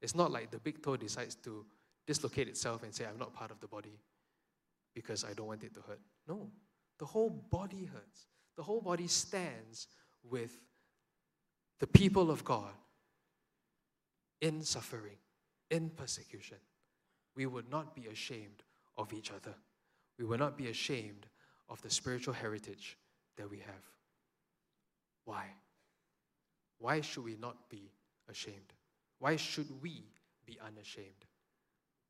It's 0.00 0.14
not 0.14 0.30
like 0.30 0.50
the 0.50 0.58
big 0.58 0.82
toe 0.82 0.96
decides 0.96 1.34
to 1.36 1.66
dislocate 2.06 2.48
itself 2.48 2.82
and 2.82 2.94
say, 2.94 3.06
I'm 3.06 3.18
not 3.18 3.34
part 3.34 3.50
of 3.50 3.60
the 3.60 3.66
body 3.66 3.98
because 4.94 5.24
I 5.24 5.32
don't 5.32 5.46
want 5.46 5.64
it 5.64 5.74
to 5.74 5.80
hurt. 5.80 6.00
No, 6.28 6.50
the 6.98 7.06
whole 7.06 7.30
body 7.30 7.84
hurts 7.84 8.26
the 8.60 8.64
whole 8.64 8.82
body 8.82 9.06
stands 9.06 9.86
with 10.22 10.60
the 11.78 11.86
people 11.86 12.30
of 12.30 12.44
God 12.44 12.74
in 14.42 14.60
suffering, 14.60 15.16
in 15.70 15.90
persecution. 15.90 16.58
We 17.36 17.46
would 17.46 17.70
not 17.70 17.94
be 17.94 18.06
ashamed 18.06 18.62
of 18.98 19.12
each 19.12 19.30
other. 19.30 19.54
We 20.18 20.24
will 20.24 20.38
not 20.38 20.58
be 20.58 20.68
ashamed 20.68 21.26
of 21.68 21.80
the 21.82 21.90
spiritual 21.90 22.34
heritage 22.34 22.98
that 23.36 23.48
we 23.48 23.58
have. 23.58 23.84
Why? 25.24 25.46
Why 26.78 27.00
should 27.00 27.24
we 27.24 27.36
not 27.40 27.68
be 27.70 27.90
ashamed? 28.28 28.74
Why 29.18 29.36
should 29.36 29.68
we 29.82 30.04
be 30.44 30.58
unashamed? 30.66 31.26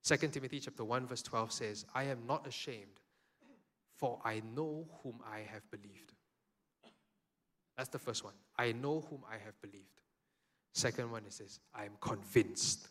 2 0.03 0.17
Timothy 0.29 0.61
chapter 0.61 0.85
1 0.85 1.07
verse 1.07 1.23
12 1.23 1.53
says, 1.53 1.85
I 1.95 2.05
am 2.05 2.21
not 2.27 2.47
ashamed, 2.47 3.01
for 3.97 4.19
I 4.25 4.41
know 4.55 4.89
whom 5.03 5.21
I 5.31 5.41
have 5.41 5.71
believed. 5.71 6.13
That's 7.77 7.91
the 7.91 7.99
first 7.99 8.25
one. 8.25 8.35
I 8.59 8.73
know 8.73 9.05
whom 9.09 9.23
I 9.31 9.35
have 9.45 9.61
believed. 9.61 10.01
Second 10.73 11.11
one 11.11 11.25
is 11.27 11.39
this 11.39 11.61
I 11.75 11.85
am 11.85 11.93
convinced. 12.01 12.89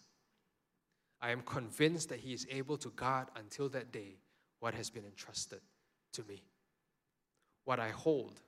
I 1.21 1.31
am 1.31 1.41
convinced 1.41 2.09
that 2.09 2.19
He 2.19 2.33
is 2.33 2.47
able 2.49 2.77
to 2.77 2.89
guard 2.89 3.27
until 3.35 3.69
that 3.69 3.91
day 3.91 4.17
what 4.59 4.73
has 4.73 4.89
been 4.89 5.05
entrusted 5.05 5.59
to 6.13 6.23
me. 6.23 6.43
What 7.65 7.79
I 7.79 7.89
hold, 7.89 8.39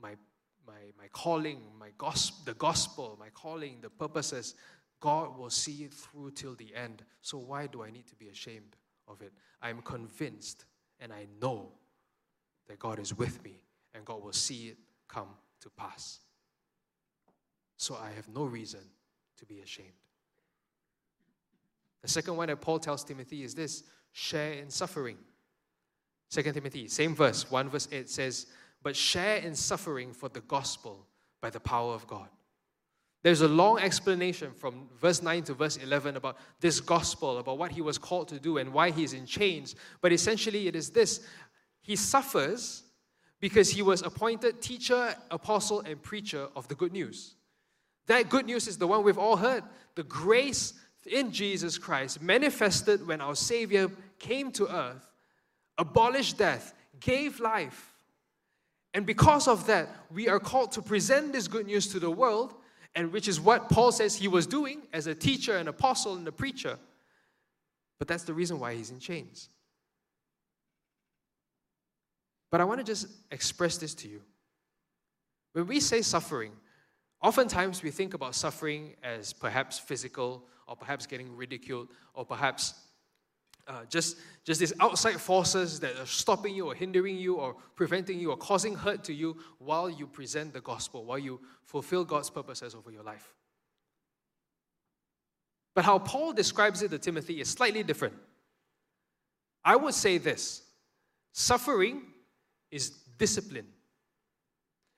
my, 0.00 0.14
my, 0.66 0.72
my 0.98 1.06
calling, 1.12 1.60
my 1.78 1.90
gospel, 1.96 2.42
the 2.44 2.54
gospel, 2.54 3.16
my 3.18 3.28
calling, 3.30 3.78
the 3.80 3.90
purposes, 3.90 4.54
God 5.00 5.38
will 5.38 5.50
see 5.50 5.84
it 5.84 5.94
through 5.94 6.32
till 6.32 6.54
the 6.54 6.74
end. 6.74 7.02
So 7.22 7.38
why 7.38 7.66
do 7.66 7.82
I 7.82 7.90
need 7.90 8.06
to 8.08 8.16
be 8.16 8.28
ashamed 8.28 8.76
of 9.08 9.22
it? 9.22 9.32
I 9.62 9.70
am 9.70 9.80
convinced 9.82 10.66
and 11.00 11.12
I 11.12 11.26
know 11.40 11.72
that 12.68 12.78
God 12.78 12.98
is 12.98 13.16
with 13.16 13.42
me 13.42 13.62
and 13.94 14.04
God 14.04 14.22
will 14.22 14.32
see 14.32 14.68
it 14.68 14.76
come 15.08 15.28
to 15.60 15.70
pass. 15.70 16.20
So 17.76 17.96
I 17.96 18.10
have 18.14 18.28
no 18.28 18.44
reason 18.44 18.80
to 19.38 19.46
be 19.46 19.60
ashamed. 19.60 19.88
The 22.02 22.08
second 22.08 22.36
one 22.36 22.48
that 22.48 22.60
Paul 22.60 22.78
tells 22.78 23.04
Timothy 23.04 23.42
is 23.42 23.54
this 23.54 23.84
share 24.12 24.52
in 24.52 24.70
suffering. 24.70 25.16
2 26.30 26.42
Timothy, 26.42 26.88
same 26.88 27.14
verse, 27.14 27.50
1 27.50 27.68
verse 27.68 27.88
8 27.90 28.08
says, 28.08 28.46
But 28.82 28.96
share 28.96 29.38
in 29.38 29.54
suffering 29.54 30.12
for 30.12 30.28
the 30.28 30.40
gospel 30.40 31.06
by 31.40 31.50
the 31.50 31.60
power 31.60 31.94
of 31.94 32.06
God. 32.06 32.28
There's 33.22 33.42
a 33.42 33.48
long 33.48 33.78
explanation 33.80 34.52
from 34.52 34.88
verse 34.98 35.22
9 35.22 35.42
to 35.44 35.54
verse 35.54 35.76
11 35.76 36.16
about 36.16 36.38
this 36.60 36.80
gospel, 36.80 37.38
about 37.38 37.58
what 37.58 37.72
he 37.72 37.82
was 37.82 37.98
called 37.98 38.28
to 38.28 38.38
do 38.38 38.56
and 38.56 38.72
why 38.72 38.90
he's 38.90 39.12
in 39.12 39.26
chains. 39.26 39.74
But 40.00 40.12
essentially, 40.12 40.68
it 40.68 40.76
is 40.76 40.90
this 40.90 41.20
He 41.82 41.96
suffers 41.96 42.84
because 43.40 43.70
he 43.70 43.82
was 43.82 44.02
appointed 44.02 44.62
teacher, 44.62 45.14
apostle, 45.30 45.80
and 45.80 46.00
preacher 46.00 46.48
of 46.56 46.68
the 46.68 46.74
good 46.74 46.92
news. 46.92 47.34
That 48.06 48.28
good 48.28 48.46
news 48.46 48.66
is 48.66 48.78
the 48.78 48.86
one 48.86 49.04
we've 49.04 49.18
all 49.18 49.36
heard 49.36 49.64
the 49.96 50.02
grace 50.02 50.74
in 51.06 51.32
Jesus 51.32 51.78
Christ 51.78 52.22
manifested 52.22 53.06
when 53.06 53.20
our 53.20 53.34
Savior 53.34 53.90
came 54.18 54.52
to 54.52 54.74
earth, 54.74 55.08
abolished 55.78 56.38
death, 56.38 56.74
gave 57.00 57.40
life. 57.40 57.92
And 58.92 59.06
because 59.06 59.48
of 59.48 59.66
that, 59.66 59.88
we 60.10 60.28
are 60.28 60.40
called 60.40 60.72
to 60.72 60.82
present 60.82 61.32
this 61.32 61.48
good 61.48 61.66
news 61.66 61.86
to 61.88 62.00
the 62.00 62.10
world 62.10 62.54
and 62.94 63.12
which 63.12 63.28
is 63.28 63.40
what 63.40 63.68
Paul 63.68 63.92
says 63.92 64.16
he 64.16 64.28
was 64.28 64.46
doing 64.46 64.82
as 64.92 65.06
a 65.06 65.14
teacher, 65.14 65.56
an 65.56 65.68
apostle, 65.68 66.14
and 66.14 66.26
a 66.26 66.32
preacher. 66.32 66.78
But 67.98 68.08
that's 68.08 68.24
the 68.24 68.34
reason 68.34 68.58
why 68.58 68.74
he's 68.74 68.90
in 68.90 68.98
chains. 68.98 69.48
But 72.50 72.60
I 72.60 72.64
want 72.64 72.80
to 72.80 72.84
just 72.84 73.06
express 73.30 73.78
this 73.78 73.94
to 73.96 74.08
you. 74.08 74.22
When 75.52 75.66
we 75.66 75.78
say 75.78 76.02
suffering, 76.02 76.52
oftentimes 77.22 77.82
we 77.82 77.90
think 77.90 78.14
about 78.14 78.34
suffering 78.34 78.94
as 79.04 79.32
perhaps 79.32 79.78
physical, 79.78 80.44
or 80.70 80.76
perhaps 80.76 81.04
getting 81.04 81.36
ridiculed, 81.36 81.88
or 82.14 82.24
perhaps 82.24 82.74
uh, 83.66 83.84
just, 83.88 84.16
just 84.44 84.60
these 84.60 84.72
outside 84.80 85.20
forces 85.20 85.80
that 85.80 85.96
are 85.98 86.06
stopping 86.06 86.54
you 86.54 86.66
or 86.66 86.74
hindering 86.74 87.16
you 87.16 87.34
or 87.34 87.56
preventing 87.74 88.20
you 88.20 88.30
or 88.30 88.36
causing 88.36 88.74
hurt 88.74 89.02
to 89.04 89.12
you 89.12 89.36
while 89.58 89.90
you 89.90 90.06
present 90.06 90.54
the 90.54 90.60
gospel, 90.60 91.04
while 91.04 91.18
you 91.18 91.40
fulfill 91.64 92.04
God's 92.04 92.30
purposes 92.30 92.74
over 92.74 92.92
your 92.92 93.02
life. 93.02 93.34
But 95.74 95.84
how 95.84 95.98
Paul 95.98 96.32
describes 96.32 96.82
it 96.82 96.90
to 96.90 96.98
Timothy 96.98 97.40
is 97.40 97.48
slightly 97.48 97.82
different. 97.82 98.14
I 99.64 99.74
would 99.76 99.94
say 99.94 100.18
this 100.18 100.62
suffering 101.32 102.02
is 102.70 102.90
discipline. 103.18 103.66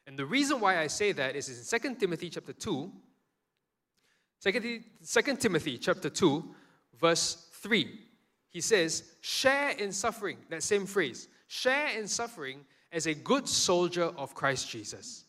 And 0.07 0.19
the 0.19 0.27
reason 0.27 0.61
why 0.61 0.79
I 0.79 0.89
say 0.89 1.13
that 1.13 1.35
is 1.35 1.73
in 1.73 1.81
2 1.81 1.95
Timothy 1.97 2.29
chapter 2.29 2.53
2, 2.53 2.93
2 4.43 5.37
Timothy 5.37 5.79
chapter 5.79 6.11
2, 6.11 6.55
verse 6.99 7.49
3 7.53 8.01
he 8.53 8.61
says, 8.61 9.15
share 9.23 9.71
in 9.71 9.93
suffering, 9.93 10.37
that 10.51 10.63
same 10.63 10.85
phrase, 10.85 11.29
share 11.47 11.99
in 11.99 12.07
suffering 12.07 12.61
as 12.93 13.07
a 13.07 13.15
good 13.15 13.49
soldier 13.49 14.05
of 14.05 14.35
Christ 14.35 14.69
Jesus. 14.69 15.25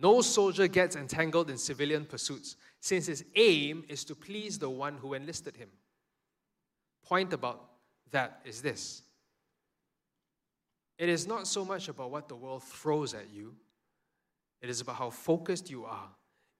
No 0.00 0.22
soldier 0.22 0.66
gets 0.66 0.96
entangled 0.96 1.50
in 1.50 1.58
civilian 1.58 2.06
pursuits, 2.06 2.56
since 2.80 3.04
his 3.04 3.22
aim 3.36 3.84
is 3.86 4.02
to 4.04 4.14
please 4.14 4.58
the 4.58 4.70
one 4.70 4.96
who 4.96 5.12
enlisted 5.12 5.54
him. 5.54 5.68
Point 7.04 7.34
about 7.34 7.68
that 8.10 8.40
is 8.46 8.62
this 8.62 9.02
it 10.98 11.08
is 11.08 11.26
not 11.26 11.46
so 11.46 11.64
much 11.64 11.88
about 11.88 12.10
what 12.10 12.28
the 12.28 12.36
world 12.36 12.62
throws 12.62 13.12
at 13.12 13.26
you, 13.30 13.54
it 14.62 14.70
is 14.70 14.80
about 14.80 14.96
how 14.96 15.10
focused 15.10 15.68
you 15.68 15.84
are 15.84 16.08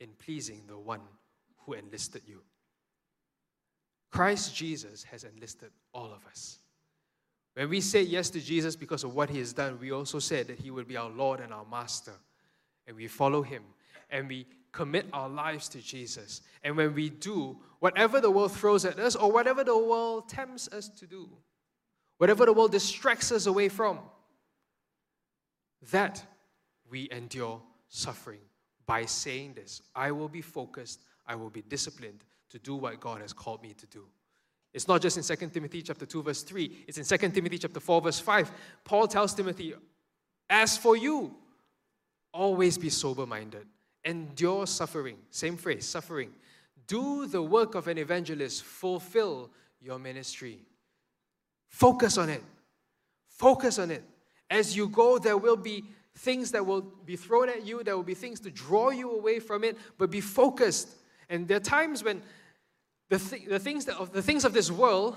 in 0.00 0.10
pleasing 0.18 0.64
the 0.66 0.78
one 0.78 1.00
who 1.64 1.74
enlisted 1.74 2.22
you. 2.26 2.40
Christ 4.10 4.54
Jesus 4.54 5.04
has 5.04 5.24
enlisted 5.24 5.70
all 5.94 6.12
of 6.12 6.26
us. 6.26 6.58
When 7.54 7.68
we 7.68 7.80
say 7.80 8.02
yes 8.02 8.30
to 8.30 8.40
Jesus 8.40 8.76
because 8.76 9.04
of 9.04 9.14
what 9.14 9.30
he 9.30 9.38
has 9.38 9.52
done, 9.52 9.78
we 9.80 9.92
also 9.92 10.18
said 10.18 10.46
that 10.48 10.58
he 10.58 10.70
will 10.70 10.84
be 10.84 10.96
our 10.96 11.10
Lord 11.10 11.40
and 11.40 11.52
our 11.52 11.66
Master. 11.70 12.14
And 12.86 12.96
we 12.96 13.08
follow 13.08 13.42
him 13.42 13.62
and 14.10 14.28
we 14.28 14.46
commit 14.72 15.06
our 15.12 15.28
lives 15.28 15.68
to 15.70 15.78
Jesus. 15.80 16.40
And 16.62 16.76
when 16.76 16.94
we 16.94 17.10
do, 17.10 17.56
whatever 17.80 18.20
the 18.20 18.30
world 18.30 18.52
throws 18.52 18.84
at 18.84 18.98
us 18.98 19.14
or 19.16 19.30
whatever 19.30 19.64
the 19.64 19.76
world 19.76 20.28
tempts 20.28 20.68
us 20.68 20.88
to 20.88 21.06
do, 21.06 21.28
whatever 22.18 22.46
the 22.46 22.52
world 22.52 22.72
distracts 22.72 23.32
us 23.32 23.46
away 23.46 23.68
from, 23.68 23.98
that 25.90 26.22
we 26.90 27.08
endure 27.10 27.60
suffering 27.88 28.40
by 28.86 29.04
saying 29.04 29.54
this 29.54 29.82
I 29.94 30.10
will 30.10 30.28
be 30.28 30.40
focused, 30.40 31.00
I 31.26 31.34
will 31.34 31.50
be 31.50 31.62
disciplined, 31.62 32.24
to 32.50 32.58
do 32.58 32.74
what 32.74 33.00
God 33.00 33.20
has 33.22 33.32
called 33.32 33.62
me 33.62 33.74
to 33.74 33.86
do. 33.86 34.04
It's 34.74 34.88
not 34.88 35.02
just 35.02 35.16
in 35.16 35.22
2 35.22 35.48
Timothy 35.48 35.82
chapter 35.82 36.06
2 36.06 36.22
verse 36.22 36.42
3, 36.42 36.84
it's 36.86 36.98
in 36.98 37.04
2 37.04 37.28
Timothy 37.30 37.58
chapter 37.58 37.80
4 37.80 38.00
verse 38.00 38.20
5. 38.20 38.52
Paul 38.84 39.06
tells 39.06 39.34
Timothy, 39.34 39.74
"As 40.48 40.76
for 40.78 40.96
you, 40.96 41.36
always 42.32 42.78
be 42.78 42.90
sober-minded, 42.90 43.66
endure 44.04 44.66
suffering." 44.66 45.18
Same 45.30 45.56
phrase, 45.56 45.86
suffering. 45.86 46.34
Do 46.86 47.26
the 47.26 47.42
work 47.42 47.74
of 47.74 47.86
an 47.86 47.98
evangelist, 47.98 48.64
fulfill 48.64 49.50
your 49.80 49.98
ministry. 49.98 50.64
Focus 51.68 52.18
on 52.18 52.28
it. 52.28 52.42
Focus 53.28 53.78
on 53.78 53.90
it. 53.90 54.04
As 54.50 54.76
you 54.76 54.88
go, 54.88 55.18
there 55.18 55.38
will 55.38 55.56
be 55.56 55.84
things 56.14 56.50
that 56.50 56.64
will 56.64 56.82
be 56.82 57.16
thrown 57.16 57.48
at 57.48 57.64
you, 57.64 57.82
there 57.82 57.96
will 57.96 58.02
be 58.02 58.14
things 58.14 58.40
to 58.40 58.50
draw 58.50 58.90
you 58.90 59.10
away 59.10 59.40
from 59.40 59.64
it, 59.64 59.78
but 59.96 60.10
be 60.10 60.20
focused. 60.20 60.96
And 61.28 61.48
there 61.48 61.56
are 61.56 61.60
times 61.60 62.04
when 62.04 62.22
the, 63.08 63.18
th- 63.18 63.46
the, 63.46 63.58
things 63.58 63.84
that, 63.86 63.96
of, 63.96 64.12
the 64.12 64.22
things 64.22 64.44
of 64.44 64.52
this 64.52 64.70
world, 64.70 65.16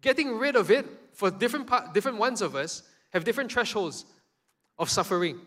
getting 0.00 0.38
rid 0.38 0.56
of 0.56 0.70
it 0.70 0.86
for 1.12 1.30
different, 1.30 1.66
part, 1.66 1.94
different 1.94 2.18
ones 2.18 2.42
of 2.42 2.54
us 2.54 2.82
have 3.10 3.24
different 3.24 3.50
thresholds 3.50 4.04
of 4.78 4.90
suffering. 4.90 5.40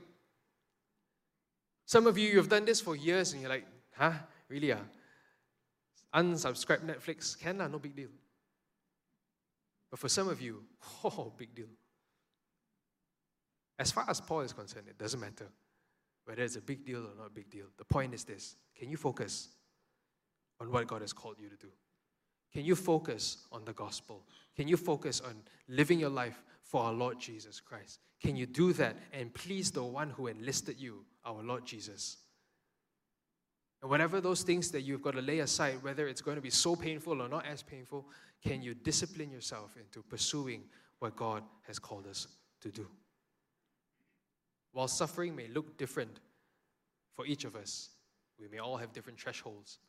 Some 1.86 2.07
of 2.07 2.17
you, 2.17 2.30
you've 2.30 2.49
done 2.49 2.65
this 2.65 2.82
for 2.82 2.95
years 2.95 3.34
and 3.34 3.41
you're 3.41 3.51
like, 3.51 3.65
huh? 3.95 4.13
Really? 4.49 4.72
Uh? 4.72 4.78
Unsubscribe 6.13 6.82
Netflix? 6.82 7.39
Can, 7.39 7.61
uh, 7.61 7.67
no 7.67 7.80
big 7.80 7.95
deal. 7.95 8.09
But 9.89 9.99
for 9.99 10.09
some 10.09 10.30
of 10.30 10.41
you, 10.41 10.63
oh, 11.03 11.32
big 11.38 11.53
deal. 11.53 11.67
As 13.78 13.91
far 13.91 14.05
as 14.07 14.22
Paul 14.22 14.41
is 14.41 14.53
concerned, 14.53 14.88
it 14.89 14.97
doesn't 14.97 15.19
matter 15.19 15.47
whether 16.26 16.43
it's 16.43 16.55
a 16.55 16.61
big 16.61 16.86
deal 16.86 16.99
or 16.99 17.15
not 17.17 17.28
a 17.28 17.32
big 17.32 17.49
deal. 17.49 17.65
The 17.78 17.86
point 17.86 18.13
is 18.13 18.24
this 18.24 18.55
can 18.76 18.89
you 18.89 18.97
focus 18.97 19.49
on 20.62 20.72
what 20.72 20.86
God 20.88 21.01
has 21.01 21.12
called 21.12 21.38
you 21.39 21.49
to 21.49 21.55
do? 21.55 21.68
Can 22.53 22.64
you 22.64 22.76
focus 22.76 23.38
on 23.51 23.66
the 23.66 23.74
gospel? 23.74 24.24
Can 24.55 24.68
you 24.68 24.78
focus 24.78 25.20
on 25.20 25.36
living 25.68 25.99
your 25.99 26.09
life 26.09 26.43
for 26.62 26.84
our 26.84 26.93
Lord 26.93 27.20
Jesus 27.20 27.59
Christ? 27.59 27.99
Can 28.22 28.36
you 28.36 28.45
do 28.45 28.72
that 28.74 28.95
and 29.12 29.34
please 29.34 29.72
the 29.72 29.84
one 29.84 30.12
who 30.12 30.28
enlisted 30.28 30.80
you, 30.80 31.03
our 31.26 31.41
Lord 31.41 31.66
Jesus? 31.66 32.18
And 33.82 33.89
whatever 33.89 34.22
those 34.22 34.43
things 34.43 34.70
that 34.72 34.82
you've 34.82 35.01
got 35.01 35.16
to 35.16 35.22
lay 35.22 35.39
aside, 35.39 35.82
whether 35.82 36.07
it's 36.07 36.22
going 36.22 36.36
to 36.36 36.41
be 36.41 36.51
so 36.51 36.76
painful 36.76 37.20
or 37.22 37.28
not 37.28 37.47
as 37.47 37.64
painful, 37.64 38.05
can 38.45 38.62
you 38.62 38.76
discipline 38.76 39.32
yourself 39.32 39.76
into 39.78 40.03
pursuing 40.03 40.62
what 40.99 41.16
God 41.16 41.41
has 41.68 41.80
called 41.80 42.05
us 42.05 42.28
to 42.62 42.70
do? 42.70 42.88
While 44.74 44.88
suffering 44.88 45.36
may 45.36 45.47
look 45.47 45.78
different 45.78 46.20
for 47.16 47.26
each 47.26 47.45
of 47.45 47.55
us, 47.55 47.89
we 48.39 48.47
may 48.47 48.59
all 48.59 48.78
have 48.78 48.93
different 48.93 49.20
thresholds. 49.20 49.80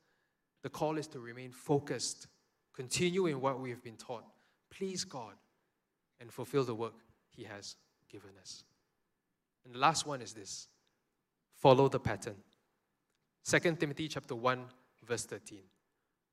The 0.62 0.70
call 0.70 0.98
is 0.98 1.06
to 1.08 1.20
remain 1.20 1.50
focused, 1.50 2.28
continue 2.74 3.26
in 3.26 3.40
what 3.40 3.60
we 3.60 3.70
have 3.70 3.82
been 3.82 3.96
taught, 3.96 4.24
please 4.70 5.04
God, 5.04 5.34
and 6.20 6.32
fulfill 6.32 6.64
the 6.64 6.74
work 6.74 6.94
He 7.30 7.44
has 7.44 7.76
given 8.10 8.30
us. 8.40 8.64
And 9.64 9.74
the 9.74 9.78
last 9.78 10.06
one 10.06 10.22
is 10.22 10.32
this 10.32 10.68
follow 11.56 11.88
the 11.88 12.00
pattern. 12.00 12.36
2 13.44 13.58
Timothy 13.76 14.08
chapter 14.08 14.36
1, 14.36 14.64
verse 15.04 15.24
13. 15.24 15.58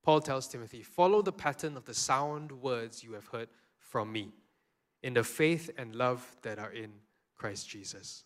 Paul 0.04 0.22
tells 0.22 0.48
Timothy, 0.48 0.84
Follow 0.84 1.22
the 1.22 1.32
pattern 1.32 1.76
of 1.76 1.86
the 1.86 1.94
sound 1.94 2.52
words 2.52 3.04
you 3.04 3.14
have 3.14 3.28
heard 3.28 3.50
from 3.80 4.12
me 4.12 4.32
in 5.02 5.14
the 5.14 5.24
faith 5.24 5.70
and 5.78 5.96
love 5.96 6.36
that 6.42 6.60
are 6.60 6.72
in 6.72 6.92
Christ 7.38 7.70
Jesus. 7.70 8.24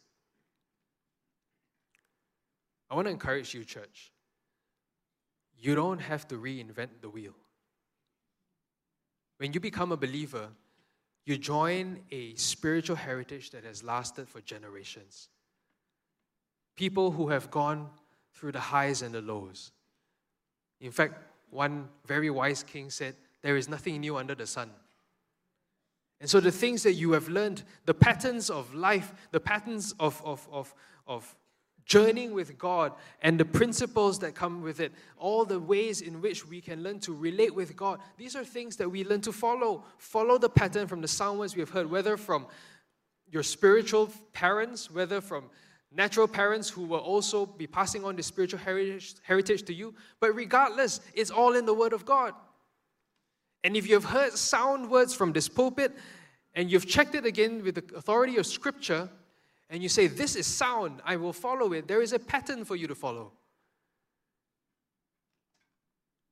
I 2.89 2.95
want 2.95 3.08
to 3.08 3.12
encourage 3.12 3.54
you, 3.54 3.64
church. 3.64 4.12
You 5.60 5.76
don't 5.76 5.99
have 5.99 6.28
to 6.30 6.36
reinvent 6.36 7.01
the 7.01 7.10
wheel. 7.10 7.34
When 9.38 9.54
you 9.54 9.60
become 9.60 9.91
a 9.91 9.97
believer, 9.97 10.49
you 11.26 11.38
join 11.38 11.99
a 12.12 12.36
spiritual 12.36 12.95
heritage 12.95 13.51
that 13.51 13.64
has 13.64 13.84
lasted 13.84 14.28
for 14.28 14.41
generations. 14.41 15.30
People 16.76 17.12
who 17.12 17.30
have 17.30 17.49
gone 17.49 17.89
through 18.34 18.51
the 18.51 18.60
highs 18.60 19.01
and 19.01 19.14
the 19.14 19.22
lows. 19.22 19.72
In 20.82 20.91
fact, 20.91 21.22
one 21.49 21.88
very 22.06 22.30
wise 22.30 22.64
king 22.64 22.89
said, 22.89 23.16
There 23.41 23.56
is 23.56 23.70
nothing 23.70 24.01
new 24.01 24.18
under 24.18 24.36
the 24.36 24.47
sun. 24.47 24.70
And 26.20 26.30
so, 26.30 26.39
the 26.39 26.51
things 26.51 26.84
that 26.84 26.93
you 26.93 27.12
have 27.12 27.28
learned, 27.28 27.64
the 27.86 27.93
patterns 27.93 28.49
of 28.49 28.74
life, 28.74 29.14
the 29.32 29.39
patterns 29.39 29.93
of, 29.99 30.22
of, 30.26 30.47
of, 30.51 30.74
of 31.06 31.36
journeying 31.86 32.34
with 32.34 32.57
God 32.57 32.93
and 33.21 33.39
the 33.39 33.45
principles 33.45 34.19
that 34.19 34.36
come 34.36 34.61
with 34.61 34.79
it, 34.79 34.91
all 35.17 35.45
the 35.45 35.59
ways 35.59 36.01
in 36.01 36.21
which 36.21 36.47
we 36.47 36.61
can 36.61 36.84
learn 36.84 36.99
to 37.01 37.13
relate 37.13 37.53
with 37.53 37.75
God, 37.75 37.99
these 38.17 38.36
are 38.36 38.43
things 38.43 38.75
that 38.77 38.89
we 38.89 39.03
learn 39.03 39.21
to 39.21 39.31
follow. 39.31 39.84
Follow 39.97 40.38
the 40.38 40.49
pattern 40.49 40.88
from 40.88 41.01
the 41.01 41.07
sound 41.07 41.39
words 41.39 41.55
we 41.55 41.61
have 41.61 41.69
heard, 41.69 41.89
whether 41.89 42.17
from 42.17 42.47
your 43.29 43.43
spiritual 43.43 44.09
parents, 44.31 44.89
whether 44.91 45.19
from 45.19 45.45
natural 45.91 46.27
parents 46.27 46.69
who 46.69 46.84
will 46.84 46.99
also 46.99 47.45
be 47.45 47.67
passing 47.67 48.03
on 48.03 48.15
the 48.15 48.23
spiritual 48.23 48.59
heritage, 48.59 49.15
heritage 49.23 49.63
to 49.63 49.73
you. 49.73 49.93
But 50.19 50.36
regardless, 50.36 51.01
it's 51.13 51.31
all 51.31 51.55
in 51.55 51.65
the 51.65 51.73
Word 51.73 51.93
of 51.93 52.05
God. 52.05 52.34
And 53.63 53.77
if 53.77 53.88
you've 53.88 54.05
heard 54.05 54.34
sound 54.34 54.89
words 54.89 55.13
from 55.13 55.34
this 55.34 55.47
pulpit 55.47 55.95
and 56.53 56.71
you've 56.71 56.88
checked 56.88 57.15
it 57.15 57.25
again 57.25 57.63
with 57.63 57.75
the 57.75 57.95
authority 57.95 58.38
of 58.38 58.45
Scripture, 58.45 59.09
and 59.74 59.82
you 59.82 59.89
say, 59.89 60.05
This 60.05 60.36
is 60.36 60.45
sound, 60.45 61.01
I 61.03 61.15
will 61.15 61.34
follow 61.34 61.74
it, 61.74 61.88
there 61.88 62.03
is 62.03 62.13
a 62.13 62.19
pattern 62.19 62.63
for 62.63 62.76
you 62.76 62.88
to 62.88 62.95
follow. 62.95 63.34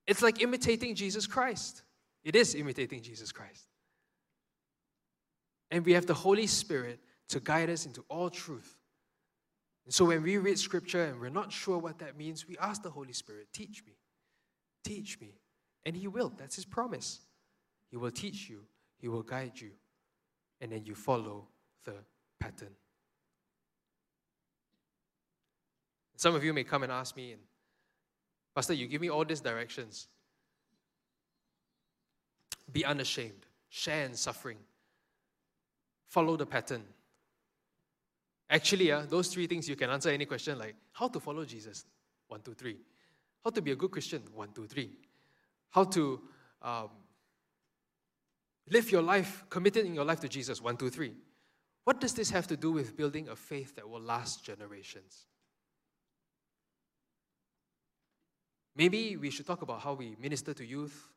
It's 0.06 0.22
like 0.22 0.42
imitating 0.42 0.94
Jesus 0.94 1.26
Christ. 1.26 1.82
It 2.24 2.36
is 2.36 2.54
imitating 2.54 3.02
Jesus 3.02 3.32
Christ. 3.32 3.66
And 5.72 5.84
we 5.84 5.94
have 5.94 6.06
the 6.06 6.14
Holy 6.14 6.46
Spirit 6.46 7.00
to 7.30 7.40
guide 7.40 7.70
us 7.70 7.86
into 7.86 8.04
all 8.10 8.30
truth. 8.30 8.78
And 9.86 9.94
so 9.94 10.06
when 10.06 10.22
we 10.22 10.38
read 10.38 10.60
scripture 10.60 11.06
and 11.06 11.20
we're 11.20 11.30
not 11.30 11.52
sure 11.52 11.80
what 11.80 11.98
that 12.00 12.16
means, 12.16 12.48
we 12.48 12.58
ask 12.60 12.84
the 12.84 12.92
Holy 12.92 13.14
Spirit, 13.14 13.48
teach 13.54 13.84
me, 13.88 13.94
teach 14.84 15.20
me. 15.20 15.34
And 15.84 15.96
He 15.96 16.08
will. 16.08 16.32
That's 16.38 16.56
His 16.56 16.66
promise. 16.66 17.22
He 17.90 17.98
will 17.98 18.12
teach 18.12 18.50
you, 18.50 18.62
He 19.00 19.08
will 19.08 19.24
guide 19.24 19.60
you, 19.60 19.72
and 20.60 20.72
then 20.72 20.86
you 20.86 20.94
follow 20.94 21.48
the 21.86 21.96
pattern. 22.40 22.76
Some 26.22 26.36
of 26.36 26.44
you 26.44 26.54
may 26.54 26.64
come 26.64 26.84
and 26.84 26.92
ask 26.92 27.18
me, 27.18 27.32
and 27.32 27.42
Pastor, 28.54 28.76
you 28.76 28.86
give 28.86 29.02
me 29.02 29.10
all 29.10 29.26
these 29.26 29.42
directions. 29.42 30.08
Be 32.72 32.86
unashamed, 32.86 33.48
share 33.70 34.06
in 34.06 34.14
suffering, 34.14 34.58
follow 36.06 36.38
the 36.38 36.46
pattern. 36.46 36.84
Actually, 38.52 38.92
uh, 38.92 39.02
those 39.10 39.30
three 39.30 39.48
things 39.48 39.68
you 39.68 39.76
can 39.76 39.90
answer 39.90 40.10
any 40.10 40.26
question 40.26 40.60
like 40.60 40.76
how 40.92 41.08
to 41.08 41.20
follow 41.20 41.44
Jesus, 41.44 41.86
one, 42.28 42.42
two, 42.42 42.54
three. 42.54 42.78
How 43.44 43.50
to 43.50 43.60
be 43.60 43.72
a 43.72 43.76
good 43.76 43.90
Christian, 43.90 44.22
one, 44.36 44.50
two, 44.54 44.68
three. 44.68 44.92
How 45.72 45.86
to 45.86 46.22
um, 46.62 46.90
live 48.70 48.92
your 48.92 49.02
life, 49.02 49.44
committed 49.50 49.88
in 49.88 49.96
your 49.96 50.06
life 50.06 50.20
to 50.20 50.30
Jesus, 50.30 50.62
one, 50.62 50.78
two, 50.78 50.92
three. 50.92 51.16
What 51.84 52.00
does 52.00 52.14
this 52.14 52.30
have 52.30 52.46
to 52.46 52.58
do 52.58 52.72
with 52.72 52.96
building 52.96 53.28
a 53.30 53.36
faith 53.36 53.76
that 53.78 53.90
will 53.90 54.02
last 54.02 54.46
generations? 54.46 55.26
Maybe 58.76 59.18
we 59.18 59.30
should 59.30 59.46
talk 59.46 59.62
about 59.62 59.82
how 59.82 59.94
we 59.94 60.16
minister 60.20 60.54
to 60.54 60.66
youth 60.66 61.10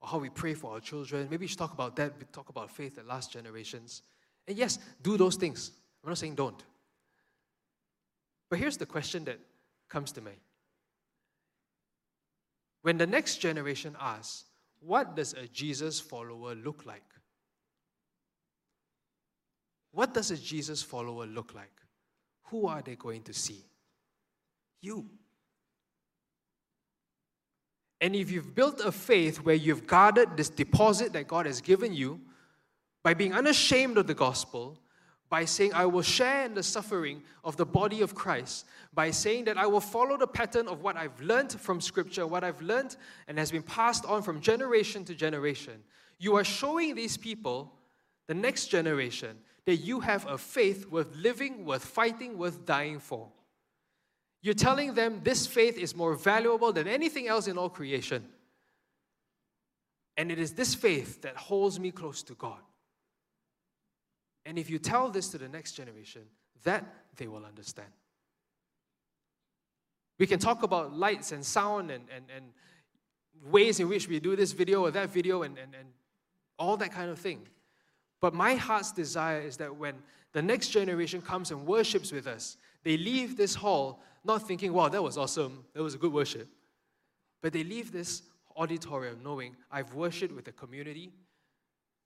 or 0.00 0.08
how 0.08 0.18
we 0.18 0.28
pray 0.28 0.54
for 0.54 0.72
our 0.72 0.80
children. 0.80 1.28
Maybe 1.30 1.44
we 1.44 1.46
should 1.46 1.58
talk 1.58 1.72
about 1.72 1.96
that, 1.96 2.14
we 2.18 2.24
talk 2.32 2.48
about 2.48 2.70
faith 2.70 2.96
that 2.96 3.06
last 3.06 3.32
generations. 3.32 4.02
And 4.48 4.56
yes, 4.56 4.78
do 5.02 5.16
those 5.16 5.36
things. 5.36 5.70
I'm 6.02 6.10
not 6.10 6.18
saying 6.18 6.34
don't. 6.34 6.62
But 8.50 8.58
here's 8.58 8.76
the 8.76 8.86
question 8.86 9.24
that 9.24 9.38
comes 9.88 10.12
to 10.12 10.20
me. 10.20 10.32
When 12.82 12.98
the 12.98 13.06
next 13.06 13.36
generation 13.36 13.96
asks, 14.00 14.44
What 14.80 15.14
does 15.14 15.34
a 15.34 15.46
Jesus 15.46 16.00
follower 16.00 16.54
look 16.54 16.84
like? 16.84 17.04
What 19.92 20.14
does 20.14 20.30
a 20.30 20.36
Jesus 20.36 20.82
follower 20.82 21.26
look 21.26 21.54
like? 21.54 21.70
Who 22.44 22.66
are 22.66 22.82
they 22.82 22.96
going 22.96 23.22
to 23.22 23.32
see? 23.32 23.64
You. 24.80 25.06
And 28.02 28.16
if 28.16 28.32
you've 28.32 28.52
built 28.52 28.80
a 28.80 28.90
faith 28.90 29.38
where 29.38 29.54
you've 29.54 29.86
guarded 29.86 30.36
this 30.36 30.48
deposit 30.48 31.12
that 31.12 31.28
God 31.28 31.46
has 31.46 31.60
given 31.60 31.94
you 31.94 32.20
by 33.04 33.14
being 33.14 33.32
unashamed 33.32 33.96
of 33.96 34.08
the 34.08 34.14
gospel, 34.14 34.76
by 35.30 35.44
saying, 35.44 35.72
I 35.72 35.86
will 35.86 36.02
share 36.02 36.44
in 36.44 36.54
the 36.54 36.64
suffering 36.64 37.22
of 37.44 37.56
the 37.56 37.64
body 37.64 38.02
of 38.02 38.12
Christ, 38.12 38.66
by 38.92 39.12
saying 39.12 39.44
that 39.44 39.56
I 39.56 39.66
will 39.66 39.80
follow 39.80 40.16
the 40.16 40.26
pattern 40.26 40.66
of 40.66 40.82
what 40.82 40.96
I've 40.96 41.18
learned 41.20 41.52
from 41.52 41.80
Scripture, 41.80 42.26
what 42.26 42.42
I've 42.42 42.60
learned 42.60 42.96
and 43.28 43.38
has 43.38 43.52
been 43.52 43.62
passed 43.62 44.04
on 44.04 44.22
from 44.22 44.40
generation 44.40 45.04
to 45.04 45.14
generation. 45.14 45.80
You 46.18 46.34
are 46.34 46.44
showing 46.44 46.96
these 46.96 47.16
people, 47.16 47.72
the 48.26 48.34
next 48.34 48.66
generation, 48.66 49.38
that 49.64 49.76
you 49.76 50.00
have 50.00 50.26
a 50.26 50.36
faith 50.36 50.90
worth 50.90 51.14
living, 51.14 51.64
worth 51.64 51.84
fighting, 51.84 52.36
worth 52.36 52.66
dying 52.66 52.98
for. 52.98 53.28
You're 54.42 54.54
telling 54.54 54.94
them 54.94 55.20
this 55.22 55.46
faith 55.46 55.78
is 55.78 55.94
more 55.94 56.14
valuable 56.14 56.72
than 56.72 56.88
anything 56.88 57.28
else 57.28 57.46
in 57.46 57.56
all 57.56 57.70
creation. 57.70 58.28
And 60.16 60.30
it 60.30 60.38
is 60.38 60.52
this 60.52 60.74
faith 60.74 61.22
that 61.22 61.36
holds 61.36 61.78
me 61.78 61.92
close 61.92 62.22
to 62.24 62.34
God. 62.34 62.58
And 64.44 64.58
if 64.58 64.68
you 64.68 64.78
tell 64.78 65.08
this 65.10 65.28
to 65.28 65.38
the 65.38 65.48
next 65.48 65.72
generation, 65.72 66.22
that 66.64 66.84
they 67.16 67.28
will 67.28 67.44
understand. 67.44 67.88
We 70.18 70.26
can 70.26 70.38
talk 70.38 70.62
about 70.64 70.92
lights 70.92 71.32
and 71.32 71.44
sound 71.44 71.90
and, 71.90 72.04
and, 72.14 72.24
and 72.34 72.46
ways 73.50 73.80
in 73.80 73.88
which 73.88 74.08
we 74.08 74.20
do 74.20 74.36
this 74.36 74.52
video 74.52 74.82
or 74.82 74.90
that 74.90 75.10
video 75.10 75.42
and, 75.42 75.56
and, 75.56 75.74
and 75.74 75.88
all 76.58 76.76
that 76.76 76.92
kind 76.92 77.10
of 77.10 77.18
thing. 77.18 77.46
But 78.20 78.34
my 78.34 78.54
heart's 78.54 78.92
desire 78.92 79.40
is 79.40 79.56
that 79.56 79.76
when 79.76 79.94
the 80.32 80.42
next 80.42 80.68
generation 80.68 81.20
comes 81.20 81.50
and 81.50 81.66
worships 81.66 82.12
with 82.12 82.26
us, 82.26 82.56
they 82.82 82.96
leave 82.96 83.36
this 83.36 83.54
hall 83.54 84.02
not 84.24 84.46
thinking, 84.46 84.72
wow, 84.72 84.88
that 84.88 85.02
was 85.02 85.18
awesome, 85.18 85.64
that 85.74 85.82
was 85.82 85.94
a 85.94 85.98
good 85.98 86.12
worship. 86.12 86.48
But 87.40 87.52
they 87.52 87.64
leave 87.64 87.92
this 87.92 88.22
auditorium 88.56 89.20
knowing 89.22 89.56
I've 89.70 89.94
worshiped 89.94 90.34
with 90.34 90.46
a 90.48 90.52
community 90.52 91.12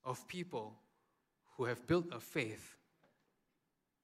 of 0.04 0.26
people 0.26 0.74
who 1.56 1.64
have 1.64 1.86
built 1.86 2.06
a 2.12 2.20
faith 2.20 2.76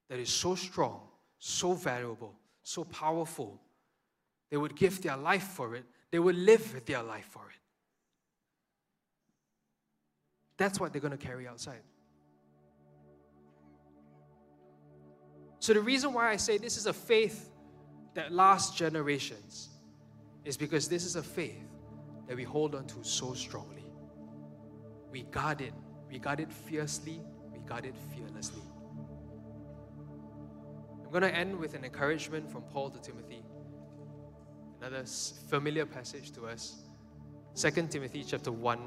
that 0.09 0.19
is 0.19 0.29
so 0.29 0.55
strong, 0.55 1.01
so 1.39 1.73
valuable, 1.73 2.35
so 2.63 2.85
powerful. 2.85 3.61
They 4.51 4.57
would 4.57 4.77
give 4.77 5.01
their 5.01 5.17
life 5.17 5.45
for 5.45 5.75
it, 5.75 5.85
they 6.11 6.19
would 6.19 6.37
live 6.37 6.85
their 6.85 7.03
life 7.03 7.27
for 7.31 7.43
it. 7.49 7.59
That's 10.59 10.79
what 10.79 10.93
they're 10.93 11.01
going 11.01 11.17
to 11.17 11.27
carry 11.27 11.49
outside. 11.49 11.81
So, 15.63 15.73
the 15.73 15.81
reason 15.81 16.13
why 16.13 16.29
I 16.29 16.39
say 16.39 16.59
this 16.59 16.77
is 16.77 16.87
a 16.87 16.93
faith 16.93 17.49
that 18.15 18.33
lasts 18.33 18.77
generations 18.77 19.69
is 20.45 20.57
because 20.57 20.89
this 20.89 21.05
is 21.05 21.15
a 21.15 21.23
faith 21.23 21.63
that 22.27 22.37
we 22.37 22.43
hold 22.43 22.75
on 22.75 22.85
to 22.89 23.05
so 23.05 23.33
strongly. 23.33 23.85
We 25.13 25.23
guard 25.23 25.61
it, 25.61 25.73
we 26.11 26.19
guard 26.19 26.41
it 26.41 26.53
fiercely, 26.53 27.21
we 27.53 27.61
guard 27.61 27.87
it 27.87 27.95
fearlessly. 28.13 28.65
I'm 31.05 31.13
going 31.13 31.23
to 31.23 31.33
end 31.33 31.57
with 31.57 31.75
an 31.75 31.85
encouragement 31.85 32.51
from 32.51 32.63
Paul 32.63 32.91
to 32.91 32.99
Timothy. 32.99 33.45
Another 34.81 35.05
familiar 35.49 35.87
passage 35.87 36.33
to 36.33 36.47
us. 36.47 36.83
2 37.55 37.71
Timothy 37.87 38.25
chapter 38.25 38.51
1 38.51 38.81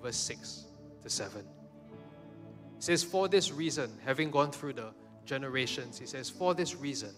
verse 0.00 0.16
6 0.16 0.66
to 1.02 1.10
7. 1.10 1.40
It 1.40 1.44
says 2.78 3.02
for 3.02 3.26
this 3.26 3.50
reason 3.50 3.90
having 4.04 4.30
gone 4.30 4.52
through 4.52 4.74
the 4.74 4.92
generations 5.24 5.98
he 5.98 6.06
says 6.06 6.28
for 6.30 6.54
this 6.54 6.74
reason 6.76 7.10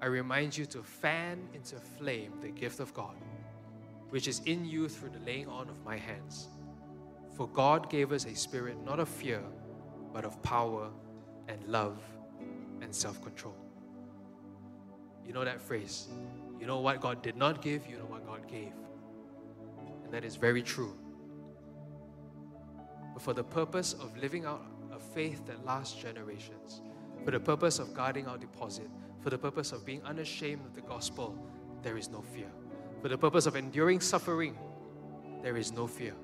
I 0.00 0.06
remind 0.06 0.56
you 0.56 0.66
to 0.66 0.82
fan 0.82 1.48
into 1.54 1.76
flame 1.76 2.32
the 2.40 2.50
gift 2.50 2.80
of 2.80 2.92
God 2.94 3.16
which 4.14 4.28
is 4.28 4.42
in 4.46 4.64
you 4.64 4.88
through 4.88 5.10
the 5.10 5.18
laying 5.26 5.48
on 5.48 5.68
of 5.68 5.84
my 5.84 5.96
hands. 5.96 6.46
For 7.36 7.48
God 7.48 7.90
gave 7.90 8.12
us 8.12 8.26
a 8.26 8.34
spirit 8.36 8.76
not 8.84 9.00
of 9.00 9.08
fear 9.08 9.42
but 10.12 10.24
of 10.24 10.40
power 10.44 10.88
and 11.48 11.60
love 11.66 11.98
and 12.80 12.94
self 12.94 13.20
control. 13.24 13.56
You 15.26 15.32
know 15.32 15.44
that 15.44 15.60
phrase. 15.60 16.06
You 16.60 16.66
know 16.68 16.78
what 16.78 17.00
God 17.00 17.22
did 17.22 17.36
not 17.36 17.60
give, 17.60 17.88
you 17.88 17.98
know 17.98 18.04
what 18.04 18.24
God 18.24 18.46
gave. 18.46 18.72
And 20.04 20.14
that 20.14 20.24
is 20.24 20.36
very 20.36 20.62
true. 20.62 20.96
But 23.14 23.20
for 23.20 23.32
the 23.32 23.42
purpose 23.42 23.94
of 23.94 24.16
living 24.16 24.44
out 24.44 24.64
a 24.92 25.00
faith 25.00 25.44
that 25.46 25.66
lasts 25.66 26.00
generations, 26.00 26.82
for 27.24 27.30
the 27.30 27.40
purpose 27.40 27.78
of 27.78 27.94
guarding 27.94 28.26
our 28.26 28.38
deposit, 28.38 28.88
for 29.20 29.30
the 29.30 29.38
purpose 29.38 29.72
of 29.72 29.84
being 29.84 30.02
unashamed 30.04 30.64
of 30.66 30.74
the 30.74 30.82
gospel, 30.82 31.36
there 31.82 31.96
is 31.96 32.10
no 32.10 32.20
fear. 32.20 32.50
For 33.02 33.08
the 33.08 33.18
purpose 33.18 33.46
of 33.46 33.56
enduring 33.56 34.00
suffering, 34.00 34.56
there 35.42 35.56
is 35.56 35.72
no 35.72 35.86
fear. 35.86 36.14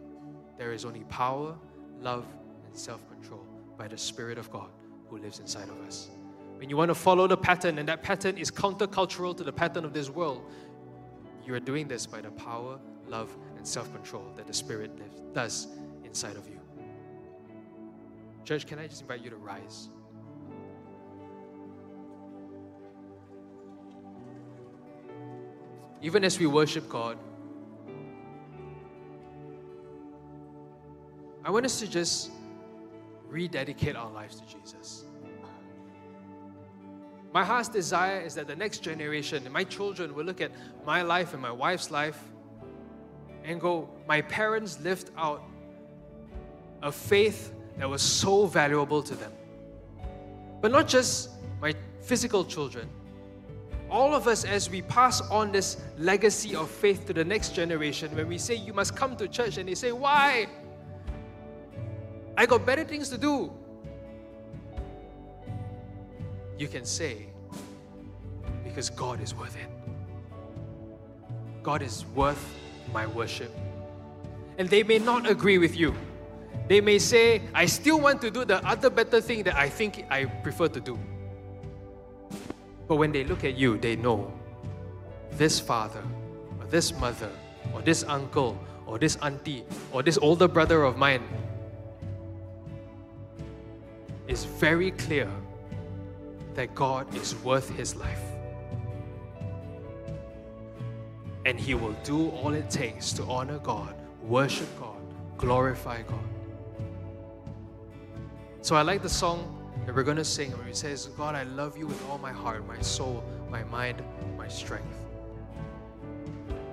There 0.59 0.73
is 0.73 0.85
only 0.85 1.05
power, 1.05 1.55
love, 2.01 2.27
and 2.67 2.77
self 2.77 3.07
control 3.11 3.47
by 3.77 3.89
the 3.89 3.99
Spirit 3.99 4.39
of 4.39 4.51
God 4.51 4.71
who 5.09 5.19
lives 5.19 5.41
inside 5.41 5.69
of 5.69 5.81
us. 5.87 6.11
When 6.57 6.69
you 6.69 6.77
want 6.77 6.91
to 6.91 6.95
follow 6.95 7.27
the 7.27 7.37
pattern, 7.37 7.79
and 7.79 7.89
that 7.89 8.03
pattern 8.03 8.37
is 8.37 8.51
countercultural 8.51 9.37
to 9.39 9.45
the 9.45 9.53
pattern 9.53 9.85
of 9.85 9.95
this 9.95 10.11
world, 10.11 10.51
you 11.45 11.55
are 11.55 11.61
doing 11.61 11.89
this 11.89 12.07
by 12.07 12.21
the 12.21 12.31
power, 12.31 12.79
love, 13.09 13.35
and 13.57 13.67
self 13.67 13.93
control 13.93 14.33
that 14.37 14.47
the 14.47 14.53
Spirit 14.53 14.99
lives, 14.99 15.23
does 15.35 15.69
inside 16.05 16.37
of 16.37 16.47
you. 16.49 16.61
Church, 18.45 18.67
can 18.67 18.79
I 18.79 18.87
just 18.87 19.03
invite 19.03 19.23
you 19.23 19.31
to 19.31 19.37
rise? 19.37 19.89
Even 26.03 26.25
as 26.25 26.39
we 26.39 26.47
worship 26.47 26.89
God, 26.89 27.19
I 31.45 31.51
want 31.51 31.65
us 31.65 31.81
to 31.81 31.89
just 31.89 32.31
rededicate 33.29 33.97
our 33.97 34.11
lives 34.11 34.41
to 34.41 34.47
Jesus. 34.47 35.05
My 37.33 37.45
heart's 37.45 37.69
desire 37.69 38.21
is 38.21 38.35
that 38.35 38.49
the 38.49 38.57
next 38.57 38.79
generation, 38.79 39.47
my 39.53 39.65
children, 39.65 40.15
will 40.15 40.25
look 40.25 40.41
at 40.41 40.51
my 40.85 41.03
life 41.03 41.33
and 41.33 41.41
my 41.41 41.53
wife's 41.53 41.91
life 41.91 42.19
and 43.45 43.61
go, 43.61 43.89
My 44.09 44.21
parents 44.23 44.81
lived 44.81 45.11
out 45.17 45.43
a 46.83 46.91
faith 46.91 47.53
that 47.79 47.89
was 47.89 48.03
so 48.03 48.47
valuable 48.47 49.03
to 49.03 49.15
them. 49.15 49.33
But 50.61 50.73
not 50.73 50.89
just 50.89 51.31
my 51.61 51.75
physical 52.01 52.45
children, 52.45 52.89
all 53.91 54.15
of 54.15 54.27
us, 54.27 54.45
as 54.45 54.71
we 54.71 54.83
pass 54.83 55.21
on 55.31 55.53
this 55.53 55.77
legacy 55.99 56.55
of 56.55 56.71
faith 56.71 57.07
to 57.07 57.13
the 57.13 57.25
next 57.25 57.55
generation, 57.55 58.15
when 58.15 58.29
we 58.29 58.39
say, 58.39 58.55
You 58.55 58.73
must 58.73 58.97
come 58.97 59.17
to 59.17 59.29
church, 59.29 59.59
and 59.59 59.69
they 59.69 59.75
say, 59.75 59.93
Why? 59.93 60.47
I 62.37 62.47
got 62.47 62.65
better 62.65 62.85
things 62.85 63.09
to 63.11 63.19
do. 63.19 63.53
You 66.59 66.69
can 66.69 66.85
say, 66.85 67.27
Because 68.65 68.91
God 68.91 69.21
is 69.21 69.35
worth 69.35 69.57
it. 69.57 69.69
God 71.63 71.83
is 71.83 72.07
worth 72.15 72.55
my 72.93 73.07
worship. 73.07 73.55
And 74.59 74.69
they 74.69 74.83
may 74.83 74.99
not 74.99 75.29
agree 75.29 75.59
with 75.59 75.77
you. 75.77 75.95
They 76.69 76.81
may 76.81 76.99
say, 76.99 77.43
I 77.55 77.67
still 77.67 78.01
want 78.01 78.21
to 78.23 78.31
do 78.31 78.45
the 78.45 78.65
other 78.67 78.91
better 78.91 79.21
thing 79.21 79.43
that 79.45 79.57
I 79.57 79.69
think 79.69 80.07
I 80.11 80.27
prefer 80.27 80.69
to 80.69 80.81
do. 80.81 80.99
But 82.91 82.97
when 82.97 83.13
they 83.13 83.23
look 83.23 83.45
at 83.45 83.57
you, 83.57 83.79
they 83.79 83.95
know 83.95 84.33
this 85.35 85.61
father, 85.61 86.03
or 86.59 86.67
this 86.67 86.93
mother, 86.99 87.31
or 87.73 87.83
this 87.83 88.03
uncle, 88.03 88.59
or 88.85 88.99
this 88.99 89.15
auntie, 89.23 89.63
or 89.93 90.03
this 90.03 90.19
older 90.19 90.49
brother 90.49 90.83
of 90.83 90.97
mine 90.97 91.23
is 94.27 94.45
very 94.45 94.91
clear 94.91 95.31
that 96.55 96.75
God 96.75 97.15
is 97.15 97.37
worth 97.45 97.71
his 97.77 97.95
life. 97.95 98.25
And 101.47 101.61
he 101.61 101.75
will 101.75 101.95
do 102.03 102.31
all 102.31 102.55
it 102.55 102.69
takes 102.71 103.13
to 103.13 103.23
honor 103.23 103.61
God, 103.61 103.95
worship 104.21 104.69
God, 104.81 105.01
glorify 105.39 106.03
God. 106.03 106.29
So 108.63 108.75
I 108.75 108.83
like 108.83 109.01
the 109.01 109.09
song 109.09 109.60
that 109.87 109.95
we're 109.95 110.03
going 110.03 110.17
to 110.17 110.25
sing 110.25 110.51
where 110.53 110.69
it 110.69 110.77
says, 110.77 111.07
God, 111.17 111.35
I 111.35 111.45
love 111.45 111.77
you 111.77 111.87
with 111.87 112.03
all 112.09 112.19
my 112.19 112.33
heart, 112.33 112.67
my 112.67 112.81
soul, 112.81 113.25
my 113.49 113.65
mind, 113.65 114.03
my 114.37 114.49
strength. 114.49 114.87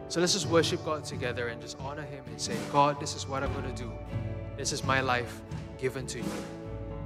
So 0.10 0.20
let's 0.22 0.34
just 0.34 0.47
worship 0.47 0.84
God 0.86 1.03
together 1.03 1.49
and 1.49 1.62
just 1.62 1.80
honor 1.80 2.03
Him 2.03 2.24
and 2.28 2.39
say, 2.39 2.55
God, 2.72 2.99
this 2.99 3.16
is 3.16 3.28
what 3.28 3.43
I'm 3.43 3.51
going 3.53 3.74
to 3.74 3.84
do. 3.84 3.91
This 4.55 4.72
is 4.72 4.84
my 4.84 5.01
life 5.01 5.41
given 5.78 6.08
to 6.08 6.20
you. 6.20 6.32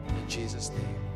In 0.07 0.29
Jesus' 0.29 0.69
name. 0.69 1.10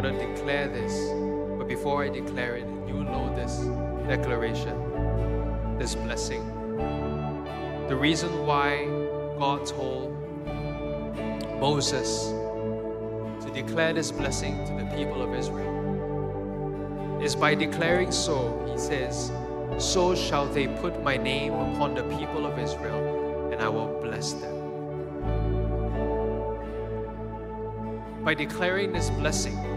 Going 0.00 0.16
to 0.16 0.26
declare 0.32 0.68
this. 0.68 1.08
But 1.58 1.66
before 1.66 2.04
I 2.04 2.08
declare 2.08 2.54
it, 2.56 2.66
you 2.86 2.94
will 2.94 3.02
know 3.02 3.34
this 3.34 3.58
declaration, 4.06 5.76
this 5.76 5.96
blessing. 5.96 6.46
The 7.88 7.96
reason 7.96 8.46
why 8.46 8.84
God 9.40 9.66
told 9.66 10.14
Moses 11.58 12.28
to 13.44 13.50
declare 13.52 13.92
this 13.92 14.12
blessing 14.12 14.64
to 14.66 14.72
the 14.74 14.88
people 14.96 15.20
of 15.20 15.34
Israel 15.34 17.20
is 17.20 17.34
by 17.34 17.56
declaring 17.56 18.12
so, 18.12 18.70
he 18.70 18.78
says, 18.78 19.32
So 19.78 20.14
shall 20.14 20.46
they 20.46 20.68
put 20.68 21.02
my 21.02 21.16
name 21.16 21.54
upon 21.54 21.94
the 21.94 22.04
people 22.04 22.46
of 22.46 22.56
Israel, 22.56 23.50
and 23.52 23.60
I 23.60 23.68
will 23.68 23.98
bless 24.00 24.34
them. 24.34 24.54
By 28.22 28.34
declaring 28.34 28.92
this 28.92 29.10
blessing, 29.10 29.67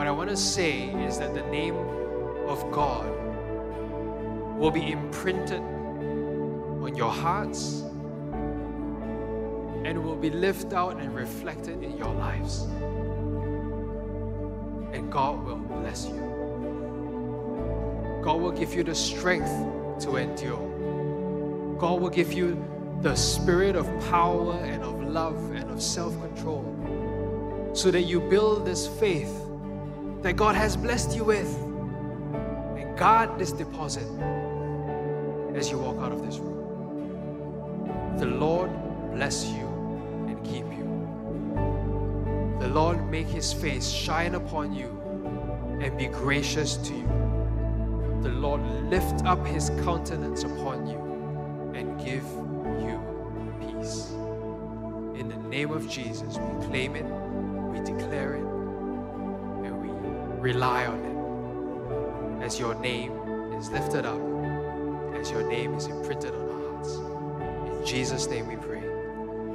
what 0.00 0.06
I 0.06 0.12
want 0.12 0.30
to 0.30 0.36
say 0.36 0.84
is 1.04 1.18
that 1.18 1.34
the 1.34 1.42
name 1.50 1.76
of 2.48 2.72
God 2.72 3.06
will 4.56 4.70
be 4.70 4.92
imprinted 4.92 5.60
on 5.60 6.94
your 6.96 7.10
hearts 7.10 7.82
and 9.84 10.02
will 10.02 10.16
be 10.16 10.30
lived 10.30 10.72
out 10.72 10.96
and 10.96 11.14
reflected 11.14 11.82
in 11.82 11.98
your 11.98 12.14
lives. 12.14 12.62
And 14.94 15.12
God 15.12 15.44
will 15.44 15.56
bless 15.56 16.06
you. 16.06 16.16
God 18.24 18.40
will 18.40 18.52
give 18.52 18.72
you 18.72 18.82
the 18.82 18.94
strength 18.94 19.52
to 20.04 20.16
endure. 20.16 21.76
God 21.76 22.00
will 22.00 22.08
give 22.08 22.32
you 22.32 22.56
the 23.02 23.14
spirit 23.14 23.76
of 23.76 23.86
power 24.08 24.54
and 24.64 24.82
of 24.82 24.98
love 25.02 25.52
and 25.52 25.70
of 25.70 25.82
self 25.82 26.18
control 26.22 26.64
so 27.74 27.90
that 27.90 28.04
you 28.04 28.18
build 28.18 28.64
this 28.64 28.86
faith 28.86 29.48
that 30.22 30.36
God 30.36 30.54
has 30.54 30.76
blessed 30.76 31.16
you 31.16 31.24
with 31.24 31.54
and 32.76 32.98
guard 32.98 33.38
this 33.38 33.52
deposit 33.52 34.06
as 35.54 35.70
you 35.70 35.78
walk 35.78 35.98
out 35.98 36.12
of 36.12 36.24
this 36.24 36.38
room. 36.38 38.16
The 38.18 38.26
Lord 38.26 38.70
bless 39.14 39.46
you 39.46 39.66
and 40.28 40.44
keep 40.44 40.66
you. 40.66 40.86
The 42.60 42.68
Lord 42.68 43.10
make 43.10 43.26
his 43.26 43.52
face 43.52 43.88
shine 43.88 44.34
upon 44.34 44.74
you 44.74 44.88
and 45.80 45.96
be 45.96 46.06
gracious 46.06 46.76
to 46.76 46.92
you. 46.92 47.08
The 48.22 48.28
Lord 48.28 48.60
lift 48.90 49.24
up 49.24 49.46
his 49.46 49.70
countenance 49.82 50.44
upon 50.44 50.86
you 50.86 50.98
and 51.74 51.98
give 51.98 52.24
you 52.84 53.00
peace. 53.60 54.10
In 55.18 55.30
the 55.30 55.38
name 55.48 55.70
of 55.70 55.88
Jesus, 55.88 56.36
we 56.36 56.66
claim 56.66 56.96
it, 56.96 57.06
we 57.72 57.80
declare 57.80 58.34
it, 58.34 58.49
rely 60.40 60.86
on 60.86 61.04
it 62.40 62.44
as 62.44 62.58
your 62.58 62.74
name 62.76 63.12
is 63.58 63.70
lifted 63.70 64.06
up, 64.06 64.20
as 65.14 65.30
your 65.30 65.42
name 65.42 65.74
is 65.74 65.86
imprinted 65.86 66.34
on 66.34 66.48
our 66.48 66.72
hearts. 66.72 66.94
In 67.78 67.86
Jesus' 67.86 68.26
name 68.26 68.46
we 68.48 68.56
pray. 68.56 68.82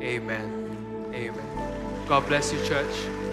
Amen. 0.04 1.12
Amen. 1.12 2.06
God 2.08 2.28
bless 2.28 2.54
you, 2.54 2.64
church. 2.66 3.25